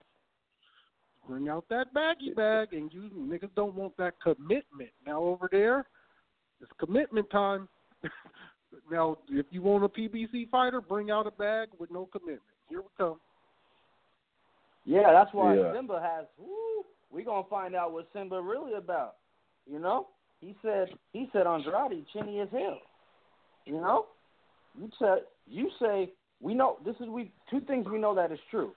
[1.27, 4.89] Bring out that baggy bag, and you niggas don't want that commitment.
[5.05, 5.85] Now over there,
[6.61, 7.67] it's commitment time.
[8.91, 12.41] Now, if you want a PBC fighter, bring out a bag with no commitment.
[12.69, 13.19] Here we come.
[14.85, 15.73] Yeah, that's why Yeah.
[15.73, 16.25] Simba has.
[16.37, 19.17] Woo, we gonna find out what Simba really about.
[19.67, 20.07] You know,
[20.39, 22.81] he said he said Andrade chinny as hell.
[23.65, 24.07] You know,
[24.79, 26.11] you said you say
[26.41, 28.73] we know this is we two things we know that is true.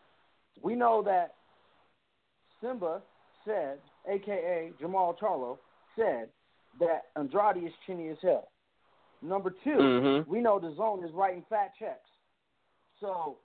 [0.62, 1.34] We know that
[2.60, 3.02] Simba
[3.44, 3.78] said,
[4.09, 5.59] aka Jermall Charlo,
[5.96, 6.28] said
[6.81, 8.51] that Andrade is chinny as hell.
[9.20, 10.27] Number 2 Mhm.
[10.27, 12.09] we know the zone is writing fat checks.
[13.01, 13.39] So,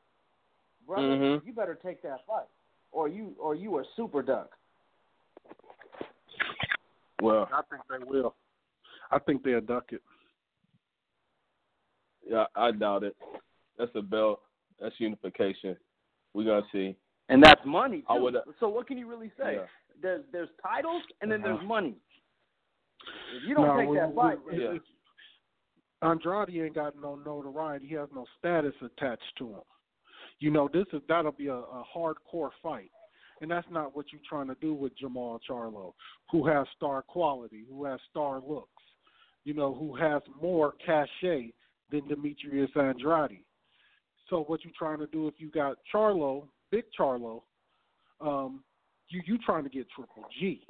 [0.86, 1.46] brother, Mhm.
[1.46, 2.48] you better take that fight,
[2.92, 4.58] or you or you are super duck.
[7.22, 8.36] Well, I think they will.
[9.12, 10.02] I think they'll duck it.
[12.30, 13.16] yeah, I doubt it.
[13.78, 14.42] That's a belt.
[14.80, 15.78] That's unification.
[16.34, 16.96] We're gonna see.
[17.30, 18.22] And that's money too.
[18.22, 19.56] would- so what can you really say?
[19.56, 19.68] Yeah.
[20.00, 21.56] There's there's titles and then Uh-huh.
[21.56, 22.00] there's money.
[23.36, 24.78] If you don't No, take we- that fight, we- Yeah.
[26.04, 27.88] Andrade ain't got no notoriety.
[27.88, 29.62] He has no status attached to him.
[30.40, 32.92] You know, this is that'll be a, a hardcore fight,
[33.42, 35.94] and that's not what you're trying to do with Jermall Charlo,
[36.32, 38.84] who has star quality, who has star looks,
[39.44, 41.52] you know, who has more cachet
[41.90, 43.44] than Demetrius Andrade.
[44.30, 47.42] So what you're trying to do if you got Charlo, big Charlo,
[48.22, 48.64] um,
[49.10, 50.64] you you trying to get Triple G,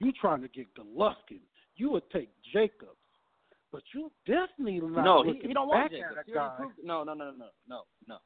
[0.00, 1.40] you trying to get Golovkin,
[1.80, 2.90] you would take Jacobs,
[3.72, 6.16] but you definitely not no, he, he don't back want Jacobs.
[6.26, 6.56] He already guy.
[6.56, 8.16] proved- no, no, no, no, no, no.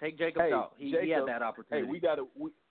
[0.00, 0.74] Take Jacobs Hey, out.
[0.78, 1.86] He, he had that opportunity.
[1.86, 2.24] Hey, we gotta.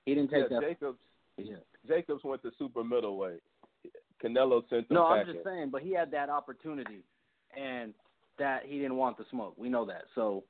[0.06, 0.62] He didn't yeah, take that.
[0.62, 1.00] Jacobs.
[1.38, 1.56] Yeah.
[1.88, 3.42] Jacobs went to super middleweight.
[4.24, 5.34] Canelo sent him No, I'm packing.
[5.36, 7.04] just saying, but he had that opportunity,
[7.56, 7.94] and
[8.40, 9.54] that he didn't want the smoke.
[9.58, 10.04] We know that.
[10.16, 10.44] So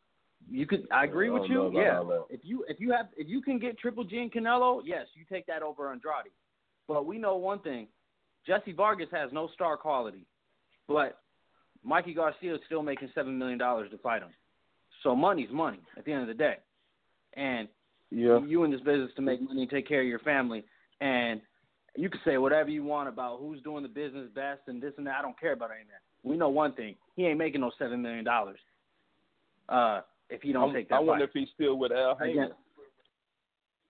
[0.50, 0.88] you could.
[0.92, 1.72] I agree I with you.
[1.74, 2.04] Yeah.
[2.04, 2.26] that.
[2.30, 5.26] If you if you have if you can get Triple G and Canelo, yes, you
[5.30, 6.32] take that over Andrade.
[6.88, 7.88] But we know one thing:
[8.48, 10.26] Jesse Vargas has no star quality,
[10.88, 11.20] but
[11.84, 14.30] Mikey Garcia is still making seven million dollars to fight him.
[15.04, 16.58] So money's money at the end of the day,
[17.36, 17.68] and
[18.10, 18.40] Yeah.
[18.40, 20.64] you in this business to make money and take care of your family.
[21.02, 21.42] And
[21.96, 25.06] you can say whatever you want about who's doing the business best and this and
[25.08, 25.18] that.
[25.20, 26.02] I don't care about any of that.
[26.24, 28.60] We know one thing: he ain't making no seven million dollars.
[29.70, 31.30] Uh, if he don't I'm- take that I wonder fight.
[31.30, 32.54] if he's still with Al Haymon.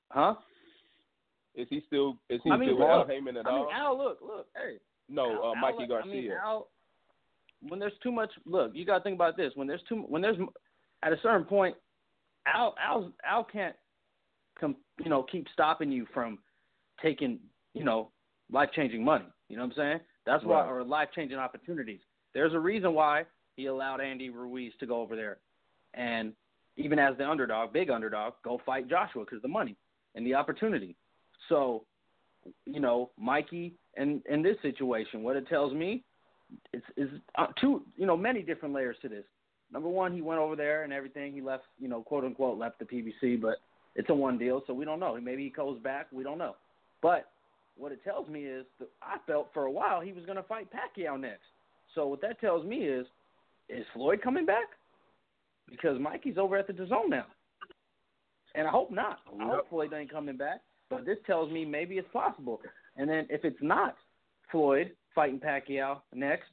[0.09, 0.35] Huh?
[1.57, 2.17] Is he still?
[2.29, 3.71] Is he I mean, still Al- Haymon at I mean, all?
[3.73, 4.77] Al, look, look, hey.
[5.09, 6.11] no, Al- uh, Mikey Al- Garcia.
[6.11, 6.67] I mean, Al,
[7.67, 9.51] when there's too much, look, you got to think about this.
[9.55, 10.38] When there's too, when there's
[11.03, 11.75] at a certain point,
[12.45, 13.75] Al, Al, Al can't,
[14.59, 16.38] com, you know, keep stopping you from
[17.01, 17.39] taking,
[17.73, 18.11] you know,
[18.51, 19.25] life changing money.
[19.49, 19.99] You know what I'm saying?
[20.25, 20.69] That's why, Right.
[20.69, 22.01] or life changing opportunities.
[22.34, 23.25] There's a reason why
[23.55, 25.39] he allowed Andy Ruiz to go over there,
[25.95, 26.34] and
[26.75, 29.75] even as the underdog, big underdog, go fight Joshua because the money
[30.13, 30.95] and the opportunity.
[31.49, 31.84] So,
[32.65, 36.03] you know, Mikey, and in this situation, what it tells me
[36.74, 39.24] is, is uh, two, you know, many different layers to this.
[39.72, 41.34] Number one, he went over there and everything.
[41.34, 43.57] He left, you know, quote unquote, left the PBC, but
[43.95, 45.19] it's a one deal, so we don't know.
[45.19, 46.07] Maybe he goes back.
[46.11, 46.56] We don't know.
[47.02, 47.30] But
[47.76, 50.44] what it tells me is that I felt for a while he was going to
[50.44, 51.41] fight Pacquiao next.
[51.95, 53.06] So what that tells me is,
[53.69, 54.68] is Floyd coming back?
[55.69, 57.26] Because Mikey's over at the DAZN now,
[58.56, 59.19] and I hope not.
[59.40, 60.61] I hope Floyd ain't coming back.
[60.89, 62.61] But this tells me maybe it's possible.
[62.95, 63.95] And then if it's not
[64.51, 66.49] Floyd fighting Pacquiao next,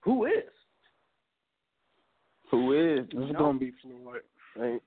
[0.00, 0.32] who is?
[2.50, 3.04] Who is?
[3.04, 3.32] It's No.
[3.38, 4.22] gonna be Floyd.
[4.60, 4.82] Ain't.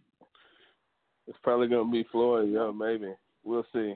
[1.28, 2.50] It's probably gonna be Floyd.
[2.50, 3.14] Yeah, maybe.
[3.44, 3.96] We'll see.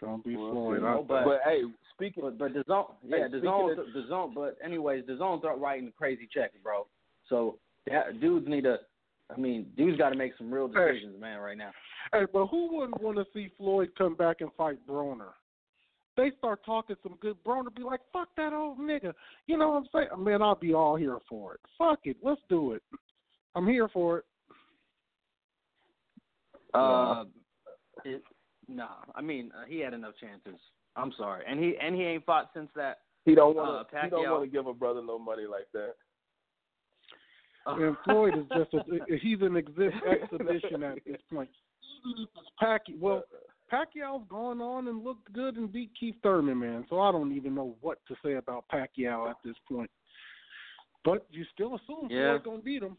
[0.00, 0.78] Gonna be We'll Floyd.
[0.78, 0.82] see.
[0.82, 1.62] No, but- But hey,
[1.94, 2.22] speaking.
[2.24, 4.34] But but the zone, yeah, Hey, the zone, of- the zone.
[4.34, 6.86] But anyways, the zone start writing crazy checks, bro.
[7.28, 8.80] So that dudes need to.
[9.30, 10.92] I mean, dudes got to make some real Hey.
[10.92, 11.72] decisions, man, right now.
[12.12, 15.32] Hey, but who wouldn't want to see Floyd come back and fight Broner?
[16.16, 19.14] They start talking some good Broner, be like, "Fuck that old nigga."
[19.46, 20.24] You know what I'm saying?
[20.24, 21.60] Man, I'll be all here for it.
[21.76, 22.82] Fuck it, let's do it.
[23.54, 24.24] I'm here for it.
[26.74, 27.24] Uh,
[28.04, 28.22] it,
[28.66, 30.60] nah, I mean, uh, he had enough chances.
[30.96, 32.98] I'm sorry, and he and he ain't fought since that.
[33.24, 33.96] He don't want to.
[33.96, 35.94] Uh, he don't want to give a brother no money like that.
[37.68, 41.48] And Floyd is just a, he's an exhibit exhibition at this point.
[42.06, 43.22] Even if it's Pacquiao, well,
[43.72, 46.86] Pacquiao's gone on and looked good and beat Keith Thurman, man.
[46.88, 49.90] So I don't even know what to say about Pacquiao at this point.
[51.04, 52.30] But you still assume Yeah.
[52.32, 52.96] Floyd's gonna beat him.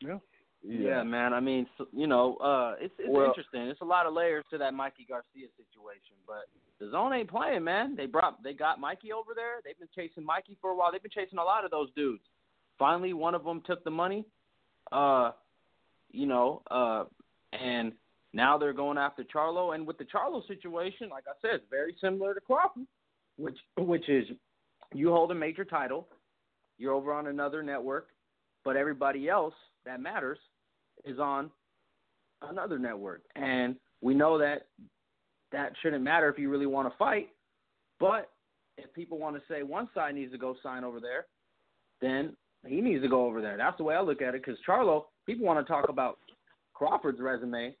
[0.00, 0.18] Yeah.
[0.62, 1.32] Yeah, man.
[1.32, 3.62] I mean, so, you know, uh, it's it's Well- interesting.
[3.62, 7.64] It's a lot of layers to that Mikey Garcia situation, but the zone ain't playing,
[7.64, 7.96] man.
[7.96, 9.60] They brought they got Mikey over there.
[9.64, 10.92] They've been chasing Mikey for a while.
[10.92, 12.24] They've been chasing a lot of those dudes.
[12.80, 14.24] Finally, one of them took the money,
[14.90, 15.32] uh,
[16.10, 17.04] you know, uh,
[17.52, 17.92] and
[18.32, 19.74] now they're going after Charlo.
[19.74, 22.86] And with the Charlo situation, like I said, it's very similar to Crawford,
[23.36, 24.24] which which is
[24.94, 26.08] you hold a major title,
[26.78, 28.08] you're over on another network,
[28.64, 29.54] but everybody else
[29.84, 30.38] that matters
[31.04, 31.50] is on
[32.42, 33.22] another network.
[33.36, 34.68] And we know that
[35.52, 37.28] that shouldn't matter if you really want to fight.
[37.98, 38.30] But
[38.78, 41.26] if people want to say one side needs to go sign over there,
[42.00, 42.34] then
[42.66, 43.56] he needs to go over there.
[43.56, 44.42] That's the way I look at it.
[44.44, 46.18] Because Charlo, people want to talk about
[46.74, 47.74] Crawford's resume.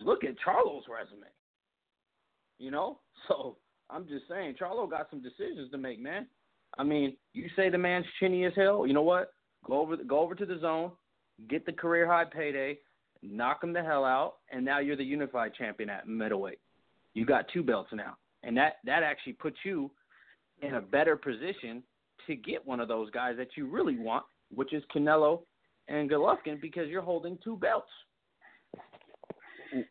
[0.00, 1.26] Look at Charlo's resume.
[2.58, 2.98] You know,
[3.28, 3.56] so
[3.90, 6.26] I'm just saying, Charlo got some decisions to make, man.
[6.78, 8.86] I mean, you say the man's chinny as hell.
[8.86, 9.32] You know what?
[9.64, 10.92] Go over, go over to the zone,
[11.48, 12.78] get the career high payday,
[13.22, 16.58] knock him the hell out, and now you're the unified champion at middleweight.
[17.14, 19.90] You got two belts now, and that that actually puts you
[20.62, 21.82] in a better position
[22.26, 24.24] to get one of those guys that you really want,
[24.54, 25.40] which is Canelo
[25.88, 27.90] and Golovkin, because you're holding two belts.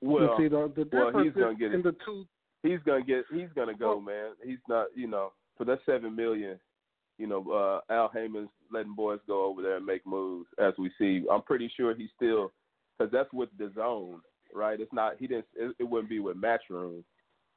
[0.02, 1.84] Well, see, the, the well, he's gonna get in it.
[1.84, 2.26] the two.
[2.64, 4.32] he's gonna get he's gonna go, man.
[4.44, 6.60] He's not, you know, for that seven million,
[7.18, 10.92] you know, uh Al Haymon's letting boys go over there and make moves as we
[10.98, 11.26] see.
[11.32, 12.52] I'm pretty sure he's still
[12.98, 14.22] because that's with the zone,
[14.54, 14.80] right?
[14.80, 15.46] It's not he didn't.
[15.56, 17.04] It, it wouldn't be with Matchroom.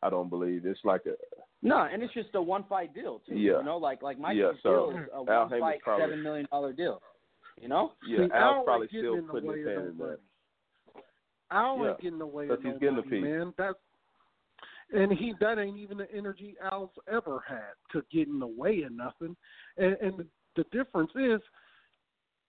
[0.02, 1.14] I don't believe it's like a
[1.62, 3.34] No, and it's just a one fight deal too.
[3.36, 3.58] Yeah.
[3.58, 6.22] You know, like like my Yeah, so deal is a one Haymon's fight probably- seven
[6.22, 7.02] million dollar deal.
[7.60, 7.92] You know?
[8.06, 8.26] yeah.
[8.26, 9.98] See, Al's probably ain't getting still in the putting way his of hand no in
[9.98, 10.06] there.
[10.06, 10.20] money.
[11.50, 13.22] Al Yeah, ain't getting in the way 'cause of he's getting a money, piece.
[13.22, 13.54] man.
[13.56, 13.78] That's
[14.92, 18.82] and he that ain't even the energy Al's ever had to get in the way
[18.82, 19.36] of nothing.
[19.76, 20.26] And, and the,
[20.56, 21.40] the difference is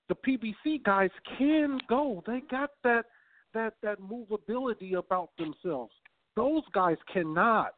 [0.07, 2.23] the PBC guys can go.
[2.27, 3.05] They got that
[3.53, 5.93] that that movability about themselves.
[6.39, 7.75] Those guys cannot.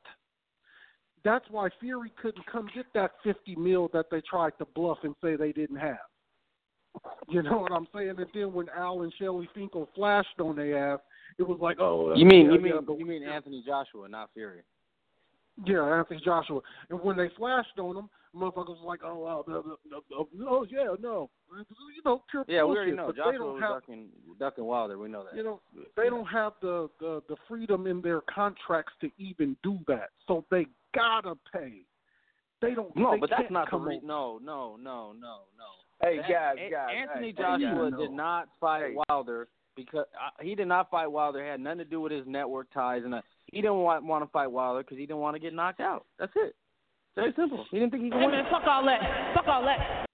[1.23, 5.15] That's why Fury couldn't come get that fifty mil that they tried to bluff and
[5.23, 5.97] say they didn't have.
[7.27, 8.15] You know what I'm saying?
[8.17, 10.99] And then when Al and Shelly Finkel flashed on their ass,
[11.39, 14.61] it was like, oh, You mean yeah, you mean you mean Anthony Joshua, not Fury.
[15.65, 16.61] Yeah, Anthony Joshua.
[16.90, 20.45] And when they flashed on him, motherfuckers was like, oh, wow, the, the, the, the,
[20.48, 23.07] oh yeah, no, you know, pure Yeah, we already know.
[23.07, 24.07] But they Joshua don't was have, ducking
[24.40, 25.36] ducking Wilder, we know that.
[25.36, 25.61] you know,
[25.98, 30.10] they don't have the, the the freedom in their contracts to even do that.
[30.28, 30.65] So they
[30.95, 31.82] gotta pay.
[32.61, 32.95] They don't.
[32.95, 35.68] no, they but that's can't not the come re- no, no, no, no, no.
[36.02, 37.99] Hey That- guys, A- guys, Anthony hey, Joshua hey, guys.
[37.99, 38.95] did not fight Hey.
[39.10, 41.45] Wilder because uh, he did not fight Wilder.
[41.45, 44.23] It had nothing to do with his network ties, and uh, he didn't want want
[44.23, 46.05] to fight Wilder because he didn't want to get knocked out.
[46.19, 46.55] That's it.
[47.15, 47.65] Very simple.
[47.72, 48.35] He didn't think he could Hey win.
[48.35, 49.34] man, fuck all that.
[49.35, 50.05] Fuck all that.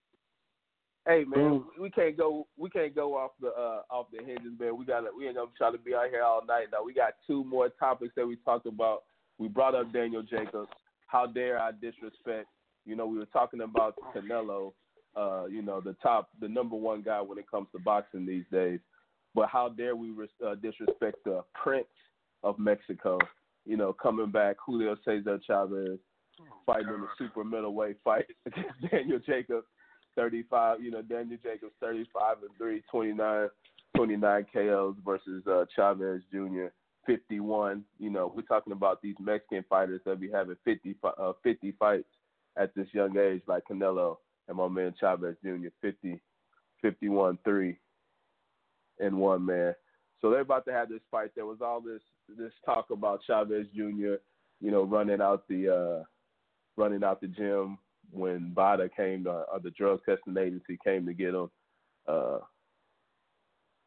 [1.08, 1.68] Hey man, Boom.
[1.80, 4.76] we can't go we can't go off the uh off the hinges, man.
[4.78, 6.68] We got to we ain't gonna try to be out here all night.
[6.72, 9.04] Now we got two more topics that we talked about.
[9.38, 10.70] We brought up Daniel Jacobs.
[11.06, 12.48] How dare I disrespect?
[12.86, 14.74] You know, we were talking about Canelo.
[15.16, 18.44] Uh, you know, the top, the number one guy when it comes to boxing these
[18.52, 18.80] days.
[19.34, 20.12] But how dare we
[20.46, 21.88] uh, disrespect the Prince
[22.44, 23.18] of Mexico?
[23.66, 26.00] You know, coming back, Julio Cesar Chavez
[26.66, 29.66] fighting in the super middleweight fight against Daniel Jacobs.
[30.16, 33.50] 35, you know, Daniel Jacobs 35 and 3, 29,
[33.96, 36.68] 29 KOs versus uh, Chavez Jr.
[37.06, 37.84] 51.
[38.00, 42.08] You know, we're talking about these Mexican fighters that be having 50, uh, 50 fights
[42.58, 45.70] at this young age, like Canelo and my man Chavez Jr.
[45.82, 46.20] 50,
[46.82, 47.78] 51, 3
[49.00, 49.76] and 1, man.
[50.20, 51.30] So they're about to have this fight.
[51.36, 52.02] There was all this
[52.36, 54.16] this talk about Chavez Jr.
[54.60, 55.70] You know, running out the
[56.02, 56.04] uh,
[56.76, 57.78] running out the gym
[58.12, 61.50] when VADA came, to, or the drug testing agency came to get him.
[62.08, 62.40] Uh,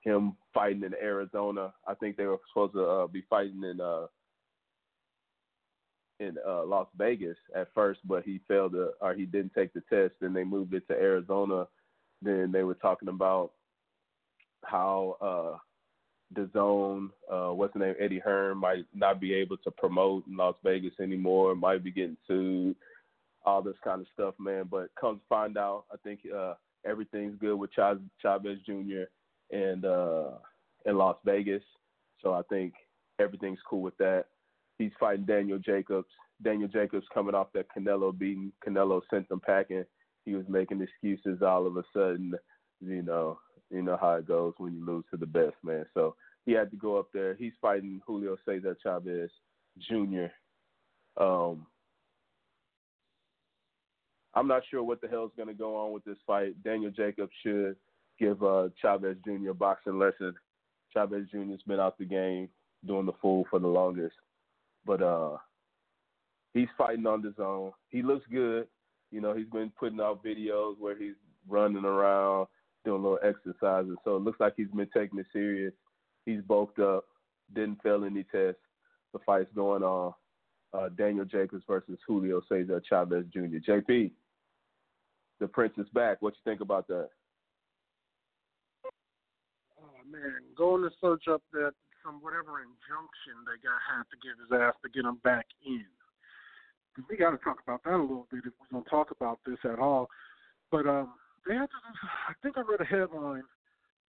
[0.02, 1.72] him fighting in Arizona.
[1.86, 4.06] I think they were supposed to uh, be fighting in uh,
[6.20, 9.82] in uh, Las Vegas at first, but he failed to, or he didn't take the
[9.90, 10.14] test.
[10.20, 11.66] Then they moved it to Arizona.
[12.22, 13.52] Then they were talking about
[14.64, 15.60] how
[16.34, 20.36] the zone, uh, what's the name, Eddie Hearn might not be able to promote in
[20.36, 21.54] Las Vegas anymore.
[21.54, 22.76] Might be getting sued
[23.44, 24.64] all this kind of stuff, man.
[24.70, 26.54] But come find out, I think uh,
[26.84, 29.04] everything's good with Chav- Chavez Jr.
[29.50, 30.30] and uh,
[30.86, 31.62] in Las Vegas.
[32.22, 32.74] So I think
[33.18, 34.26] everything's cool with that.
[34.78, 36.08] He's fighting Daniel Jacobs.
[36.42, 38.52] Daniel Jacobs coming off that Canelo beating.
[38.66, 39.84] Canelo sent him packing.
[40.24, 42.34] He was making excuses all of a sudden.
[42.80, 43.38] You know,
[43.70, 45.86] you know how it goes when you lose to the best, man.
[45.94, 46.16] So
[46.46, 47.34] he had to go up there.
[47.34, 49.30] He's fighting Julio Cesar Chavez
[49.88, 50.26] Jr.
[51.22, 51.66] Um,
[54.34, 56.62] I'm not sure what the hell is going to go on with this fight.
[56.62, 57.76] Daniel Jacobs should
[58.18, 59.50] give uh, Chavez Jr.
[59.50, 60.34] a boxing lesson.
[60.92, 62.48] Chavez Jr.'s been out the game
[62.86, 64.14] doing the fool for the longest,
[64.86, 65.36] but uh,
[66.54, 67.72] he's fighting on his own.
[67.88, 68.66] He looks good.
[69.10, 71.14] You know, he's been putting out videos where he's
[71.48, 72.46] running around,
[72.84, 73.96] doing a little exercises.
[74.04, 75.72] So it looks like he's been taking it serious.
[76.26, 77.04] He's bulked up,
[77.54, 78.60] didn't fail any tests.
[79.12, 80.12] The fight's going on.
[80.72, 83.58] Uh, Daniel Jacobs versus Julio Cesar Chavez Jr.
[83.68, 84.12] JP.
[85.40, 86.22] the Prince is back.
[86.22, 87.08] What you think about that?
[89.80, 91.72] Oh man, going to search up that
[92.04, 95.84] some whatever injunction they got have to give his ass to get him back in.
[97.08, 99.58] We got to talk about that a little bit if we're gonna talk about this
[99.64, 100.08] at all.
[100.70, 101.14] But um,
[101.46, 101.78] they had to.
[102.28, 103.44] I think I read a headline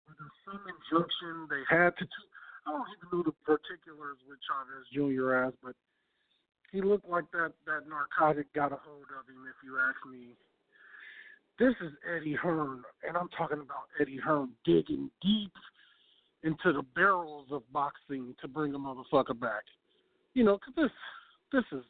[0.05, 2.05] where there's some injunction they had to.
[2.65, 5.33] I don't even know the particulars with Chavez Jr.
[5.35, 5.75] as, but
[6.71, 9.45] he looked like that that narcotic got a hold of him.
[9.47, 10.35] If you ask me,
[11.57, 15.53] this is Eddie Hearn, and I'm talking about Eddie Hearn digging deep
[16.43, 19.63] into the barrels of boxing to bring a motherfucker back.
[20.33, 20.91] You know, 'cause this
[21.51, 21.85] this is,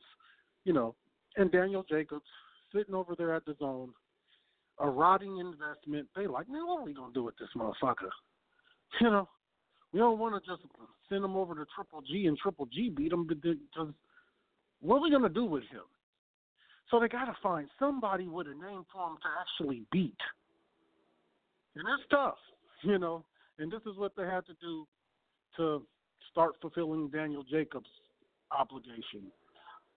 [0.63, 0.95] you know,
[1.35, 2.29] and Daniel Jacobs
[2.71, 3.93] sitting over there at the zone,
[4.79, 6.07] a rotting investment.
[6.15, 8.09] They like, man, what are we gonna do with this motherfucker?
[8.99, 9.29] You know,
[9.93, 10.63] we don't want to just
[11.09, 13.93] send him over to Triple G and Triple G beat him because
[14.81, 15.83] what are we gonna do with him?
[16.89, 20.17] So they got to find somebody with a name for him to actually beat,
[21.75, 22.37] and it's tough,
[22.81, 23.23] you know.
[23.59, 24.87] And this is what they had to do
[25.57, 25.83] to
[26.31, 27.89] start fulfilling Daniel Jacobs'
[28.57, 29.31] obligation.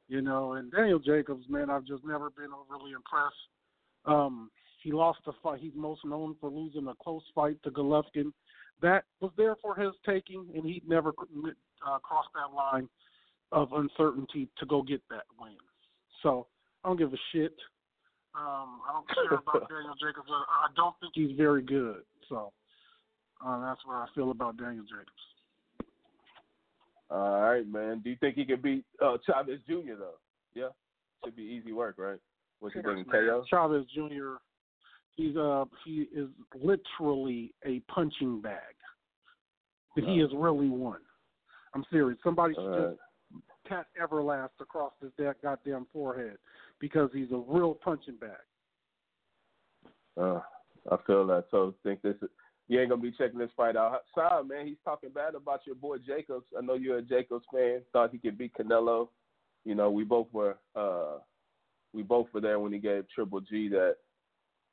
[0.08, 3.34] You know, and Daniel Jacobs, man, I've just never been overly impressed.
[4.04, 4.50] Um,
[4.82, 5.60] he lost a fight.
[5.60, 8.32] He's most known for losing a close fight to Golovkin.
[8.80, 12.88] That was there for his taking, and he never uh, crossed that line
[13.52, 15.56] of uncertainty to go get that win.
[16.22, 16.46] So
[16.82, 17.54] I don't give a shit.
[18.34, 20.28] Um, I don't care about Daniel Jacobs.
[20.30, 22.02] I, I don't think he's very good.
[22.28, 22.52] So
[23.44, 25.90] uh, that's what I feel about Daniel Jacobs.
[27.10, 28.00] All right, man.
[28.02, 29.96] Do you think he can beat uh, Chavez Jr.
[29.98, 30.18] though?
[30.54, 30.68] Yeah,
[31.24, 32.18] should be easy work, right?
[32.60, 33.44] What you thinking, KO?
[33.50, 34.36] Chavez Jr.
[35.16, 38.74] He's uh he is literally a punching bag.
[39.94, 41.00] But he is really one.
[41.74, 42.18] I'm serious.
[42.24, 43.00] Somebody should All just
[43.68, 45.10] tat Everlast across his
[45.42, 46.38] goddamn forehead
[46.80, 48.30] because he's a real punching bag.
[50.18, 50.40] Uh,
[50.90, 51.44] I feel that.
[51.50, 52.28] So think this is
[52.68, 54.00] you ain't gonna be checking this fight out.
[54.14, 56.46] Sorry, man, he's talking bad about your boy Jacobs.
[56.56, 57.80] I know you're a Jacobs fan.
[57.92, 59.08] Thought he could beat Canelo.
[59.64, 61.18] You know, we both were uh
[61.92, 63.96] we both were there when he gave Triple G that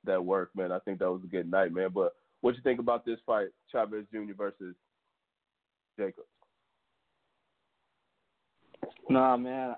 [0.05, 0.71] that work, man.
[0.71, 1.89] I think that was a good night, man.
[1.93, 4.33] But what you think about this fight, Chavez Jr.
[4.37, 4.75] versus
[5.97, 6.27] Jacobs?
[9.09, 9.75] Nah, man,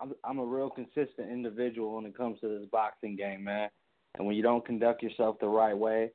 [0.00, 3.68] I'm I'm a real consistent individual when it comes to this boxing game, man.
[4.16, 6.10] And when you don't conduct yourself the right way,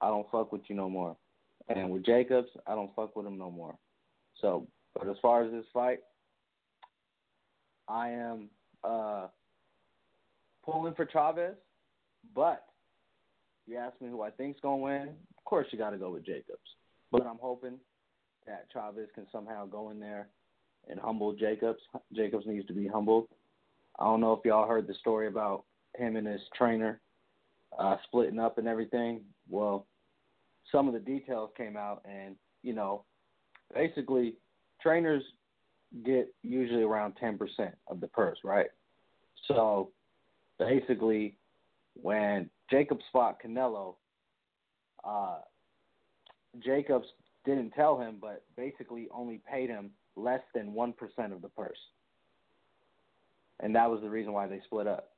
[0.00, 1.16] I don't fuck with you no more.
[1.68, 3.76] And with Jacobs, I don't fuck with him no more.
[4.40, 5.98] So, but as far as this fight,
[7.88, 8.48] I am
[8.82, 9.26] uh
[10.64, 11.56] pulling for Chavez,
[12.34, 12.64] but
[13.70, 15.10] you ask me who I think's gonna win.
[15.38, 16.58] Of course, you got to go with Jacobs.
[17.12, 17.78] But I'm hoping
[18.46, 20.28] that Chavez can somehow go in there
[20.88, 21.80] and humble Jacobs.
[22.14, 23.28] Jacobs needs to be humbled.
[23.98, 25.64] I don't know if y'all heard the story about
[25.96, 27.00] him and his trainer
[27.78, 29.22] uh, splitting up and everything.
[29.48, 29.86] Well,
[30.72, 33.04] some of the details came out, and you know,
[33.74, 34.34] basically,
[34.82, 35.22] trainers
[36.04, 38.68] get usually around ten percent of the purse, right?
[39.48, 39.90] So,
[40.58, 41.36] basically,
[42.00, 43.96] when Jacobs fought Canelo,
[45.04, 45.38] uh,
[46.64, 47.06] Jacobs
[47.44, 51.78] didn't tell him, but basically only paid him less than one percent of the purse,
[53.60, 55.10] and that was the reason why they split up.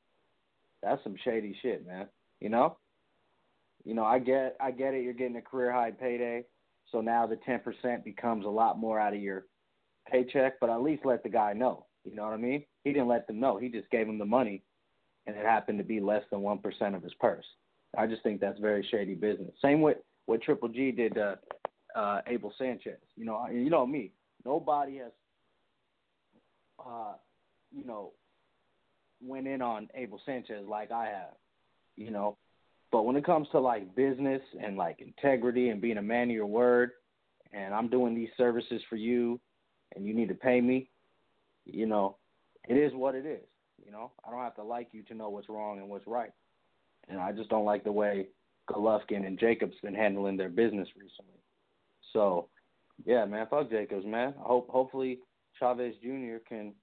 [0.83, 2.09] That's some shady shit, man.
[2.41, 2.79] You know.
[3.85, 5.03] You know, I get, I get it.
[5.03, 6.45] You're getting a career high payday,
[6.93, 9.47] so now the ten percent becomes a lot more out of your
[10.09, 10.61] paycheck.
[10.61, 11.87] But at least let the guy know.
[12.05, 12.65] You know what I mean?
[12.85, 13.59] He didn't let them know.
[13.59, 14.63] He just gave him the money,
[15.27, 17.45] and it happened to be less than one percent of his purse.
[17.97, 19.53] I just think that's very shady business.
[19.61, 21.39] Same with what Triple G did to
[21.95, 22.99] uh, Abel Sanchez.
[23.17, 24.13] You know, you know me.
[24.45, 25.13] Nobody has,
[26.85, 27.15] uh,
[27.71, 28.13] you know,
[29.23, 31.35] went in on Abel Sanchez like I have.
[31.97, 32.39] You know,
[32.91, 36.35] but when it comes to like business and like integrity and being a man of
[36.35, 36.93] your word,
[37.53, 39.39] and I'm doing these services for you,
[39.95, 40.89] and you need to pay me,
[41.67, 42.17] you know,
[42.67, 43.45] it is what it is.
[43.85, 46.31] You know, I don't have to like you to know what's wrong and what's right.
[47.09, 48.27] And I just don't like the way
[48.71, 51.41] Golovkin and Jacobs been handling their business recently.
[52.13, 52.49] So,
[53.05, 54.35] yeah, man, fuck Jacobs, man.
[54.39, 55.19] I hope hopefully
[55.59, 56.37] Chavez Jr.
[56.49, 56.75] can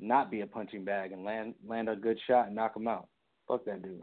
[0.00, 3.08] not be a punching bag and land land a good shot and knock him out.
[3.46, 4.02] Fuck that dude.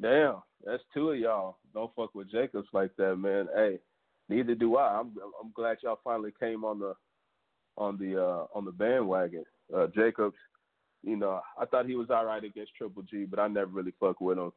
[0.00, 1.58] Damn, that's two of y'all.
[1.74, 3.46] Don't fuck with Jacobs like that, man.
[3.54, 3.78] Hey,
[4.28, 4.98] neither do I.
[4.98, 6.94] I'm I'm glad y'all finally came on the
[7.76, 9.44] on the uh on the bandwagon.
[9.74, 10.36] Uh Jacobs,
[11.02, 13.94] you know, I thought he was all right against Triple G, but I never really
[13.98, 14.52] fuck with him.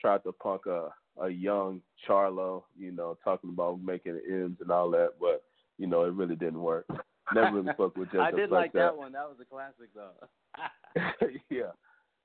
[0.00, 0.88] Tried to punk a
[1.20, 5.42] a young Charlo, you know, talking about making M's and all that, but
[5.78, 6.86] you know, it really didn't work.
[7.34, 9.12] Never really fucked with Jacobs I did like, like that one.
[9.12, 11.30] That was a classic though.
[11.50, 11.72] yeah.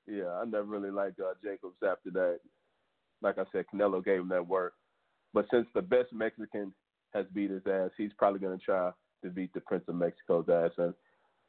[0.08, 2.40] Yeah, I never really liked uh, Jacobs after that.
[3.22, 4.74] Like I said, Canelo gave him that work.
[5.34, 6.74] But since the best Mexican
[7.14, 8.92] has beat his ass, he's probably going to try
[9.24, 10.72] to beat the Prince of Mexico's ass.
[10.78, 10.94] And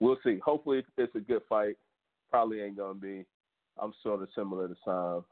[0.01, 0.39] we'll see.
[0.44, 1.77] Hopefully, it's a good fight.
[2.36, 3.24] Probably ain't going to be.
[3.78, 5.24] I'm sort of similar to Sam.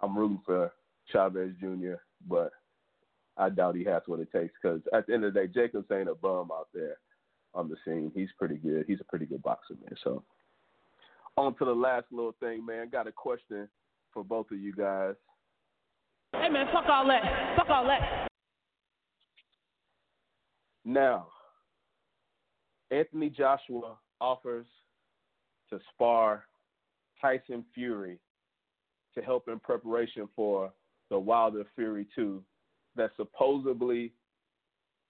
[0.00, 0.72] I'm rooting for
[1.10, 1.94] Chavez Jr.,
[2.28, 2.52] but
[3.36, 5.90] I doubt he has what it takes because at the end of the day, Jacobs
[5.90, 6.98] ain't a bum out there
[7.52, 8.12] on the scene.
[8.14, 8.84] He's pretty good.
[8.86, 9.96] He's a pretty good boxer, man.
[10.04, 10.22] So
[11.36, 12.90] on to the last little thing, man.
[12.90, 13.66] Got a question
[14.12, 15.16] for both of you guys.
[16.32, 17.56] Hey man, fuck all that.
[17.56, 18.28] Fuck all that.
[20.84, 21.26] Now,
[22.92, 24.66] Anthony Joshua offers
[25.70, 26.44] to spar
[27.22, 28.18] Tyson Fury
[29.14, 30.72] to help in preparation for
[31.10, 32.42] the Wilder Fury 2
[32.96, 34.12] that's supposedly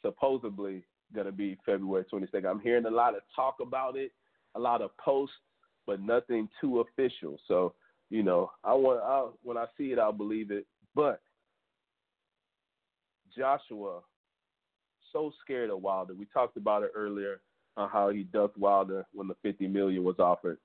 [0.02, 0.84] supposedly
[1.14, 2.47] going to be February 22nd.
[2.47, 4.12] I'm hearing a lot of talk about it,
[4.55, 5.34] a lot of posts,
[5.86, 7.39] but nothing too official.
[7.47, 7.74] So,
[8.10, 10.66] you know, I want I, when I see it, I'll believe it.
[10.94, 11.20] But
[13.36, 14.01] Joshua,
[15.12, 16.14] so scared of Wilder.
[16.14, 17.40] We talked about it earlier
[17.76, 20.59] on how he ducked Wilder when the 50 million was offered.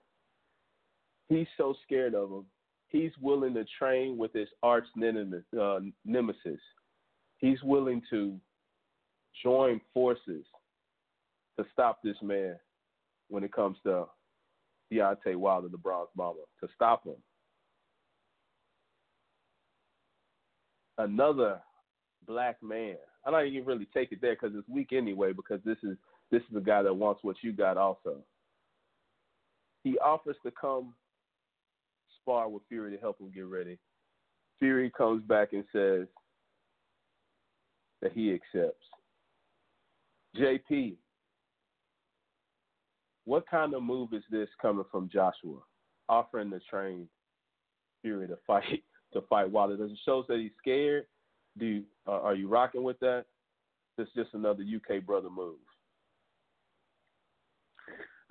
[1.30, 2.45] He's so scared of him.
[2.90, 6.60] He's willing to train with his arch uh, nemesis.
[7.38, 8.40] He's willing to
[9.44, 10.45] join forces
[11.58, 12.56] to stop this man
[13.30, 14.06] when it comes to
[14.91, 17.16] Deontay Wilder, the Bronze Bomber, to stop him.
[20.98, 21.60] Another
[22.26, 22.95] black man.
[23.26, 25.34] I don't even really take it there because it's weak anyway.
[25.34, 25.98] Because this is
[26.32, 28.18] this is a guy that wants what you got also.
[29.84, 30.94] He offers to come
[32.28, 33.78] spar with Fury to help him get ready.
[34.60, 36.08] Fury comes back and says
[38.02, 38.86] that he accepts.
[40.36, 40.95] JP,
[43.26, 45.60] what kind of move is this coming from Joshua,
[46.10, 47.08] offering to train
[48.02, 48.84] Fury to fight
[49.14, 49.78] to fight Wilder?
[49.78, 51.06] Does it show that he's scared?
[51.58, 53.26] Do you, uh, are you rocking with that?
[53.98, 55.56] It's just another UK brother move.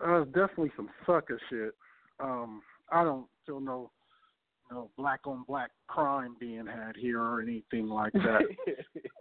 [0.05, 1.75] Uh, definitely some sucker shit.
[2.21, 3.91] Um, I don't feel no
[4.71, 8.43] no black on black crime being had here or anything like that.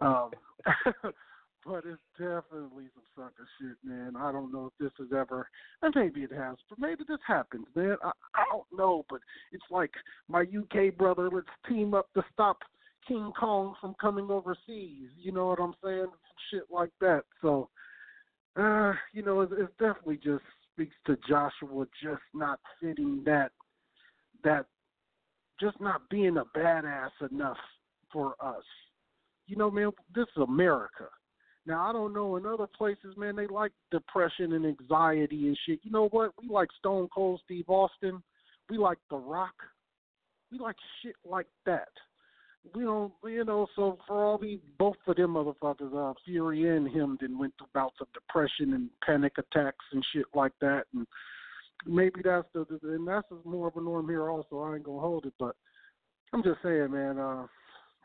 [0.00, 0.30] um,
[1.64, 4.14] but it's definitely some sucker shit, man.
[4.16, 5.48] I don't know if this has ever,
[5.82, 7.96] and maybe it has, but maybe this happens, man.
[8.02, 9.20] I, I don't know, but
[9.52, 9.92] it's like
[10.28, 11.28] my UK brother.
[11.32, 12.58] Let's team up to stop
[13.06, 15.10] King Kong from coming overseas.
[15.16, 16.06] You know what I'm saying?
[16.06, 17.22] Some shit like that.
[17.40, 17.68] So,
[18.56, 20.44] uh, you know, it's, it definitely just
[20.76, 23.50] speaks to Joshua just not fitting that
[24.44, 24.66] that
[25.58, 27.56] just not being a badass enough
[28.12, 28.62] for us.
[29.46, 31.08] You know, man, this is America.
[31.66, 35.80] Now I don't know in other places, man, they like depression and anxiety and shit.
[35.82, 36.32] You know what?
[36.40, 38.22] We like Stone Cold Steve Austin.
[38.68, 39.54] We like The Rock.
[40.52, 41.88] We like shit like that.
[42.74, 43.66] We don't, you know.
[43.76, 47.68] So for all these, both of them motherfuckers, uh, Fury and him, then went through
[47.74, 50.84] bouts of depression and panic attacks and shit like that.
[50.94, 51.06] And
[51.86, 54.28] maybe that's the, the and that's more of a norm here.
[54.30, 55.56] Also, I ain't gonna hold it, but
[56.32, 57.18] I'm just saying, man.
[57.18, 57.46] uh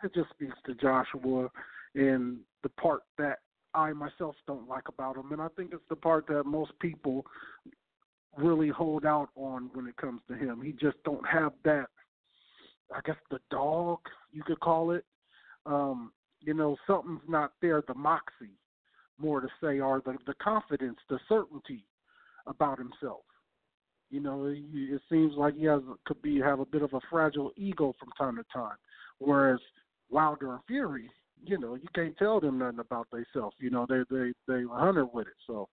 [0.04, 1.50] It just speaks to Joshua
[1.96, 3.40] and the part that
[3.74, 7.26] I myself don't like about him, and I think it's the part that most people
[8.38, 10.62] really hold out on when it comes to him.
[10.62, 11.88] He just don't have that.
[12.94, 14.00] I guess the dog
[14.32, 15.06] you could call it.
[15.66, 17.84] Um, you know, something's not there.
[17.88, 18.58] The moxie,
[19.20, 21.86] more to say, or the the confidence, the certainty
[22.48, 23.22] about himself.
[24.10, 27.52] You know, it seems like he has could be have a bit of a fragile
[27.56, 28.78] ego from time to time,
[29.20, 29.60] whereas
[30.10, 31.10] Wilder and Fury,
[31.46, 33.56] you know, you can't tell them nothing about themselves.
[33.60, 35.34] You know, they they they hunter with it.
[35.48, 35.70] So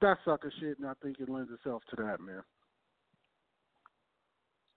[0.00, 2.42] that sucker shit, and I think it lends itself to that, man.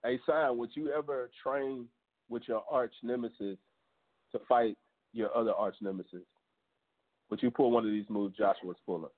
[0.05, 1.87] Hey, Sam, would you ever train
[2.29, 3.57] with your arch nemesis
[4.31, 4.77] to fight
[5.13, 6.21] your other arch nemesis?
[7.29, 9.09] Would you pull one of these moves Joshua's pulling?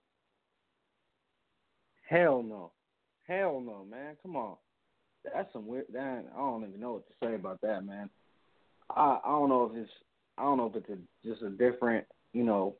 [2.10, 2.72] Hell no,
[3.28, 4.16] hell no, man.
[4.24, 4.56] Come on,
[5.26, 5.88] that's some weird.
[5.92, 8.10] That, I don't even know what to say about that, man.
[8.90, 9.92] I I don't know if it's
[10.38, 12.76] I don't know if it's a, just a different, you know,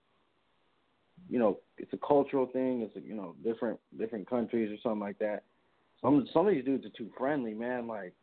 [1.30, 2.84] you know, it's a cultural thing.
[2.84, 5.44] It's a, you know different different countries or something like that.
[6.02, 7.88] Some some of these dudes are too friendly, man.
[7.88, 8.14] Like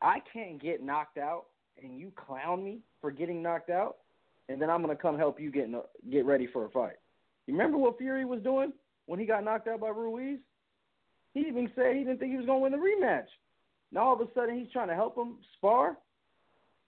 [0.00, 1.46] I can't get knocked out,
[1.82, 3.96] and you clown me for getting knocked out,
[4.48, 5.68] and then I'm gonna come help you get
[6.10, 6.96] get ready for a fight.
[7.46, 8.72] You remember what Fury was doing
[9.06, 10.38] when he got knocked out by Ruiz?
[11.34, 13.26] He even said he didn't think he was gonna win the rematch.
[13.92, 15.96] Now all of a sudden he's trying to help him spar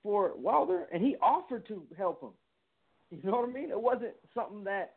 [0.02, 2.30] for Wilder, and he offered to help him.
[3.10, 3.70] You know what I mean?
[3.70, 4.94] It wasn't something that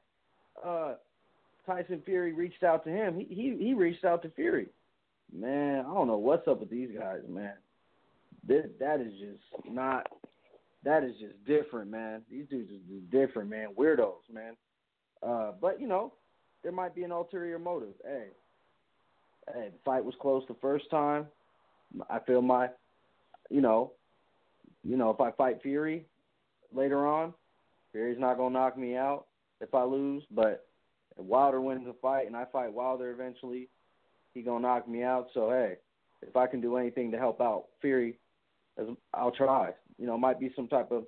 [0.65, 0.95] uh,
[1.66, 3.16] Tyson Fury reached out to him.
[3.18, 4.68] He he, he reached out to Fury.
[5.34, 7.54] man, I don't know what's up with these guys, man.
[8.48, 10.08] This, that is just not.
[10.84, 12.24] That is just different, man.
[12.30, 13.68] These dudes are different, man.
[13.78, 14.56] Weirdos, man.
[15.22, 16.14] Uh, but you know,
[16.64, 17.94] there might be an ulterior motive.
[18.04, 18.28] Hey,
[19.54, 21.28] hey, the fight was close the first time.
[22.10, 22.70] I feel my,
[23.50, 23.92] you know,
[24.84, 26.06] you know, if I fight Fury
[26.74, 27.34] later on,
[27.92, 29.26] Fury's not gonna knock me out
[29.60, 30.24] if I lose.
[30.32, 30.66] But
[31.23, 33.69] Wilder wins the fight and I fight Wilder eventually,
[34.34, 35.27] he gonna knock me out.
[35.34, 35.76] So hey,
[36.22, 38.19] if I can do anything to help out Fury,
[39.14, 39.72] I'll try.
[39.98, 41.06] You know, it might be some type of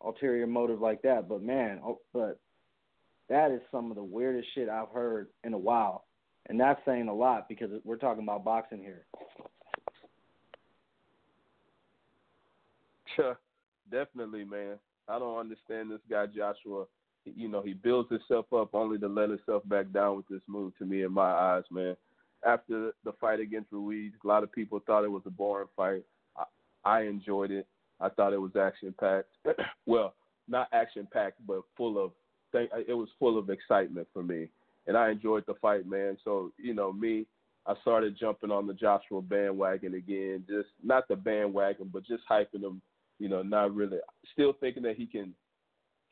[0.00, 1.28] ulterior motive like that.
[1.28, 2.38] But man, oh, but
[3.28, 6.04] that is some of the weirdest shit I've heard in a while,
[6.48, 9.06] and that's saying a lot because we're talking about boxing here.
[13.16, 13.38] Sure,
[13.90, 14.78] definitely, man.
[15.08, 16.86] I don't understand this guy Joshua.
[17.24, 20.76] You know, he builds himself up only to let himself back down with this move.
[20.78, 21.96] To me, in my eyes, man.
[22.46, 26.02] After the fight against Ruiz, a lot of people thought it was a boring fight.
[26.36, 26.44] I,
[26.84, 27.66] I enjoyed it.
[28.00, 29.28] I thought it was action packed.
[29.86, 30.14] well,
[30.48, 32.12] not action packed, but full of
[32.56, 34.48] it was full of excitement for me,
[34.86, 36.16] and I enjoyed the fight, man.
[36.24, 37.26] So you know me,
[37.66, 40.44] I started jumping on the Joshua bandwagon again.
[40.48, 42.80] Just not the bandwagon, but just hyping him.
[43.18, 43.98] You know, not really.
[44.32, 45.34] Still thinking that he can,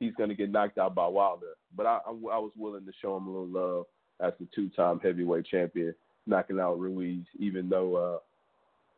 [0.03, 2.93] he's going to get knocked out by Wilder, but I, I, I was willing to
[3.01, 3.85] show him a little love
[4.21, 5.95] as the two-time heavyweight champion,
[6.27, 8.19] knocking out Ruiz, even though uh,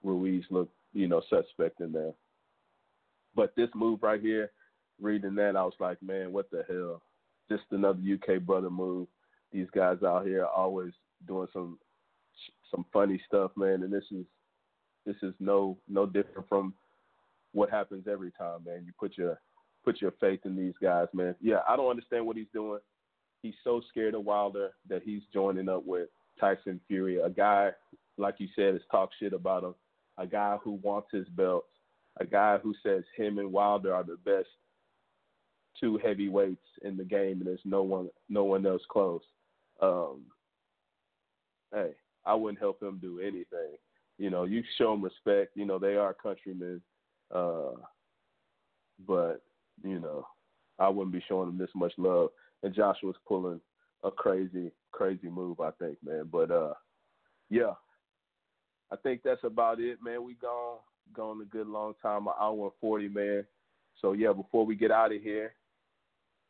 [0.02, 2.12] Ruiz looked, you know, suspect in there.
[3.35, 4.51] But this move right here,
[5.01, 7.02] reading that, I was like, man, what the hell?
[7.48, 9.09] just another UK brother move.
[9.52, 10.93] These guys out here always
[11.26, 11.78] doing some
[12.70, 14.24] some funny stuff, man, and this is
[15.06, 16.74] this is no no different from
[17.52, 18.82] what happens every time, man.
[18.85, 19.40] You put your
[19.85, 21.35] put your faith in these guys, man.
[21.40, 22.81] Yeah, I don't understand what he's doing.
[23.43, 26.09] He's so scared of Wilder that he's joining up with
[26.40, 27.70] Tyson Fury, a guy
[28.16, 29.74] like you said is talk shit about him,
[30.19, 31.65] a guy who wants his belt,
[32.19, 34.48] a guy who says him and Wilder are the best
[35.78, 39.23] two heavyweights in the game, and there's no one no one else close.
[39.82, 40.23] Um,
[41.73, 41.90] hey,
[42.24, 43.77] I wouldn't help him do anything.
[44.19, 45.56] You know, you show them respect.
[45.56, 46.81] You know, they are countrymen,
[47.35, 47.73] uh,
[49.06, 49.43] but
[49.82, 50.26] you know,
[50.78, 52.30] I wouldn't be showing him this much love.
[52.62, 53.60] And Joshua's pulling
[54.02, 56.28] a crazy, crazy move, I think, man.
[56.30, 56.74] But uh,
[57.51, 57.72] yeah,
[58.92, 60.24] I think that's about it, man.
[60.24, 60.78] We gone
[61.14, 63.44] gone a good long time, an hour and forty, man.
[64.01, 65.55] So yeah, before we get out of here,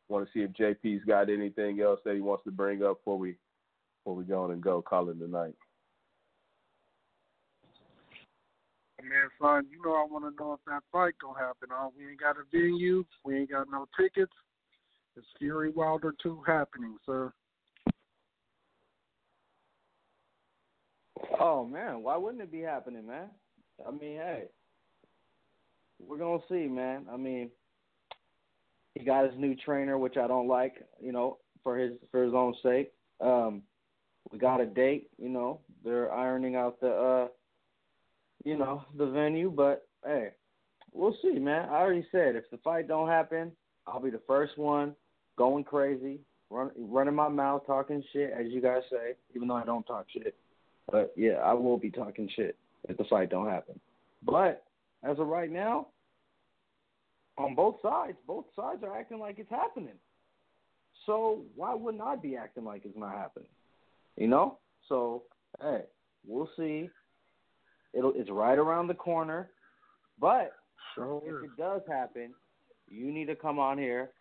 [0.07, 3.17] want to see if JP's got anything else that he wants to bring up before
[3.17, 3.35] we
[3.99, 5.55] before we go on and go call it tonight.
[9.07, 11.69] Man, son, you know I want to know if that fight gonna happen.
[11.71, 14.31] Uh, we ain't got a venue, we ain't got no tickets.
[15.15, 17.31] It's Fury Wilder two happening, sir.
[21.39, 23.27] Oh man, why wouldn't it be happening, man?
[23.87, 24.45] I mean, hey,
[25.99, 27.05] we're gonna see, man.
[27.11, 27.51] I mean,
[28.95, 32.33] he got his new trainer, which I don't like, you know, for his for his
[32.33, 32.91] own sake.
[33.21, 33.61] Um,
[34.31, 35.59] we got a date, you know.
[35.83, 37.27] They're ironing out the, uh,
[38.45, 40.29] you know, the venue, but hey,
[40.93, 41.67] we'll see, man.
[41.67, 43.51] I already said if the fight don't happen,
[43.87, 44.95] I'll be the first one
[45.37, 46.19] going crazy,
[46.49, 50.05] run, running my mouth, talking shit, as you guys say, even though I don't talk
[50.13, 50.35] shit.
[50.89, 52.55] But yeah, I will be talking shit
[52.87, 53.79] if the fight don't happen.
[54.23, 54.63] But
[55.03, 55.87] as of right now,
[57.37, 59.97] on both sides, both sides are acting like it's happening.
[61.05, 63.49] So why wouldn't I be acting like it's not happening?
[64.17, 64.59] You know?
[64.87, 65.23] So
[65.61, 65.81] hey,
[66.27, 66.89] we'll see.
[67.95, 69.49] It'll it's right around the corner.
[70.19, 70.53] But
[70.93, 72.33] sure if it does happen,
[72.87, 74.11] you need to come on here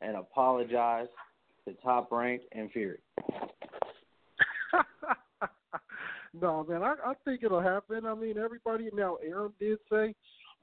[0.00, 1.08] and apologize
[1.66, 2.98] to Top Rank and Fury.
[6.40, 8.06] no, man, I, I think it'll happen.
[8.06, 9.18] I mean, everybody now.
[9.24, 10.14] Arum did say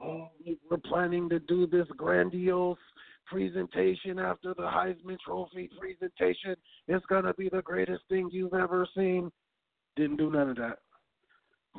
[0.01, 0.29] oh,
[0.69, 2.77] we're planning to do this grandiose
[3.25, 6.55] presentation after the Heisman Trophy presentation.
[6.87, 9.31] It's gonna be the greatest thing you've ever seen.
[9.95, 10.79] Didn't do none of that.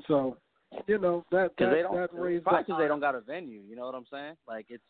[0.06, 0.36] So,
[0.86, 3.60] you know that that, they don't, that raised because they don't got a venue.
[3.66, 4.34] You know what I'm saying?
[4.46, 4.82] Like it's,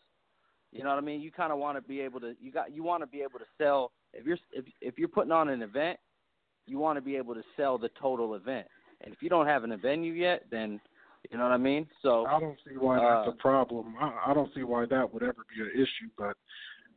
[0.73, 1.21] you know what I mean.
[1.21, 2.35] You kind of want to be able to.
[2.41, 5.33] You got you want to be able to sell if you're if if you're putting
[5.33, 5.99] on an event,
[6.67, 8.67] you want to be able to sell the total event.
[9.01, 10.81] And if you don't have an venue yet, then
[11.31, 11.87] you know what I mean?
[12.03, 13.95] So I don't see why uh, that's a problem.
[14.01, 16.37] I, I don't see why that would ever be an issue, but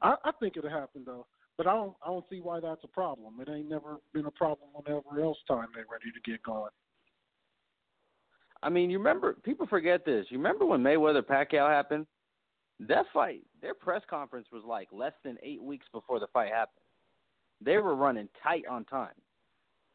[0.01, 1.25] I, I think it'll happen though.
[1.57, 3.39] But I don't I don't see why that's a problem.
[3.39, 6.71] It ain't never been a problem whenever else time they're ready to get going.
[8.63, 10.25] I mean, you remember people forget this.
[10.29, 12.05] You remember when Mayweather Pacquiao happened?
[12.79, 16.83] That fight, their press conference was like less than eight weeks before the fight happened.
[17.63, 19.13] They were running tight on time.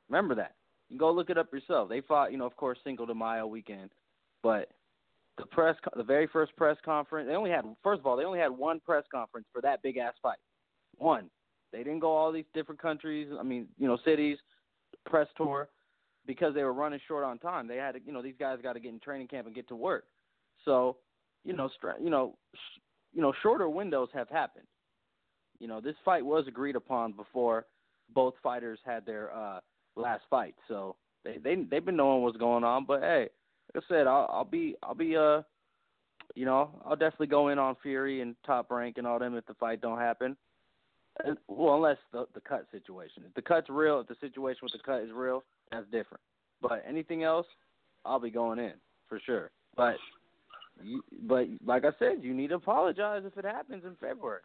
[0.09, 0.55] Remember that?
[0.89, 1.89] You go look it up yourself.
[1.89, 3.91] They fought, you know, of course, Cinco de Mayo weekend,
[4.43, 4.71] but
[5.37, 7.65] the press, the very first press conference, they only had.
[7.83, 10.39] First of all, they only had one press conference for that big ass fight.
[10.97, 11.29] One.
[11.73, 13.29] They didn't go all these different countries.
[13.39, 14.39] I mean, you know, cities,
[15.05, 15.69] press tour,
[16.27, 17.67] because they were running short on time.
[17.67, 19.69] They had to, you know, these guys got to get in training camp and get
[19.69, 20.05] to work.
[20.65, 20.97] So,
[21.45, 21.69] you know,
[22.01, 22.81] you know, sh-
[23.13, 24.67] you know, shorter windows have happened.
[25.59, 27.67] You know, this fight was agreed upon before
[28.15, 29.61] both fighters had their uh
[29.97, 30.55] last fight.
[30.69, 32.85] So they they they've been knowing what's going on.
[32.85, 33.29] But hey,
[33.75, 35.43] like I said, I'll I'll be I'll be uh
[36.35, 39.47] you know I'll definitely go in on Fury and Top Rank and all them if
[39.47, 40.37] the fight don't happen.
[41.49, 43.25] Well, unless the the cut situation.
[43.27, 46.21] If the cut's real, if the situation with the cut is real, that's different.
[46.61, 47.47] But anything else,
[48.05, 48.75] I'll be going in
[49.09, 49.51] for sure.
[49.77, 49.97] But
[50.83, 54.41] you, but like I said, you need to apologize if it happens in February.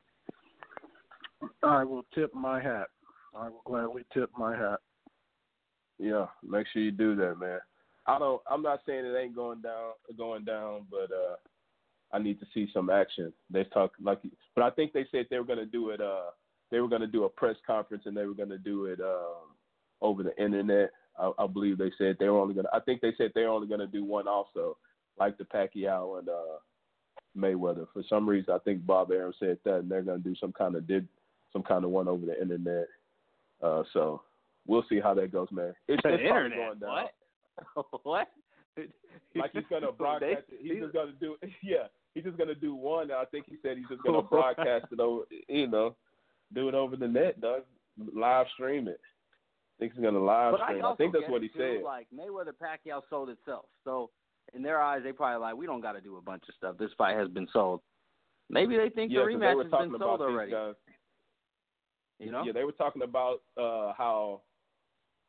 [1.64, 2.88] I will tip my hat.
[3.36, 4.80] I will gladly tip my hat.
[6.00, 7.60] Yeah, make sure you do that, man.
[8.08, 8.42] I don't.
[8.50, 11.36] I'm not saying it ain't going down, going down, but uh,
[12.12, 13.32] I need to see some action.
[13.50, 14.20] They talk like,
[14.56, 16.02] but I think they said they were going to do it.
[16.02, 16.32] Uh,
[16.72, 19.00] they were going to do a press conference and they were going to do it
[19.00, 19.54] um,
[20.02, 20.92] over the internet.
[21.20, 22.66] I, I believe they said they were only going.
[22.66, 24.78] to I think they said they're only going to do one also,
[25.20, 26.60] like the Pacquiao and uh,
[27.38, 27.88] Mayweather.
[27.94, 30.54] For some reason, I think Bob Arum said that, and they're going to do some
[30.54, 31.08] kind of did
[31.52, 32.88] some kind of one over the internet.
[33.62, 34.22] Uh, so
[34.66, 35.74] we'll see how that goes, man.
[35.88, 36.58] It's, the internet.
[36.58, 37.08] going down.
[37.76, 38.04] What?
[38.04, 38.28] what?
[39.36, 40.60] Like he's gonna broadcast it.
[40.62, 41.88] He's they- just gonna do yeah.
[42.14, 43.12] He's just gonna do one.
[43.12, 45.24] I think he said he's just gonna broadcast it over.
[45.48, 45.96] You know,
[46.54, 47.62] do it over the net, dog.
[48.16, 49.00] Live stream it.
[49.02, 50.84] I think he's gonna live But I, stream.
[50.84, 51.84] I, also think that's what he too, said.
[51.84, 54.10] Like Mayweather Pacquiao sold itself, so
[54.54, 56.78] in their eyes, they probably like we don't got to do a bunch of stuff.
[56.78, 57.82] This fight has been sold.
[58.50, 60.52] Maybe they think yeah, the rematch has been sold already.
[60.52, 60.76] guys.
[62.20, 62.44] You know?
[62.46, 64.42] Yeah, they were talking about uh how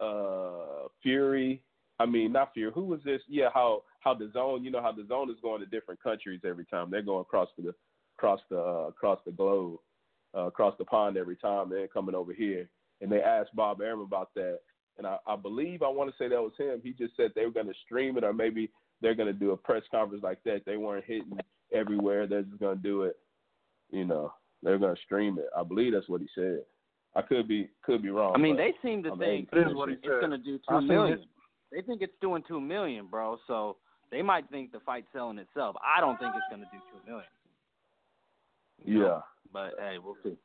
[0.00, 1.62] uh Fury.
[1.98, 2.72] I mean, not Fury.
[2.74, 3.22] Who was this?
[3.28, 4.64] Yeah, how how the zone.
[4.64, 6.90] You know how the zone is going to different countries every time.
[6.90, 7.72] They're going across the
[8.18, 9.78] across the uh, across the globe,
[10.36, 11.68] uh, across the pond every time.
[11.68, 12.68] They're coming over here,
[13.00, 14.60] and they asked Bob Arum about that.
[14.98, 16.80] And I, I believe I want to say that was him.
[16.82, 19.52] He just said they were going to stream it, or maybe they're going to do
[19.52, 20.62] a press conference like that.
[20.66, 21.38] They weren't hitting
[21.72, 22.26] everywhere.
[22.26, 23.16] They're just going to do it.
[23.90, 24.32] You know,
[24.62, 25.46] they're going to stream it.
[25.56, 26.60] I believe that's what he said.
[27.14, 28.32] I could be could be wrong.
[28.34, 30.72] I mean, they seem to I'm think It is what it's going to do I
[30.72, 31.24] two seen million.
[31.70, 33.38] They think it's doing two million, bro.
[33.46, 33.76] So
[34.10, 35.76] they might think the fight's selling itself.
[35.82, 37.28] I don't think it's going to do two million.
[38.84, 39.22] You know?
[39.54, 39.60] Yeah.
[39.76, 40.36] But hey, we'll see.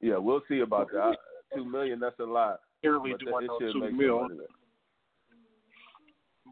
[0.00, 1.16] Yeah, we'll see about that.
[1.54, 2.60] Two million, that's a lot.
[2.82, 4.46] Barely But that- doing it no should two make some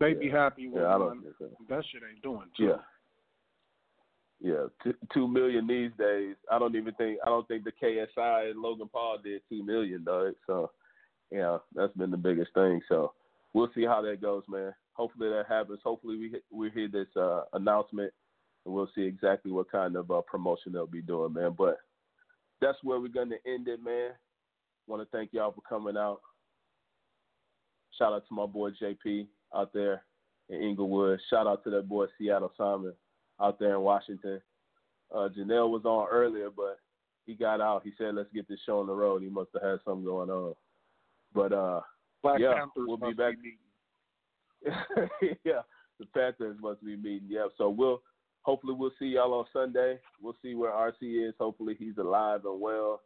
[0.01, 1.09] They be happy with Yeah, I one.
[1.09, 1.51] don't think so.
[1.69, 2.65] That shit ain't doing two.
[2.65, 2.77] Yeah.
[4.41, 6.37] Yeah, t- two million these days.
[6.49, 10.05] I don't even think I don't think the KSI and Logan Paul did two million,
[10.05, 10.35] dog.
[10.47, 10.70] So,
[11.33, 12.81] yeah, that's been the biggest thing.
[12.89, 13.15] So,
[13.53, 14.73] we'll see how that goes, man.
[14.93, 15.81] Hopefully that happens.
[15.83, 18.12] Hopefully we we hear this uh, announcement
[18.69, 21.55] and we'll see exactly what kind of uh, promotion they'll be doing, man.
[21.57, 21.78] But
[22.61, 24.11] that's where we're gonna end it, man.
[24.86, 26.20] Want to thank y'all for coming out.
[27.99, 29.27] Shout out to my boy JP
[29.57, 30.03] out there
[30.51, 31.19] in Inglewood.
[31.31, 32.93] Shout out to that boy Seattle Simon
[33.40, 34.40] out there in Washington.
[35.15, 36.78] Uh, Janelle was on earlier, but
[37.24, 37.82] he got out.
[37.85, 40.28] He said, "Let's get this show on the road." He must have had something going
[40.28, 40.55] on.
[41.35, 41.81] But uh,
[42.23, 43.35] Black Yeah, Panthers we'll be back.
[43.39, 43.59] meeting.
[45.45, 45.62] yeah,
[45.99, 47.28] the Panthers must be meeting.
[47.31, 48.03] Yeah, so we'll
[48.49, 49.99] hopefully we'll see y'all on Sunday.
[50.23, 51.35] We'll see where RC is.
[51.39, 53.03] Hopefully he's alive and well.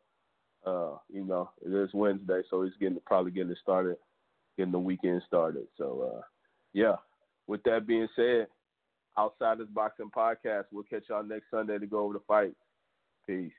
[0.65, 3.97] Uh, you know, it is Wednesday, so he's getting probably getting it started,
[4.57, 5.67] getting the weekend started.
[5.77, 6.21] So uh,
[6.73, 6.95] yeah.
[7.49, 8.47] With that being said,
[9.19, 12.55] outside this boxing podcast, we'll catch y'all next Sunday to go over the fight.
[13.27, 13.51] Peace.